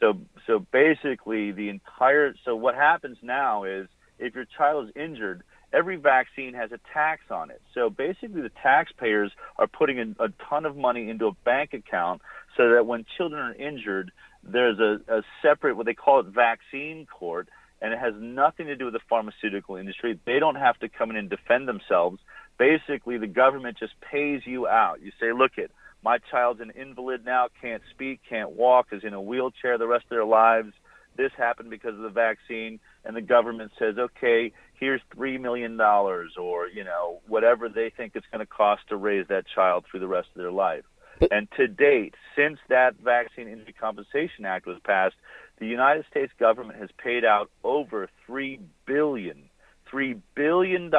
So 0.00 0.18
so 0.46 0.66
basically 0.72 1.52
the 1.52 1.68
entire 1.68 2.34
so 2.44 2.56
what 2.56 2.74
happens 2.74 3.18
now 3.22 3.64
is 3.64 3.86
if 4.18 4.34
your 4.34 4.46
child 4.56 4.88
is 4.88 4.92
injured 4.96 5.44
every 5.72 5.96
vaccine 5.96 6.54
has 6.54 6.70
a 6.72 6.78
tax 6.92 7.22
on 7.30 7.50
it. 7.50 7.60
So 7.74 7.90
basically, 7.90 8.42
the 8.42 8.50
taxpayers 8.62 9.32
are 9.56 9.66
putting 9.66 9.98
a, 9.98 10.24
a 10.24 10.28
ton 10.48 10.66
of 10.66 10.76
money 10.76 11.08
into 11.08 11.26
a 11.26 11.32
bank 11.44 11.72
account 11.72 12.22
so 12.56 12.70
that 12.74 12.86
when 12.86 13.04
children 13.16 13.40
are 13.42 13.54
injured, 13.54 14.12
there's 14.42 14.78
a, 14.78 15.00
a 15.12 15.22
separate, 15.40 15.76
what 15.76 15.86
they 15.86 15.94
call 15.94 16.20
it, 16.20 16.26
vaccine 16.26 17.06
court, 17.06 17.48
and 17.80 17.92
it 17.92 17.98
has 17.98 18.14
nothing 18.18 18.66
to 18.66 18.76
do 18.76 18.86
with 18.86 18.94
the 18.94 19.00
pharmaceutical 19.08 19.76
industry. 19.76 20.18
They 20.24 20.38
don't 20.38 20.56
have 20.56 20.78
to 20.80 20.88
come 20.88 21.10
in 21.10 21.16
and 21.16 21.30
defend 21.30 21.66
themselves. 21.66 22.18
Basically, 22.58 23.18
the 23.18 23.26
government 23.26 23.78
just 23.78 23.94
pays 24.00 24.42
you 24.44 24.68
out. 24.68 25.02
You 25.02 25.10
say, 25.20 25.32
look 25.32 25.52
it, 25.56 25.70
my 26.04 26.18
child's 26.30 26.60
an 26.60 26.72
invalid 26.74 27.24
now, 27.24 27.48
can't 27.60 27.82
speak, 27.90 28.20
can't 28.28 28.50
walk, 28.50 28.88
is 28.92 29.04
in 29.04 29.14
a 29.14 29.22
wheelchair 29.22 29.78
the 29.78 29.86
rest 29.86 30.04
of 30.04 30.10
their 30.10 30.24
lives 30.24 30.72
this 31.16 31.32
happened 31.36 31.70
because 31.70 31.94
of 31.94 32.02
the 32.02 32.08
vaccine, 32.08 32.80
and 33.04 33.16
the 33.16 33.20
government 33.20 33.72
says, 33.78 33.96
okay, 33.98 34.52
here's 34.78 35.00
three 35.14 35.38
million 35.38 35.76
dollars, 35.76 36.32
or 36.38 36.68
you 36.68 36.84
know 36.84 37.20
whatever 37.26 37.68
they 37.68 37.92
think 37.96 38.12
it's 38.14 38.26
going 38.32 38.44
to 38.44 38.46
cost 38.46 38.82
to 38.88 38.96
raise 38.96 39.26
that 39.28 39.44
child 39.54 39.84
through 39.90 40.00
the 40.00 40.08
rest 40.08 40.28
of 40.34 40.38
their 40.40 40.52
life. 40.52 40.84
And 41.30 41.46
to 41.56 41.68
date, 41.68 42.14
since 42.34 42.58
that 42.68 42.96
Vaccine 42.96 43.46
Injury 43.46 43.74
Compensation 43.78 44.44
Act 44.44 44.66
was 44.66 44.78
passed, 44.84 45.14
the 45.60 45.66
United 45.66 46.04
States 46.10 46.32
government 46.40 46.80
has 46.80 46.88
paid 46.98 47.24
out 47.24 47.50
over 47.62 48.08
three 48.26 48.58
billion 48.86 49.44
$3 49.92 50.20
billion 50.34 50.90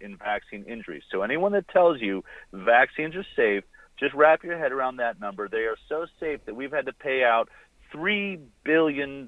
in 0.00 0.16
vaccine 0.16 0.64
injuries. 0.68 1.02
So 1.10 1.22
anyone 1.22 1.52
that 1.52 1.68
tells 1.68 2.00
you 2.00 2.22
vaccines 2.52 3.14
are 3.16 3.26
safe, 3.34 3.64
just 3.98 4.14
wrap 4.14 4.44
your 4.44 4.58
head 4.58 4.72
around 4.72 4.96
that 4.98 5.20
number. 5.20 5.48
They 5.48 5.64
are 5.64 5.76
so 5.88 6.06
safe 6.20 6.40
that 6.46 6.54
we've 6.54 6.72
had 6.72 6.86
to 6.86 6.92
pay 6.92 7.24
out 7.24 7.48
$3 7.96 8.40
billion 8.64 9.26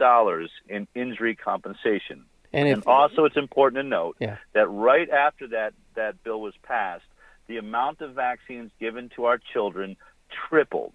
in 0.68 0.88
injury 0.94 1.34
compensation. 1.34 2.24
And, 2.52 2.68
and 2.68 2.82
also, 2.86 3.24
it's 3.24 3.36
important 3.36 3.82
to 3.82 3.88
note 3.88 4.16
yeah. 4.20 4.36
that 4.54 4.68
right 4.68 5.08
after 5.10 5.48
that, 5.48 5.74
that 5.96 6.22
bill 6.24 6.40
was 6.40 6.54
passed, 6.62 7.04
the 7.46 7.58
amount 7.58 8.00
of 8.00 8.14
vaccines 8.14 8.70
given 8.80 9.10
to 9.16 9.24
our 9.24 9.38
children 9.52 9.96
tripled 10.48 10.94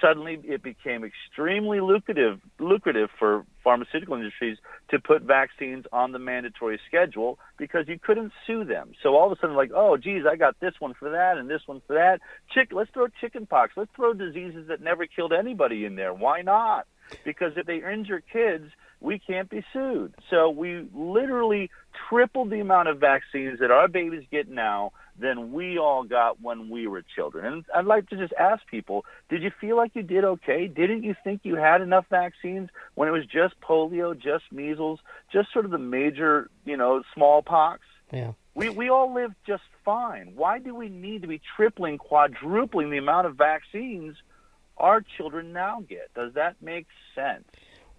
suddenly 0.00 0.40
it 0.44 0.62
became 0.62 1.04
extremely 1.04 1.80
lucrative 1.80 2.40
lucrative 2.58 3.10
for 3.18 3.44
pharmaceutical 3.62 4.16
industries 4.16 4.58
to 4.90 4.98
put 4.98 5.22
vaccines 5.22 5.84
on 5.92 6.12
the 6.12 6.18
mandatory 6.18 6.80
schedule 6.88 7.38
because 7.58 7.86
you 7.88 7.98
couldn't 7.98 8.32
sue 8.46 8.64
them. 8.64 8.92
So 9.02 9.16
all 9.16 9.30
of 9.30 9.36
a 9.36 9.40
sudden, 9.40 9.56
like, 9.56 9.70
oh, 9.74 9.96
geez, 9.96 10.22
I 10.30 10.36
got 10.36 10.58
this 10.60 10.74
one 10.78 10.94
for 10.94 11.10
that 11.10 11.36
and 11.36 11.48
this 11.48 11.62
one 11.66 11.82
for 11.86 11.94
that. 11.94 12.20
Chick, 12.50 12.70
let's 12.72 12.90
throw 12.90 13.06
chickenpox. 13.20 13.74
Let's 13.76 13.90
throw 13.94 14.14
diseases 14.14 14.68
that 14.68 14.80
never 14.80 15.06
killed 15.06 15.32
anybody 15.32 15.84
in 15.84 15.96
there. 15.96 16.14
Why 16.14 16.42
not? 16.42 16.86
Because 17.24 17.52
if 17.56 17.66
they 17.66 17.82
injure 17.82 18.22
kids, 18.32 18.70
we 19.00 19.18
can't 19.18 19.48
be 19.48 19.64
sued. 19.72 20.14
So 20.28 20.50
we 20.50 20.86
literally 20.94 21.70
tripled 22.08 22.50
the 22.50 22.60
amount 22.60 22.88
of 22.88 22.98
vaccines 22.98 23.58
that 23.60 23.70
our 23.70 23.88
babies 23.88 24.24
get 24.30 24.48
now 24.48 24.92
than 25.18 25.52
we 25.52 25.78
all 25.78 26.04
got 26.04 26.40
when 26.40 26.70
we 26.70 26.86
were 26.86 27.02
children. 27.14 27.44
And 27.44 27.64
I'd 27.74 27.84
like 27.84 28.08
to 28.10 28.16
just 28.16 28.32
ask 28.38 28.66
people, 28.66 29.04
did 29.28 29.42
you 29.42 29.50
feel 29.60 29.76
like 29.76 29.92
you 29.94 30.02
did 30.02 30.24
okay? 30.24 30.66
Didn't 30.66 31.02
you 31.02 31.14
think 31.24 31.40
you 31.44 31.56
had 31.56 31.80
enough 31.80 32.06
vaccines 32.10 32.70
when 32.94 33.08
it 33.08 33.12
was 33.12 33.26
just 33.26 33.54
polio, 33.60 34.18
just 34.18 34.44
measles, 34.52 35.00
just 35.32 35.52
sort 35.52 35.64
of 35.64 35.70
the 35.70 35.78
major, 35.78 36.48
you 36.64 36.76
know, 36.76 37.02
smallpox? 37.14 37.82
Yeah. 38.12 38.32
We 38.54 38.68
we 38.68 38.88
all 38.88 39.14
lived 39.14 39.36
just 39.46 39.62
fine. 39.84 40.32
Why 40.34 40.58
do 40.58 40.74
we 40.74 40.88
need 40.88 41.22
to 41.22 41.28
be 41.28 41.40
tripling, 41.56 41.98
quadrupling 41.98 42.90
the 42.90 42.98
amount 42.98 43.26
of 43.26 43.36
vaccines 43.36 44.16
our 44.76 45.02
children 45.16 45.52
now 45.52 45.84
get? 45.88 46.12
Does 46.14 46.34
that 46.34 46.56
make 46.60 46.86
sense? 47.14 47.44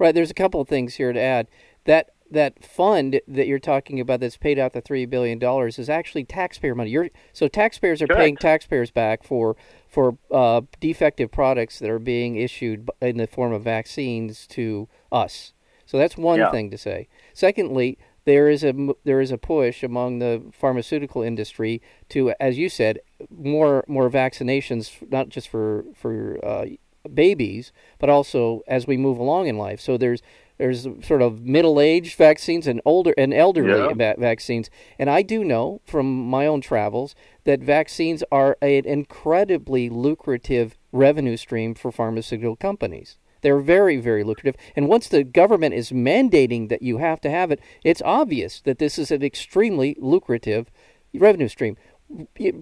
Right. 0.01 0.15
There's 0.15 0.31
a 0.31 0.33
couple 0.33 0.59
of 0.59 0.67
things 0.67 0.95
here 0.95 1.13
to 1.13 1.19
add. 1.19 1.47
That 1.85 2.09
that 2.31 2.63
fund 2.65 3.21
that 3.27 3.45
you're 3.45 3.59
talking 3.59 3.99
about 3.99 4.19
that's 4.19 4.35
paid 4.35 4.57
out 4.57 4.73
the 4.73 4.81
three 4.81 5.05
billion 5.05 5.37
dollars 5.37 5.77
is 5.77 5.91
actually 5.91 6.23
taxpayer 6.23 6.73
money. 6.73 6.89
You're, 6.89 7.09
so 7.33 7.47
taxpayers 7.47 8.01
are 8.01 8.07
Correct. 8.07 8.19
paying 8.19 8.35
taxpayers 8.35 8.89
back 8.89 9.23
for 9.23 9.55
for 9.87 10.17
uh, 10.31 10.61
defective 10.79 11.29
products 11.29 11.77
that 11.77 11.89
are 11.91 11.99
being 11.99 12.35
issued 12.35 12.89
in 12.99 13.17
the 13.17 13.27
form 13.27 13.53
of 13.53 13.61
vaccines 13.61 14.47
to 14.47 14.87
us. 15.11 15.53
So 15.85 15.99
that's 15.99 16.17
one 16.17 16.39
yeah. 16.39 16.49
thing 16.49 16.71
to 16.71 16.79
say. 16.79 17.07
Secondly, 17.35 17.99
there 18.25 18.49
is 18.49 18.63
a 18.63 18.73
there 19.03 19.21
is 19.21 19.31
a 19.31 19.37
push 19.37 19.83
among 19.83 20.17
the 20.17 20.41
pharmaceutical 20.51 21.21
industry 21.21 21.79
to, 22.09 22.33
as 22.39 22.57
you 22.57 22.69
said, 22.69 23.01
more 23.29 23.83
more 23.87 24.09
vaccinations, 24.09 24.91
not 25.11 25.29
just 25.29 25.47
for 25.47 25.85
for 25.93 26.43
uh, 26.43 26.65
babies, 27.13 27.71
but 27.99 28.09
also 28.09 28.61
as 28.67 28.87
we 28.87 28.97
move 28.97 29.17
along 29.17 29.47
in 29.47 29.57
life. 29.57 29.79
So 29.79 29.97
there's 29.97 30.21
there's 30.57 30.87
sort 31.01 31.23
of 31.23 31.41
middle-aged 31.41 32.15
vaccines 32.15 32.67
and 32.67 32.81
older 32.85 33.15
and 33.17 33.33
elderly 33.33 33.79
yeah. 33.79 33.93
va- 33.93 34.15
vaccines. 34.19 34.69
And 34.99 35.09
I 35.09 35.23
do 35.23 35.43
know 35.43 35.81
from 35.87 36.05
my 36.29 36.45
own 36.45 36.61
travels 36.61 37.15
that 37.45 37.61
vaccines 37.61 38.23
are 38.31 38.57
an 38.61 38.85
incredibly 38.85 39.89
lucrative 39.89 40.77
revenue 40.91 41.35
stream 41.35 41.73
for 41.73 41.91
pharmaceutical 41.91 42.55
companies. 42.55 43.17
They're 43.41 43.59
very, 43.59 43.97
very 43.97 44.23
lucrative. 44.23 44.55
And 44.75 44.87
once 44.87 45.07
the 45.07 45.23
government 45.23 45.73
is 45.73 45.91
mandating 45.91 46.69
that 46.69 46.83
you 46.83 46.97
have 46.97 47.19
to 47.21 47.31
have 47.31 47.49
it, 47.49 47.59
it's 47.83 48.03
obvious 48.05 48.61
that 48.61 48.77
this 48.77 48.99
is 48.99 49.09
an 49.09 49.23
extremely 49.23 49.97
lucrative 49.99 50.69
revenue 51.13 51.47
stream 51.47 51.75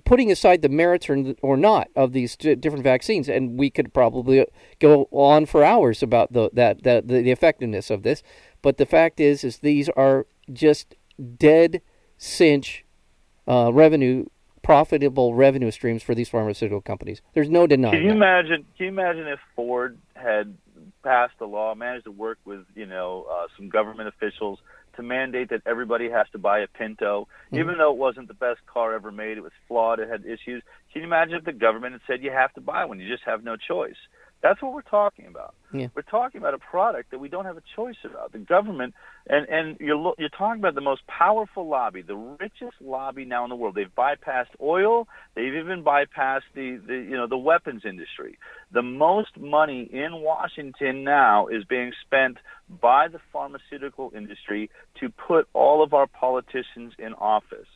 putting 0.06 0.32
aside 0.32 0.62
the 0.62 0.70
merits 0.70 1.10
or, 1.10 1.36
or 1.41 1.58
not 1.58 1.89
of 1.95 2.14
these 2.14 2.36
different 2.36 2.84
vaccines, 2.84 3.30
and 3.30 3.58
we 3.58 3.70
could 3.70 3.93
probably 3.93 4.45
go 4.80 5.08
on 5.12 5.45
for 5.45 5.64
hours 5.64 6.04
about 6.04 6.34
the 6.34 6.50
that, 6.54 6.84
that 6.84 7.08
the, 7.08 7.22
the 7.22 7.32
effectiveness 7.32 7.89
of 7.89 8.04
this, 8.04 8.24
but 8.62 8.78
the 8.78 8.86
fact 8.86 9.20
is, 9.20 9.43
is 9.43 9.60
these 9.60 9.89
are 9.89 10.28
just 10.52 10.95
dead 11.38 11.82
cinch 12.18 12.86
uh, 13.47 13.72
revenue, 13.74 14.26
profitable 14.62 15.34
revenue 15.34 15.72
streams 15.72 16.04
for 16.04 16.14
these 16.14 16.30
pharmaceutical 16.30 16.82
companies. 16.82 17.22
There's 17.34 17.50
no 17.50 17.68
denying. 17.68 17.95
Can 17.95 18.04
you 18.04 18.10
that. 18.10 18.16
imagine? 18.16 18.66
Can 18.78 18.86
you 18.86 18.91
imagine 18.91 19.28
if 19.28 19.39
Ford 19.56 19.97
had 20.16 20.56
passed 21.04 21.36
a 21.41 21.45
law, 21.45 21.74
managed 21.76 22.06
to 22.06 22.12
work 22.12 22.39
with 22.45 22.66
you 22.76 22.86
know 22.86 23.26
uh, 23.32 23.47
some 23.58 23.70
government 23.70 24.10
officials 24.10 24.60
to 25.00 25.04
mandate 25.04 25.50
that 25.50 25.62
everybody 25.66 26.10
has 26.10 26.28
to 26.34 26.38
buy 26.38 26.60
a 26.60 26.68
Pinto, 26.68 27.28
mm-hmm. 27.47 27.56
even 27.56 27.78
though 27.78 27.91
it 27.91 27.97
wasn't 27.97 28.28
the 28.28 28.34
best 28.34 28.60
car 28.72 28.93
ever 28.93 29.12
made. 29.12 29.38
It 29.38 29.41
was 29.41 29.52
flawed. 29.68 30.00
It 30.00 30.10
had 30.10 30.26
issues. 30.26 30.62
Can 30.91 31.02
you 31.02 31.04
imagine 31.04 31.36
if 31.36 31.45
the 31.45 31.54
government 31.54 31.93
had 31.93 32.02
said 32.08 32.24
you 32.24 32.32
have 32.32 32.54
to 32.54 32.62
buy 32.62 32.86
one? 32.86 33.00
You 33.00 33.08
just 33.08 33.24
have 33.26 33.43
no 33.43 33.56
choice. 33.56 33.97
That's 34.42 34.62
what 34.62 34.74
we're 34.74 34.82
talking 34.82 35.28
about. 35.28 35.54
Yeah. 35.74 35.88
We're 35.94 36.02
talking 36.02 36.40
about 36.40 36.54
a 36.54 36.60
product 36.60 37.12
that 37.12 37.20
we 37.20 37.28
don't 37.28 37.46
have 37.46 37.58
a 37.58 37.64
choice 37.76 37.98
about. 38.06 38.32
The 38.32 38.40
government, 38.40 38.94
and 39.28 39.48
and 39.50 39.78
you're 39.80 40.14
you're 40.18 40.30
talking 40.30 40.60
about 40.60 40.76
the 40.76 40.82
most 40.82 41.06
powerful 41.08 41.68
lobby, 41.68 42.02
the 42.02 42.16
richest 42.16 42.82
lobby 42.82 43.26
now 43.26 43.44
in 43.44 43.50
the 43.50 43.56
world. 43.56 43.76
They've 43.76 43.94
bypassed 43.94 44.56
oil. 44.62 45.08
They've 45.36 45.54
even 45.54 45.84
bypassed 45.84 46.50
the, 46.56 46.80
the 46.86 46.94
you 46.94 47.18
know 47.18 47.28
the 47.28 47.38
weapons 47.38 47.84
industry. 47.86 48.38
The 48.72 48.82
most 48.82 49.38
money 49.38 49.90
in 49.92 50.22
Washington 50.22 51.04
now 51.04 51.48
is 51.48 51.66
being 51.66 51.92
spent 52.06 52.38
by 52.82 53.10
the 53.10 53.20
pharmaceutical 53.34 54.12
industry 54.16 54.70
to 55.02 55.10
put 55.10 55.50
all 55.54 55.84
of 55.84 55.94
our 55.94 56.08
politicians 56.08 56.94
in 56.98 57.14
office. 57.14 57.68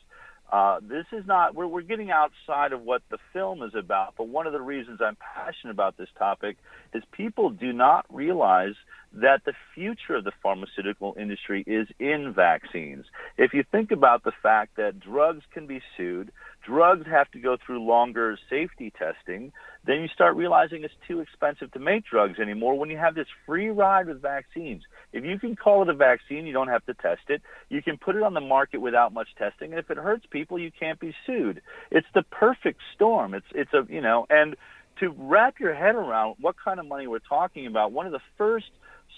Uh, 0.51 0.79
this 0.81 1.05
is 1.11 1.25
not, 1.25 1.55
we're, 1.55 1.65
we're 1.65 1.81
getting 1.81 2.11
outside 2.11 2.73
of 2.73 2.81
what 2.81 3.01
the 3.09 3.17
film 3.31 3.63
is 3.63 3.73
about, 3.75 4.13
but 4.17 4.27
one 4.27 4.45
of 4.45 4.53
the 4.53 4.61
reasons 4.61 4.99
I'm 5.03 5.17
passionate 5.35 5.71
about 5.71 5.97
this 5.97 6.09
topic 6.17 6.57
is 6.93 7.03
people 7.11 7.49
do 7.49 7.73
not 7.73 8.05
realize 8.09 8.75
that 9.13 9.41
the 9.45 9.53
future 9.75 10.15
of 10.15 10.23
the 10.23 10.31
pharmaceutical 10.41 11.15
industry 11.19 11.63
is 11.67 11.87
in 11.99 12.33
vaccines. 12.35 13.05
If 13.37 13.53
you 13.53 13.63
think 13.71 13.91
about 13.91 14.23
the 14.23 14.31
fact 14.41 14.75
that 14.77 14.99
drugs 14.99 15.43
can 15.53 15.67
be 15.67 15.81
sued, 15.95 16.31
drugs 16.65 17.05
have 17.07 17.29
to 17.31 17.39
go 17.39 17.57
through 17.63 17.83
longer 17.83 18.37
safety 18.49 18.91
testing, 18.97 19.51
then 19.85 20.01
you 20.01 20.07
start 20.07 20.35
realizing 20.35 20.83
it's 20.83 20.93
too 21.07 21.19
expensive 21.19 21.71
to 21.73 21.79
make 21.79 22.05
drugs 22.05 22.39
anymore 22.39 22.77
when 22.77 22.89
you 22.89 22.97
have 22.97 23.13
this 23.13 23.27
free 23.45 23.69
ride 23.69 24.07
with 24.07 24.21
vaccines. 24.21 24.81
If 25.11 25.23
you 25.23 25.37
can 25.37 25.55
call 25.55 25.83
it 25.83 25.89
a 25.89 25.93
vaccine, 25.93 26.47
you 26.47 26.53
don't 26.53 26.69
have 26.69 26.85
to 26.87 26.95
test 26.95 27.29
it. 27.29 27.41
You 27.69 27.83
can 27.83 27.97
put 27.97 28.15
it 28.15 28.23
on 28.23 28.33
the 28.33 28.41
market 28.41 28.79
without 28.79 29.13
much 29.13 29.27
testing, 29.37 29.71
and 29.71 29.79
if 29.79 29.91
it 29.91 29.97
hurts 29.97 30.25
people, 30.31 30.57
you 30.57 30.71
can't 30.71 30.99
be 30.99 31.13
sued. 31.27 31.61
It's 31.91 32.07
the 32.15 32.23
perfect 32.23 32.79
storm. 32.95 33.35
It's 33.35 33.45
it's 33.53 33.73
a 33.73 33.85
you 33.89 34.01
know, 34.01 34.25
and 34.29 34.55
to 34.99 35.13
wrap 35.17 35.59
your 35.59 35.73
head 35.73 35.95
around 35.95 36.35
what 36.39 36.55
kind 36.63 36.79
of 36.79 36.87
money 36.87 37.07
we're 37.07 37.19
talking 37.19 37.67
about, 37.67 37.91
one 37.91 38.05
of 38.05 38.11
the 38.11 38.21
first 38.37 38.67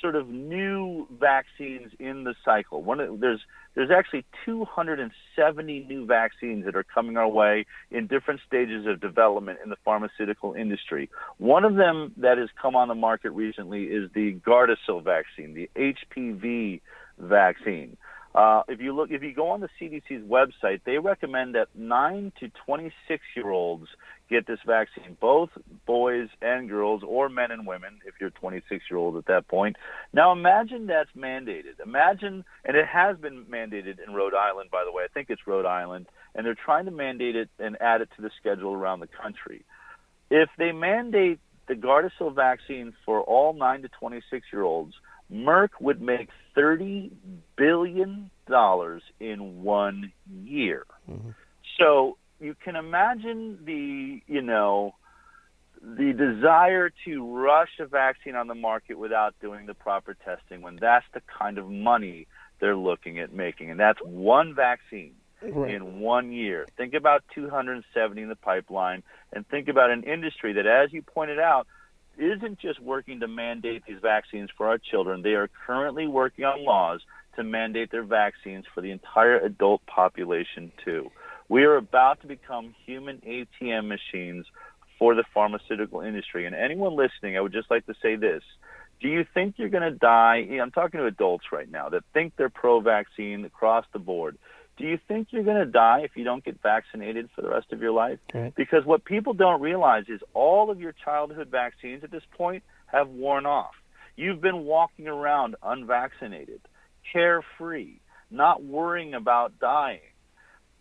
sort 0.01 0.15
of 0.15 0.27
new 0.27 1.07
vaccines 1.19 1.91
in 1.99 2.23
the 2.23 2.35
cycle. 2.43 2.83
One 2.83 2.99
of, 2.99 3.19
there's 3.19 3.41
there's 3.75 3.91
actually 3.91 4.23
270 4.45 5.85
new 5.87 6.05
vaccines 6.05 6.65
that 6.65 6.75
are 6.75 6.83
coming 6.83 7.17
our 7.17 7.27
way 7.27 7.65
in 7.91 8.07
different 8.07 8.39
stages 8.47 8.85
of 8.87 9.01
development 9.01 9.59
in 9.63 9.69
the 9.69 9.75
pharmaceutical 9.83 10.53
industry. 10.53 11.09
One 11.37 11.65
of 11.65 11.75
them 11.75 12.13
that 12.17 12.37
has 12.37 12.49
come 12.61 12.75
on 12.75 12.87
the 12.87 12.95
market 12.95 13.31
recently 13.31 13.83
is 13.85 14.09
the 14.13 14.35
Gardasil 14.35 15.03
vaccine, 15.03 15.53
the 15.53 15.69
HPV 15.75 16.81
vaccine. 17.19 17.97
Uh, 18.35 18.63
if 18.67 18.81
you 18.81 18.93
look, 18.93 19.11
if 19.11 19.23
you 19.23 19.33
go 19.33 19.47
on 19.51 19.61
the 19.61 19.69
CDC's 19.79 20.21
website, 20.27 20.81
they 20.85 20.97
recommend 20.97 21.55
that 21.55 21.69
nine 21.73 22.33
to 22.37 22.51
26 22.65 23.23
year 23.33 23.49
olds 23.49 23.87
get 24.29 24.45
this 24.45 24.59
vaccine, 24.67 25.15
both 25.21 25.49
boys 25.85 26.27
and 26.41 26.67
girls, 26.67 27.01
or 27.07 27.29
men 27.29 27.51
and 27.51 27.65
women, 27.65 27.99
if 28.05 28.15
you're 28.19 28.31
26 28.31 28.83
year 28.91 28.97
old 28.97 29.15
at 29.15 29.25
that 29.27 29.47
point. 29.47 29.77
Now 30.11 30.33
imagine 30.33 30.87
that's 30.87 31.11
mandated. 31.17 31.79
Imagine, 31.81 32.43
and 32.65 32.75
it 32.75 32.85
has 32.85 33.15
been 33.17 33.45
mandated 33.45 34.05
in 34.05 34.13
Rhode 34.13 34.33
Island, 34.33 34.69
by 34.69 34.83
the 34.83 34.91
way. 34.91 35.05
I 35.05 35.13
think 35.13 35.29
it's 35.29 35.47
Rhode 35.47 35.65
Island, 35.65 36.07
and 36.33 36.45
they're 36.45 36.55
trying 36.55 36.85
to 36.85 36.91
mandate 36.91 37.37
it 37.37 37.49
and 37.57 37.81
add 37.81 38.01
it 38.01 38.09
to 38.17 38.21
the 38.21 38.31
schedule 38.37 38.73
around 38.73 38.99
the 38.99 39.07
country. 39.07 39.63
If 40.29 40.49
they 40.57 40.73
mandate 40.73 41.39
the 41.69 41.75
Gardasil 41.75 42.35
vaccine 42.35 42.93
for 43.05 43.21
all 43.21 43.53
9 43.53 43.83
to 43.83 43.87
26 43.87 44.45
year 44.51 44.63
olds, 44.63 44.93
Merck 45.31 45.69
would 45.79 46.01
make 46.01 46.29
$30 46.55 47.11
billion 47.55 48.29
in 49.19 49.63
one 49.63 50.11
year. 50.43 50.85
Mm-hmm. 51.09 51.31
So 51.79 52.17
you 52.39 52.55
can 52.63 52.75
imagine 52.75 53.59
the, 53.65 54.21
you 54.27 54.41
know, 54.41 54.95
the 55.81 56.13
desire 56.13 56.91
to 57.05 57.37
rush 57.37 57.79
a 57.79 57.85
vaccine 57.85 58.35
on 58.35 58.47
the 58.47 58.55
market 58.55 58.97
without 58.97 59.35
doing 59.41 59.65
the 59.65 59.73
proper 59.73 60.15
testing 60.15 60.61
when 60.61 60.77
that's 60.77 61.05
the 61.13 61.21
kind 61.21 61.57
of 61.57 61.69
money 61.69 62.27
they're 62.59 62.75
looking 62.75 63.19
at 63.19 63.33
making. 63.33 63.69
And 63.69 63.79
that's 63.79 63.99
one 64.01 64.55
vaccine 64.55 65.13
right. 65.41 65.73
in 65.73 65.99
one 65.99 66.31
year. 66.31 66.65
Think 66.77 66.93
about 66.93 67.23
270 67.33 68.21
in 68.21 68.29
the 68.29 68.35
pipeline 68.35 69.03
and 69.33 69.47
think 69.47 69.67
about 69.67 69.91
an 69.91 70.03
industry 70.03 70.53
that, 70.53 70.65
as 70.65 70.91
you 70.93 71.01
pointed 71.01 71.39
out, 71.39 71.67
isn't 72.17 72.59
just 72.59 72.79
working 72.79 73.19
to 73.19 73.27
mandate 73.27 73.83
these 73.87 73.99
vaccines 74.01 74.49
for 74.57 74.67
our 74.67 74.77
children. 74.77 75.21
They 75.21 75.33
are 75.33 75.49
currently 75.65 76.07
working 76.07 76.45
on 76.45 76.63
laws 76.63 77.01
to 77.35 77.43
mandate 77.43 77.91
their 77.91 78.03
vaccines 78.03 78.65
for 78.73 78.81
the 78.81 78.91
entire 78.91 79.39
adult 79.39 79.85
population, 79.85 80.71
too. 80.83 81.11
We 81.49 81.63
are 81.63 81.75
about 81.75 82.21
to 82.21 82.27
become 82.27 82.73
human 82.85 83.21
ATM 83.25 83.87
machines 83.87 84.45
for 84.97 85.15
the 85.15 85.23
pharmaceutical 85.33 86.01
industry. 86.01 86.45
And 86.45 86.55
anyone 86.55 86.95
listening, 86.95 87.37
I 87.37 87.41
would 87.41 87.53
just 87.53 87.69
like 87.69 87.85
to 87.87 87.93
say 88.01 88.15
this. 88.15 88.41
Do 89.01 89.09
you 89.09 89.25
think 89.33 89.55
you're 89.57 89.69
going 89.69 89.83
to 89.83 89.97
die? 89.97 90.47
I'm 90.61 90.71
talking 90.71 90.99
to 90.99 91.05
adults 91.05 91.45
right 91.51 91.69
now 91.69 91.89
that 91.89 92.03
think 92.13 92.33
they're 92.37 92.49
pro 92.49 92.79
vaccine 92.79 93.45
across 93.45 93.85
the 93.91 93.99
board. 93.99 94.37
Do 94.77 94.85
you 94.85 94.99
think 95.07 95.29
you're 95.31 95.43
going 95.43 95.57
to 95.57 95.65
die 95.65 96.01
if 96.03 96.11
you 96.15 96.23
don't 96.23 96.43
get 96.43 96.61
vaccinated 96.61 97.29
for 97.33 97.41
the 97.41 97.49
rest 97.49 97.71
of 97.71 97.81
your 97.81 97.91
life? 97.91 98.19
Right. 98.33 98.53
Because 98.55 98.85
what 98.85 99.05
people 99.05 99.33
don't 99.33 99.61
realize 99.61 100.05
is 100.09 100.21
all 100.33 100.69
of 100.69 100.79
your 100.79 100.91
childhood 100.91 101.47
vaccines 101.49 102.03
at 102.03 102.11
this 102.11 102.23
point 102.37 102.63
have 102.87 103.07
worn 103.09 103.45
off. 103.45 103.73
You've 104.17 104.41
been 104.41 104.65
walking 104.65 105.07
around 105.07 105.55
unvaccinated, 105.63 106.61
carefree, 107.11 107.99
not 108.29 108.63
worrying 108.63 109.13
about 109.13 109.59
dying. 109.59 109.99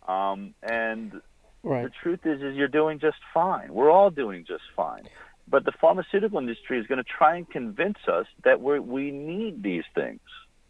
Um, 0.07 0.53
and 0.61 1.21
Right. 1.65 1.83
The 1.83 1.91
truth 2.03 2.19
is, 2.25 2.43
is 2.43 2.55
you're 2.55 2.67
doing 2.67 2.99
just 2.99 3.17
fine. 3.33 3.73
We're 3.73 3.89
all 3.89 4.11
doing 4.11 4.45
just 4.47 4.63
fine. 4.75 5.09
But 5.47 5.65
the 5.65 5.71
pharmaceutical 5.81 6.37
industry 6.37 6.79
is 6.79 6.85
going 6.85 6.99
to 6.99 7.03
try 7.03 7.37
and 7.37 7.49
convince 7.49 7.97
us 8.07 8.27
that 8.43 8.61
we 8.61 8.79
we 8.79 9.09
need 9.09 9.63
these 9.63 9.83
things. 9.95 10.21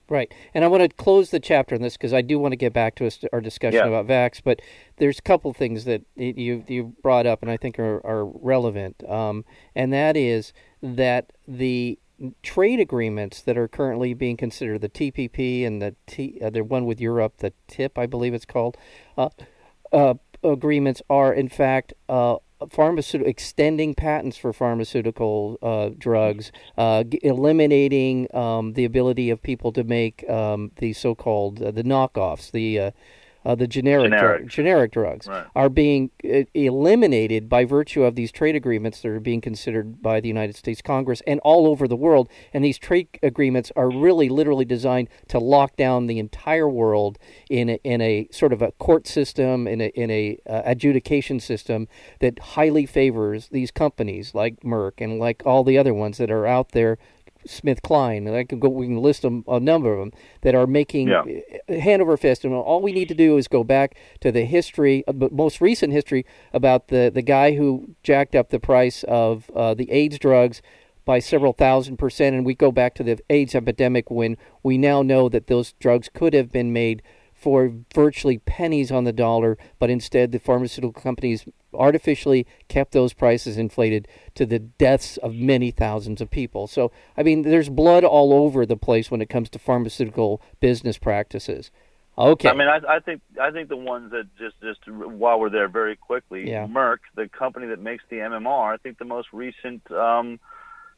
Right. 0.08 0.32
And 0.53 0.64
I 0.64 0.68
want 0.68 0.84
to 0.84 0.89
close 0.89 1.32
the 1.32 1.39
chapter 1.39 1.74
on 1.74 1.82
this 1.82 1.97
because 1.97 2.14
I 2.14 2.22
do 2.22 2.38
want 2.38 2.51
to 2.51 2.58
get 2.58 2.74
back 2.74 2.95
to 2.95 3.10
our 3.34 3.41
discussion 3.41 3.80
yeah. 3.80 3.88
about 3.88 4.08
Vax. 4.08 4.39
But 4.43 4.62
there's 4.97 5.18
a 5.18 5.22
couple 5.24 5.51
things 5.53 5.86
that 5.86 6.03
you 6.16 6.64
you 6.68 6.95
brought 7.01 7.26
up 7.26 7.41
and 7.41 7.49
I 7.49 7.58
think 7.58 7.80
are, 7.80 8.06
are 8.06 8.26
relevant. 8.26 9.03
Um, 9.10 9.45
and 9.76 9.91
that 9.93 10.16
is 10.16 10.53
that 10.84 11.34
the 11.47 11.97
trade 12.43 12.80
agreements 12.80 13.41
that 13.41 13.58
are 13.58 13.68
currently 13.68 14.14
being 14.14 14.38
considered, 14.38 14.82
the 14.82 14.89
TPP 14.89 15.66
and 15.66 15.82
the 15.82 15.95
T, 16.08 16.39
uh, 16.41 16.49
the 16.49 16.64
one 16.64 16.86
with 16.86 17.01
Europe, 17.01 17.38
the 17.38 17.53
TIP, 17.68 17.97
I 17.97 18.06
believe 18.06 18.34
it's 18.34 18.45
called, 18.45 18.78
uh, 19.18 19.30
uh, 19.91 20.14
agreements 20.43 21.01
are, 21.10 21.34
in 21.34 21.49
fact, 21.49 21.93
uh, 22.08 22.38
pharmaceutical 22.70 23.30
extending 23.30 23.93
patents 23.95 24.38
for 24.38 24.53
pharmaceutical 24.53 25.57
uh, 25.61 25.89
drugs, 25.97 26.51
uh, 26.78 27.03
g- 27.03 27.20
eliminating 27.24 28.28
um, 28.36 28.74
the 28.74 28.86
ability 28.86 29.30
of 29.30 29.41
people 29.41 29.72
to 29.74 29.84
make 29.84 30.28
um, 30.30 30.72
the 30.78 30.93
so-called 30.93 31.61
uh, 31.61 31.72
the 31.72 31.84
knockoffs, 31.84 32.51
the 32.51 32.91
uh, 33.46 33.56
the 33.56 33.68
generic 33.68 34.12
generic, 34.12 34.48
generic 34.48 34.91
drugs 34.91 35.28
right. 35.28 35.46
are 35.56 35.70
being 35.70 36.10
uh, 36.24 36.43
eliminated 36.54 37.48
by 37.48 37.64
virtue 37.64 38.04
of 38.04 38.16
these 38.16 38.32
trade 38.32 38.56
agreements 38.56 39.02
that 39.02 39.10
are 39.10 39.20
being 39.20 39.41
considered 39.41 40.02
by 40.02 40.20
the 40.20 40.28
United 40.28 40.56
States 40.56 40.82
Congress 40.82 41.22
and 41.28 41.39
all 41.41 41.68
over 41.68 41.88
the 41.88 41.96
world. 41.96 42.28
And 42.54 42.64
these 42.64 42.78
trade 42.78 43.08
agreements 43.22 43.72
are 43.76 43.89
really 43.89 44.30
literally 44.30 44.66
designed 44.66 45.10
to 45.28 45.39
lock 45.39 45.76
down 45.76 46.08
the 46.08 46.20
entire 46.20 46.68
world 46.68 47.20
in 47.50 47.70
a, 47.70 47.80
in 47.84 48.02
a 48.02 48.28
sort 48.32 48.52
of 48.52 48.62
a 48.62 48.72
court 48.74 49.08
system, 49.08 49.68
in 49.68 49.82
a, 49.82 49.88
in 49.89 50.10
a 50.10 50.39
uh, 50.50 50.64
adjudication 50.66 51.39
system 51.39 51.88
that 52.20 52.39
highly 52.39 52.86
favors 52.86 53.50
these 53.50 53.72
companies 53.72 54.34
like 54.34 54.62
Merck 54.62 54.93
and 54.98 55.20
like 55.20 55.43
all 55.46 55.64
the 55.64 55.78
other 55.78 55.93
ones 55.93 56.18
that 56.18 56.32
are 56.32 56.48
out 56.48 56.72
there 56.72 56.98
SmithKline, 57.48 58.28
and 58.28 58.36
I 58.36 58.43
can 58.43 58.60
go. 58.60 58.70
We 58.70 58.88
can 58.88 58.98
list 58.98 59.22
them, 59.22 59.43
a 59.48 59.60
number 59.60 59.93
of 59.93 60.00
them 60.00 60.12
that 60.41 60.56
are 60.56 60.68
making 60.68 61.10
yeah. 61.10 61.24
hand 61.70 62.02
over 62.02 62.18
fist. 62.18 62.43
And 62.43 62.54
all 62.54 62.82
we 62.82 62.91
need 62.91 63.08
to 63.10 63.16
do 63.16 63.38
is 63.38 63.48
go 63.48 63.64
back 63.64 63.98
to 64.22 64.32
the 64.32 64.46
history, 64.46 65.04
but 65.08 65.32
uh, 65.32 65.36
most 65.36 65.62
recent 65.62 65.93
history 65.93 66.26
about 66.54 66.88
the 66.89 67.12
the 67.14 67.22
guy 67.22 67.56
who 67.56 67.96
jacked 68.04 68.36
up 68.36 68.50
the 68.50 68.60
price 68.60 69.04
of 69.04 69.50
uh, 69.56 69.74
the 69.74 69.91
AIDS 69.91 70.20
drugs 70.20 70.62
by 71.06 71.20
several 71.20 71.54
thousand 71.54 71.98
percent, 71.98 72.36
and 72.36 72.46
we 72.46 72.56
go 72.56 72.72
back 72.72 72.96
to 72.96 73.04
the 73.04 73.20
AIDS 73.30 73.56
epidemic 73.56 74.10
when 74.10 74.38
we 74.64 74.78
now 74.78 75.02
know 75.02 75.30
that 75.30 75.48
those 75.48 75.74
drugs 75.74 76.10
could 76.14 76.34
have 76.34 76.52
been 76.52 76.74
made 76.74 77.02
for 77.46 77.72
virtually 77.93 78.39
pennies 78.39 78.91
on 78.91 79.04
the 79.04 79.14
dollar, 79.14 79.56
but 79.78 79.88
instead 79.88 80.32
the 80.32 80.39
pharmaceutical 80.39 81.00
companies 81.00 81.46
artificially 81.76 82.48
kept 82.70 82.91
those 82.91 83.14
prices 83.14 83.56
inflated 83.56 84.08
to 84.34 84.48
the 84.48 84.58
deaths 84.58 85.18
of 85.18 85.36
many 85.36 85.70
thousands 85.70 86.22
of 86.22 86.32
people. 86.32 86.66
So, 86.66 86.91
I 87.16 87.22
mean, 87.22 87.43
there's 87.43 87.70
blood 87.70 88.04
all 88.04 88.34
over 88.34 88.66
the 88.66 88.76
place 88.76 89.12
when 89.12 89.22
it 89.22 89.30
comes 89.30 89.48
to 89.52 89.60
pharmaceutical 89.60 90.41
business 90.60 90.98
practices. 90.98 91.70
Okay. 92.18 92.50
I 92.50 92.56
mean, 92.56 92.68
I, 92.68 92.80
I 92.96 93.00
think 93.00 93.22
I 93.39 93.52
think 93.52 93.70
the 93.70 93.78
ones 93.78 94.10
that 94.10 94.24
just 94.39 94.56
just 94.64 94.80
while 94.89 95.39
we're 95.39 95.52
there 95.52 95.68
very 95.68 95.96
quickly, 95.96 96.50
yeah. 96.50 96.66
Merck, 96.66 97.00
the 97.14 97.30
company 97.30 97.68
that 97.68 97.80
makes 97.80 98.04
the 98.10 98.16
MMR, 98.16 98.74
I 98.74 98.78
think 98.78 98.98
the 98.98 99.06
most 99.06 99.28
recent 99.32 99.91
um, 99.91 100.39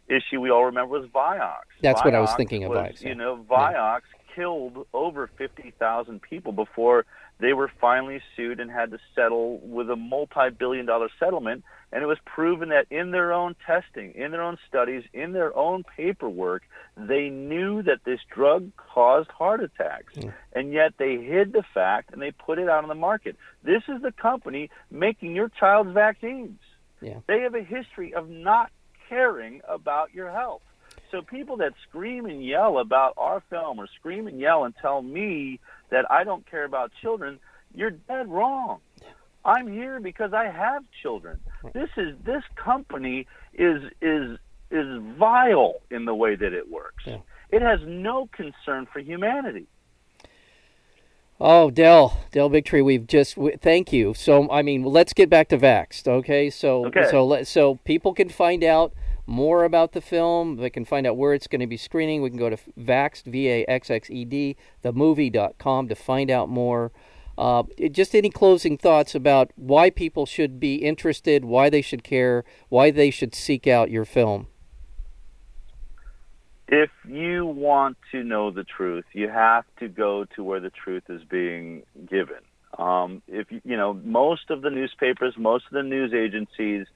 issue 0.08 0.40
we 0.40 0.50
all 0.50 0.64
remember 0.64 0.98
was 0.98 1.10
Vioxx. 1.10 1.64
That's 1.82 2.00
Vioxx 2.00 2.06
what 2.06 2.16
I 2.16 2.22
was 2.22 2.34
thinking 2.36 2.64
of. 2.64 2.70
Was, 2.70 3.02
you 3.04 3.16
know, 3.16 3.44
Vioxx. 3.50 4.04
Killed 4.38 4.86
over 4.94 5.30
fifty 5.38 5.74
thousand 5.80 6.22
people 6.22 6.52
before 6.52 7.06
they 7.40 7.54
were 7.54 7.72
finally 7.80 8.22
sued 8.36 8.60
and 8.60 8.72
had 8.72 8.92
to 8.92 9.00
settle 9.16 9.60
with 9.60 9.90
a 9.90 9.96
multi-billion 9.96 10.86
dollar 10.86 11.10
settlement. 11.20 11.64
And 11.92 12.04
it 12.04 12.06
was 12.06 12.18
proven 12.26 12.70
that 12.70 12.88
in 12.92 13.12
their 13.12 13.32
own 13.32 13.56
testing 13.66 14.14
in 14.14 14.32
their 14.32 14.44
own 14.44 14.58
studies 14.68 15.04
in 15.14 15.32
their 15.34 15.56
own 15.56 15.84
paperwork 15.96 16.64
they 16.96 17.30
knew 17.30 17.82
that 17.84 18.04
this 18.06 18.20
drug 18.34 18.72
caused 18.76 19.30
heart 19.30 19.64
attacks. 19.64 20.14
Mm. 20.16 20.34
and 20.54 20.74
yet 20.74 20.94
they 20.98 21.16
hid 21.16 21.54
the 21.54 21.64
fact 21.74 22.12
and 22.12 22.22
they 22.22 22.32
put 22.32 22.60
it 22.60 22.70
out 22.70 22.84
on 22.84 22.90
the 22.90 22.96
market. 22.96 23.38
This 23.64 23.84
is 23.88 24.02
the 24.02 24.12
company 24.12 24.70
making 24.92 25.36
your 25.36 25.50
child's 25.50 25.94
vaccines. 25.94 26.60
Yeah. 27.02 27.20
they 27.28 27.42
have 27.42 27.56
a 27.56 27.64
history 27.64 28.14
of 28.14 28.28
not 28.28 28.72
caring 29.08 29.62
about 29.68 30.14
your 30.14 30.32
health 30.32 30.62
so 31.12 31.22
people 31.22 31.58
that 31.58 31.74
scream 31.88 32.26
and 32.26 32.44
yell 32.44 32.80
about 32.80 33.14
our 33.18 33.42
film 33.50 33.80
or 33.80 33.88
scream 34.00 34.28
and 34.28 34.40
yell 34.40 34.66
and 34.66 34.74
tell 34.82 35.02
me 35.02 35.60
that 35.90 36.10
I 36.12 36.24
don't 36.24 36.50
care 36.50 36.66
about 36.66 36.92
children, 37.02 37.40
you're 37.74 37.92
dead 37.92 38.30
wrong. 38.30 38.80
I'm 39.46 39.72
here 39.72 40.00
because 40.00 40.34
I 40.34 40.46
have 40.46 40.84
children. 41.02 41.40
This 41.74 41.90
is 41.96 42.16
this 42.26 42.44
company 42.56 43.28
is 43.54 43.82
is 44.02 44.38
is 44.70 45.02
vile 45.18 45.76
in 45.90 46.06
the 46.06 46.14
way 46.14 46.36
that 46.36 46.54
it 46.54 46.70
works. 46.70 47.04
Yeah. 47.06 47.20
It 47.50 47.62
has 47.62 47.80
no 47.86 48.28
concern 48.34 48.88
for 48.92 49.00
humanity. 49.00 49.68
Oh, 51.40 51.70
Del, 51.70 52.18
Del 52.32 52.50
Bigtree, 52.50 52.84
we've 52.84 53.06
just 53.06 53.38
we, 53.38 53.52
thank 53.52 53.94
you. 53.94 54.16
So, 54.16 54.50
I 54.52 54.64
mean, 54.64 54.84
let's 54.84 55.14
get 55.14 55.30
back 55.30 55.50
to 55.50 55.58
Vaxxed, 55.58 56.08
okay? 56.08 56.50
So, 56.50 56.88
okay. 56.88 57.08
so 57.12 57.44
so 57.44 57.76
people 57.86 58.14
can 58.14 58.28
find 58.28 58.64
out 58.64 58.92
more 59.28 59.64
about 59.66 59.92
the 59.92 60.02
film. 60.02 60.56
They 60.56 60.70
can 60.70 60.86
find 60.86 61.06
out 61.06 61.18
where 61.18 61.34
it's 61.34 61.48
going 61.48 61.62
to 61.62 61.68
be 61.68 61.78
screening. 61.78 62.22
We 62.22 62.30
can 62.30 62.40
go 62.40 62.50
to 62.50 62.58
Vaxxed, 62.80 63.26
V-A-X-X-E-D, 63.26 64.56
themovie.com 64.84 65.88
to 65.90 65.96
find 65.96 66.32
out 66.32 66.50
more. 66.50 66.92
Uh, 67.38 67.64
just 67.92 68.16
any 68.16 68.32
closing 68.32 68.78
thoughts 68.78 69.14
about 69.14 69.52
why 69.56 69.92
people 69.92 70.26
should 70.26 70.60
be 70.60 70.76
interested, 70.76 71.46
why 71.46 71.70
they 71.70 71.82
should 71.82 72.04
care, 72.04 72.44
why 72.70 72.90
they 72.90 73.12
should 73.12 73.36
seek 73.36 73.68
out 73.68 73.92
your 73.92 74.06
film? 74.06 74.48
If 76.68 76.90
you 77.08 77.46
want 77.46 77.98
to 78.12 78.24
know 78.24 78.50
the 78.52 78.64
truth, 78.64 79.06
you 79.14 79.30
have 79.30 79.66
to 79.80 79.88
go 79.88 80.26
to 80.36 80.44
where 80.44 80.60
the 80.60 80.72
truth 80.72 81.04
is 81.10 81.24
being 81.24 81.84
given. 82.10 82.40
Um, 82.78 83.22
if 83.28 83.48
you 83.52 83.78
know, 83.78 83.94
most 83.94 84.50
of 84.50 84.62
the 84.62 84.70
newspapers, 84.70 85.36
most 85.38 85.66
of 85.68 85.74
the 85.74 85.84
news 85.84 86.14
agencies 86.14 86.88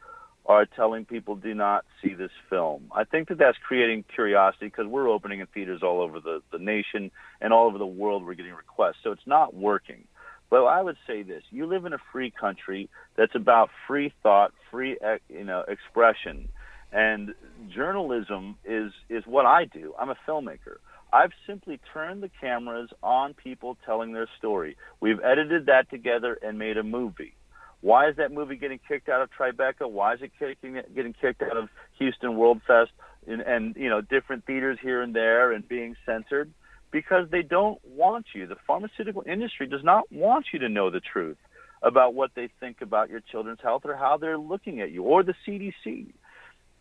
are 0.46 0.66
telling 0.66 1.06
people 1.06 1.36
do 1.36 1.54
not 1.54 1.86
see 2.02 2.14
this 2.14 2.32
film. 2.50 2.92
I 2.96 3.04
think 3.04 3.30
that 3.30 3.38
that's 3.38 3.58
creating 3.66 4.06
curiosity 4.14 4.68
because 4.68 4.88
we're 4.88 5.10
opening 5.10 5.39
in 5.39 5.48
theaters 5.48 5.82
all 5.84 6.02
over 6.02 6.20
the, 6.20 6.42
the 6.52 6.58
nation 6.58 7.12
and 7.39 7.54
all 7.54 7.68
over 7.68 7.78
the 7.78 7.86
world. 7.86 8.26
We're 8.26 8.34
getting 8.34 8.54
requests, 8.54 8.98
so 9.04 9.12
it's 9.12 9.28
not 9.28 9.54
working. 9.54 10.04
But 10.50 10.66
I 10.66 10.82
would 10.82 10.98
say 11.08 11.24
this: 11.24 11.44
you 11.52 11.66
live 11.66 11.86
in 11.86 11.94
a 11.94 12.00
free 12.12 12.32
country 12.32 12.89
that's 13.16 13.36
about 13.36 13.70
free 13.88 14.14
thought, 14.24 14.52
free 14.70 14.98
eh, 15.02 15.18
you 15.30 15.46
know 15.46 15.64
expression, 15.68 16.50
and 16.92 17.34
journalism 17.74 18.58
is 18.66 18.92
is 19.10 19.24
what 19.26 19.46
I 19.46 19.66
do. 19.66 19.94
I'm 19.98 20.10
a 20.10 20.18
filmmaker. 20.28 20.78
I've 21.14 21.32
simply 21.46 21.80
turned 21.94 22.24
the 22.24 22.32
cameras 22.39 22.89
on 23.04 23.34
people 23.34 23.78
telling 23.86 24.14
their 24.14 24.30
story. 24.38 24.78
We've 25.02 25.20
edited 25.24 25.66
that 25.66 25.89
together 25.89 26.38
and 26.42 26.58
made 26.58 26.78
a 26.78 26.84
movie. 26.84 27.36
Why 27.82 28.10
is 28.10 28.16
that 28.18 28.32
movie 28.32 28.56
getting 28.56 28.80
kicked 28.88 29.10
out 29.10 29.22
of 29.22 29.30
Tribeca? 29.32 29.90
Why 29.90 30.14
is 30.14 30.22
it 30.22 30.32
kicking, 30.38 30.82
getting 30.96 31.14
kicked 31.14 31.42
out 31.42 31.58
of 31.58 31.70
Houston 31.98 32.38
World 32.38 32.62
Fest 32.66 32.92
and, 33.28 33.42
and 33.42 33.76
you 33.76 33.90
know 33.90 34.02
different 34.02 34.46
theaters 34.46 34.78
here 34.82 35.02
and 35.02 35.16
there 35.16 35.52
and 35.52 35.68
being 35.68 35.96
censored? 36.06 36.52
Because 36.92 37.28
they 37.32 37.42
don't 37.42 37.80
want 37.86 38.28
you. 38.36 38.48
The 38.48 38.58
pharmaceutical 38.68 39.24
industry 39.26 39.66
does 39.66 39.84
not 39.84 40.12
want 40.12 40.48
you 40.54 40.60
to 40.60 40.70
know 40.70 40.90
the 40.90 41.00
truth 41.00 41.38
about 41.82 42.14
what 42.14 42.32
they 42.36 42.50
think 42.60 42.82
about 42.82 43.10
your 43.10 43.22
children's 43.32 43.62
health 43.62 43.84
or 43.86 43.96
how 43.96 44.18
they're 44.18 44.38
looking 44.38 44.82
at 44.82 44.92
you 44.92 45.04
or 45.04 45.24
the 45.24 45.34
CDC. 45.48 46.14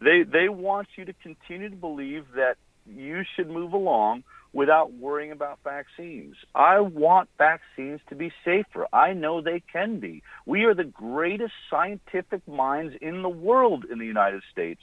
They 0.01 0.23
they 0.23 0.49
want 0.49 0.89
you 0.97 1.05
to 1.07 1.13
continue 1.15 1.71
to 1.71 1.77
believe 1.77 2.25
that 2.35 2.57
you 2.91 3.23
should 3.35 3.49
move 3.49 3.73
along 3.73 4.25
without 4.53 4.93
worrying 4.93 5.31
about 5.33 5.59
vaccines. 5.63 6.35
I 6.55 6.81
want 6.81 7.29
vaccines 7.39 8.01
to 8.09 8.17
be 8.17 8.33
safer. 8.45 8.87
I 8.93 9.13
know 9.13 9.41
they 9.41 9.63
can 9.73 10.01
be. 10.01 10.23
We 10.47 10.65
are 10.65 10.75
the 10.75 10.85
greatest 10.85 11.53
scientific 11.71 12.47
minds 12.49 12.95
in 13.01 13.23
the 13.23 13.29
world 13.29 13.85
in 13.91 13.99
the 13.99 14.07
United 14.07 14.43
States. 14.51 14.81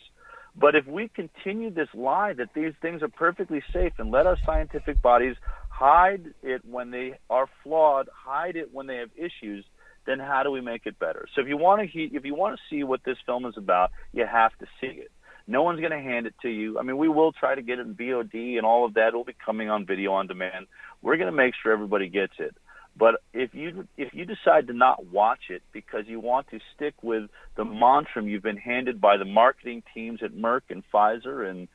But 0.60 0.76
if 0.76 0.88
we 0.88 1.10
continue 1.10 1.70
this 1.70 1.90
lie 1.94 2.34
that 2.34 2.50
these 2.56 2.74
things 2.82 3.04
are 3.04 3.10
perfectly 3.10 3.62
safe 3.74 3.94
and 4.00 4.12
let 4.12 4.26
our 4.26 4.38
scientific 4.46 5.02
bodies 5.02 5.36
hide 5.70 6.34
it 6.42 6.62
when 6.66 6.90
they 6.90 7.14
are 7.30 7.48
flawed, 7.64 8.10
hide 8.12 8.56
it 8.56 8.74
when 8.74 8.88
they 8.88 8.98
have 8.98 9.10
issues, 9.16 9.66
then 10.08 10.20
how 10.20 10.42
do 10.42 10.50
we 10.50 10.62
make 10.62 10.86
it 10.86 10.98
better? 10.98 11.28
So 11.36 11.42
if 11.42 11.48
you 11.48 11.58
want 11.58 11.92
to 11.92 12.00
if 12.00 12.26
you 12.26 12.34
want 12.34 12.56
to 12.58 12.76
see 12.76 12.84
what 12.84 13.02
this 13.06 13.18
film 13.26 13.46
is 13.46 13.56
about, 13.58 13.92
you 14.14 14.26
have 14.26 14.58
to 14.60 14.66
see 14.82 14.88
it. 14.88 15.12
No 15.48 15.64
one's 15.64 15.80
going 15.80 15.92
to 15.92 16.00
hand 16.00 16.28
it 16.28 16.34
to 16.42 16.50
you. 16.50 16.78
I 16.78 16.84
mean, 16.84 16.98
we 16.98 17.08
will 17.08 17.32
try 17.32 17.56
to 17.56 17.62
get 17.62 17.80
it 17.80 17.88
in 17.88 17.96
VOD 17.96 18.58
and 18.58 18.66
all 18.66 18.86
of 18.86 18.96
that 18.96 19.10
It 19.10 19.14
will 19.16 19.24
be 19.24 19.36
coming 19.46 19.70
on 19.70 19.86
video 19.86 20.12
on 20.14 20.28
demand. 20.28 20.68
We're 21.02 21.16
going 21.16 21.32
to 21.32 21.36
make 21.36 21.54
sure 21.62 21.72
everybody 21.72 22.10
gets 22.10 22.34
it. 22.40 22.56
But 22.98 23.22
if 23.32 23.54
you 23.54 23.88
if 23.96 24.14
you 24.14 24.26
decide 24.26 24.68
to 24.68 24.74
not 24.74 25.06
watch 25.06 25.50
it 25.50 25.62
because 25.72 26.06
you 26.08 26.20
want 26.20 26.50
to 26.50 26.60
stick 26.76 26.96
with 27.04 27.30
the 27.56 27.64
mantra 27.64 28.24
you've 28.24 28.42
been 28.42 28.58
handed 28.58 29.00
by 29.00 29.18
the 29.18 29.26
marketing 29.26 29.84
teams 29.94 30.22
at 30.24 30.34
Merck 30.34 30.62
and 30.70 30.84
Pfizer 30.92 31.48
and 31.48 31.68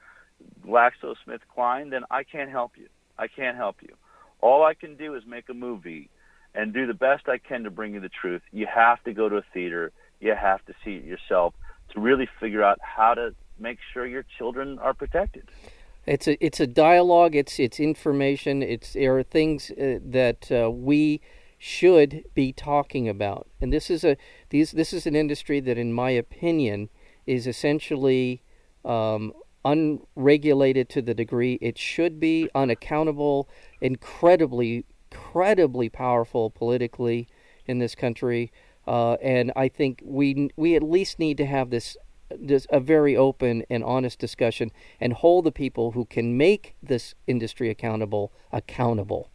GlaxoSmithKline, 0.67 1.91
then 1.91 2.03
I 2.11 2.25
can't 2.25 2.51
help 2.51 2.73
you. 2.77 2.89
I 3.17 3.29
can't 3.29 3.57
help 3.57 3.77
you. 3.83 3.95
All 4.41 4.65
I 4.65 4.75
can 4.75 4.97
do 4.97 5.15
is 5.15 5.23
make 5.25 5.49
a 5.49 5.55
movie 5.55 6.11
and 6.55 6.75
do 6.75 6.87
the 6.89 6.95
best 6.95 7.29
I 7.29 7.39
can 7.39 7.63
to 7.65 7.71
bring 7.71 7.95
you 7.95 8.01
the 8.01 8.09
truth. 8.09 8.43
You 8.51 8.67
have 8.73 9.03
to 9.05 9.13
go 9.13 9.29
to 9.29 9.37
a 9.37 9.45
theater. 9.55 9.93
You 10.21 10.35
have 10.35 10.65
to 10.67 10.75
see 10.85 10.97
it 10.97 11.05
yourself 11.05 11.55
to 11.95 12.01
really 12.01 12.29
figure 12.41 12.65
out 12.65 12.79
how 12.83 13.15
to 13.15 13.35
make 13.59 13.79
sure 13.93 14.07
your 14.07 14.25
children 14.39 14.79
are 14.79 14.95
protected. 14.95 15.49
It's 16.07 16.27
a 16.27 16.45
it's 16.45 16.61
a 16.61 16.67
dialogue. 16.67 17.37
It's 17.37 17.61
it's 17.61 17.79
information. 17.79 18.63
It's 18.63 18.95
there 18.95 19.17
are 19.19 19.23
things 19.23 19.71
uh, 19.71 19.99
that 20.03 20.51
uh, 20.51 20.71
we 20.71 21.21
should 21.59 22.25
be 22.35 22.53
talking 22.53 23.09
about. 23.09 23.47
And 23.61 23.73
this 23.73 23.89
is 23.89 24.03
a 24.03 24.17
these 24.51 24.73
this 24.73 24.93
is 24.93 25.07
an 25.07 25.15
industry 25.15 25.61
that, 25.61 25.79
in 25.79 25.93
my 25.93 26.11
opinion, 26.11 26.89
is 27.25 27.47
essentially 27.47 28.43
um, 28.85 29.33
unregulated 29.65 30.89
to 30.89 31.03
the 31.03 31.15
degree 31.15 31.59
it 31.61 31.79
should 31.79 32.19
be, 32.19 32.49
unaccountable, 32.53 33.49
incredibly 33.81 34.85
incredibly 35.13 35.89
powerful 35.89 36.51
politically 36.51 37.29
in 37.67 37.79
this 37.79 37.95
country. 37.95 38.51
Uh, 38.87 39.13
and 39.15 39.53
I 39.55 39.69
think 39.69 40.03
we 40.05 40.51
we 40.57 40.75
at 40.75 40.83
least 40.83 41.21
need 41.21 41.37
to 41.37 41.47
have 41.47 41.71
this 41.71 41.97
this 42.39 42.67
a 42.71 42.81
very 42.81 43.17
open 43.17 43.65
and 43.71 43.85
honest 43.85 44.19
discussion 44.19 44.71
and 45.01 45.13
hold 45.13 45.45
the 45.45 45.53
people 45.53 45.93
who 45.93 46.05
can 46.05 46.37
make 46.37 46.75
this 46.83 47.15
industry 47.27 47.71
accountable 47.71 48.33
accountable. 48.53 49.31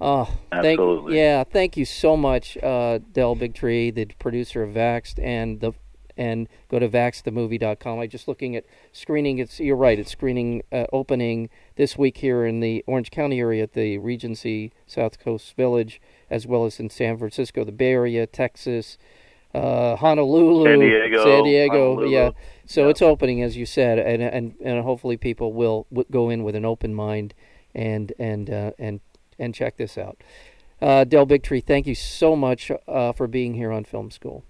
Oh, 0.00 0.24
thank, 0.50 0.78
Absolutely. 0.78 1.16
yeah, 1.16 1.42
thank 1.44 1.76
you 1.76 1.86
so 1.86 2.18
much, 2.18 2.58
uh, 2.58 2.98
Del 3.12 3.34
Bigtree, 3.34 3.94
the 3.94 4.04
producer 4.18 4.62
of 4.62 4.74
Vaxxed, 4.74 5.18
and 5.22 5.60
the 5.60 5.72
and 6.16 6.48
go 6.68 6.78
to 6.78 6.88
vaxxedthemovie.com. 6.88 7.98
I 7.98 8.06
just 8.06 8.26
looking 8.26 8.56
at 8.56 8.64
screening. 8.92 9.38
It's 9.38 9.60
you're 9.60 9.76
right. 9.76 9.98
It's 9.98 10.10
screening 10.10 10.62
uh, 10.72 10.86
opening 10.92 11.50
this 11.76 11.98
week 11.98 12.18
here 12.18 12.46
in 12.46 12.60
the 12.60 12.82
Orange 12.86 13.10
County 13.10 13.40
area 13.40 13.62
at 13.62 13.74
the 13.74 13.98
Regency 13.98 14.72
South 14.86 15.18
Coast 15.18 15.54
Village, 15.56 16.00
as 16.30 16.46
well 16.46 16.64
as 16.64 16.80
in 16.80 16.90
San 16.90 17.18
Francisco, 17.18 17.64
the 17.64 17.72
Bay 17.72 17.92
Area, 17.92 18.26
Texas, 18.26 18.98
uh, 19.56 19.96
Honolulu, 19.96 20.64
San 20.64 20.78
Diego, 20.80 21.24
San 21.24 21.44
Diego. 21.44 21.94
Honolulu. 21.94 22.10
Yeah. 22.12 22.30
So 22.66 22.84
Yeah. 22.84 22.90
it's 22.90 23.02
opening, 23.02 23.42
as 23.42 23.56
you 23.56 23.66
said, 23.66 23.98
and 23.98 24.22
and 24.22 24.54
and 24.62 24.82
hopefully 24.84 25.16
people 25.16 25.52
will 25.52 25.86
w- 25.90 26.06
go 26.10 26.30
in 26.30 26.44
with 26.44 26.54
an 26.56 26.64
open 26.64 26.94
mind 26.94 27.34
and 27.74 28.12
and 28.18 28.50
uh, 28.50 28.72
and 28.78 29.00
and 29.38 29.54
check 29.54 29.76
this 29.76 29.96
out. 29.98 30.16
Uh, 30.80 31.04
Del 31.04 31.26
Bigtree, 31.26 31.64
thank 31.64 31.86
you 31.86 31.94
so 31.94 32.36
much 32.36 32.70
uh, 32.86 33.12
for 33.12 33.26
being 33.26 33.54
here 33.54 33.72
on 33.72 33.84
Film 33.84 34.10
School. 34.10 34.44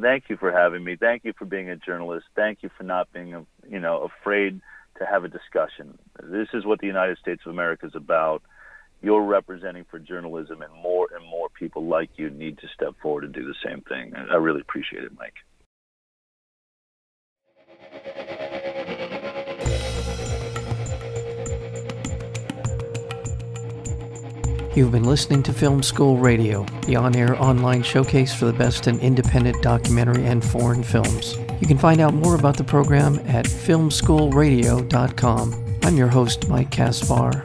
Thank 0.00 0.28
you 0.28 0.36
for 0.36 0.50
having 0.52 0.84
me. 0.84 0.96
Thank 0.96 1.24
you 1.24 1.32
for 1.38 1.44
being 1.44 1.68
a 1.70 1.76
journalist. 1.76 2.26
Thank 2.34 2.62
you 2.62 2.70
for 2.76 2.82
not 2.84 3.12
being, 3.12 3.46
you 3.68 3.78
know, 3.80 4.10
afraid 4.20 4.60
to 4.98 5.06
have 5.06 5.24
a 5.24 5.28
discussion. 5.28 5.98
This 6.22 6.48
is 6.54 6.64
what 6.64 6.80
the 6.80 6.86
United 6.86 7.18
States 7.18 7.42
of 7.46 7.52
America 7.52 7.86
is 7.86 7.94
about. 7.94 8.42
You're 9.02 9.24
representing 9.24 9.84
for 9.90 9.98
journalism, 9.98 10.62
and 10.62 10.72
more 10.74 11.08
and 11.14 11.26
more 11.28 11.48
people 11.48 11.84
like 11.84 12.10
you 12.16 12.30
need 12.30 12.58
to 12.58 12.68
step 12.74 12.94
forward 13.02 13.24
and 13.24 13.34
do 13.34 13.44
the 13.44 13.54
same 13.64 13.80
thing. 13.82 14.14
I 14.14 14.36
really 14.36 14.60
appreciate 14.60 15.02
it, 15.02 15.10
Mike. 15.18 15.34
You've 24.74 24.92
been 24.92 25.04
listening 25.04 25.42
to 25.42 25.52
Film 25.52 25.82
School 25.82 26.16
Radio, 26.16 26.64
the 26.86 26.96
on 26.96 27.14
air 27.14 27.38
online 27.42 27.82
showcase 27.82 28.32
for 28.32 28.46
the 28.46 28.54
best 28.54 28.86
in 28.86 28.98
independent 29.00 29.62
documentary 29.62 30.24
and 30.24 30.42
foreign 30.42 30.82
films. 30.82 31.36
You 31.60 31.66
can 31.66 31.76
find 31.76 32.00
out 32.00 32.14
more 32.14 32.36
about 32.36 32.56
the 32.56 32.64
program 32.64 33.18
at 33.26 33.44
filmschoolradio.com. 33.44 35.78
I'm 35.82 35.96
your 35.98 36.08
host, 36.08 36.48
Mike 36.48 36.70
Caspar. 36.70 37.44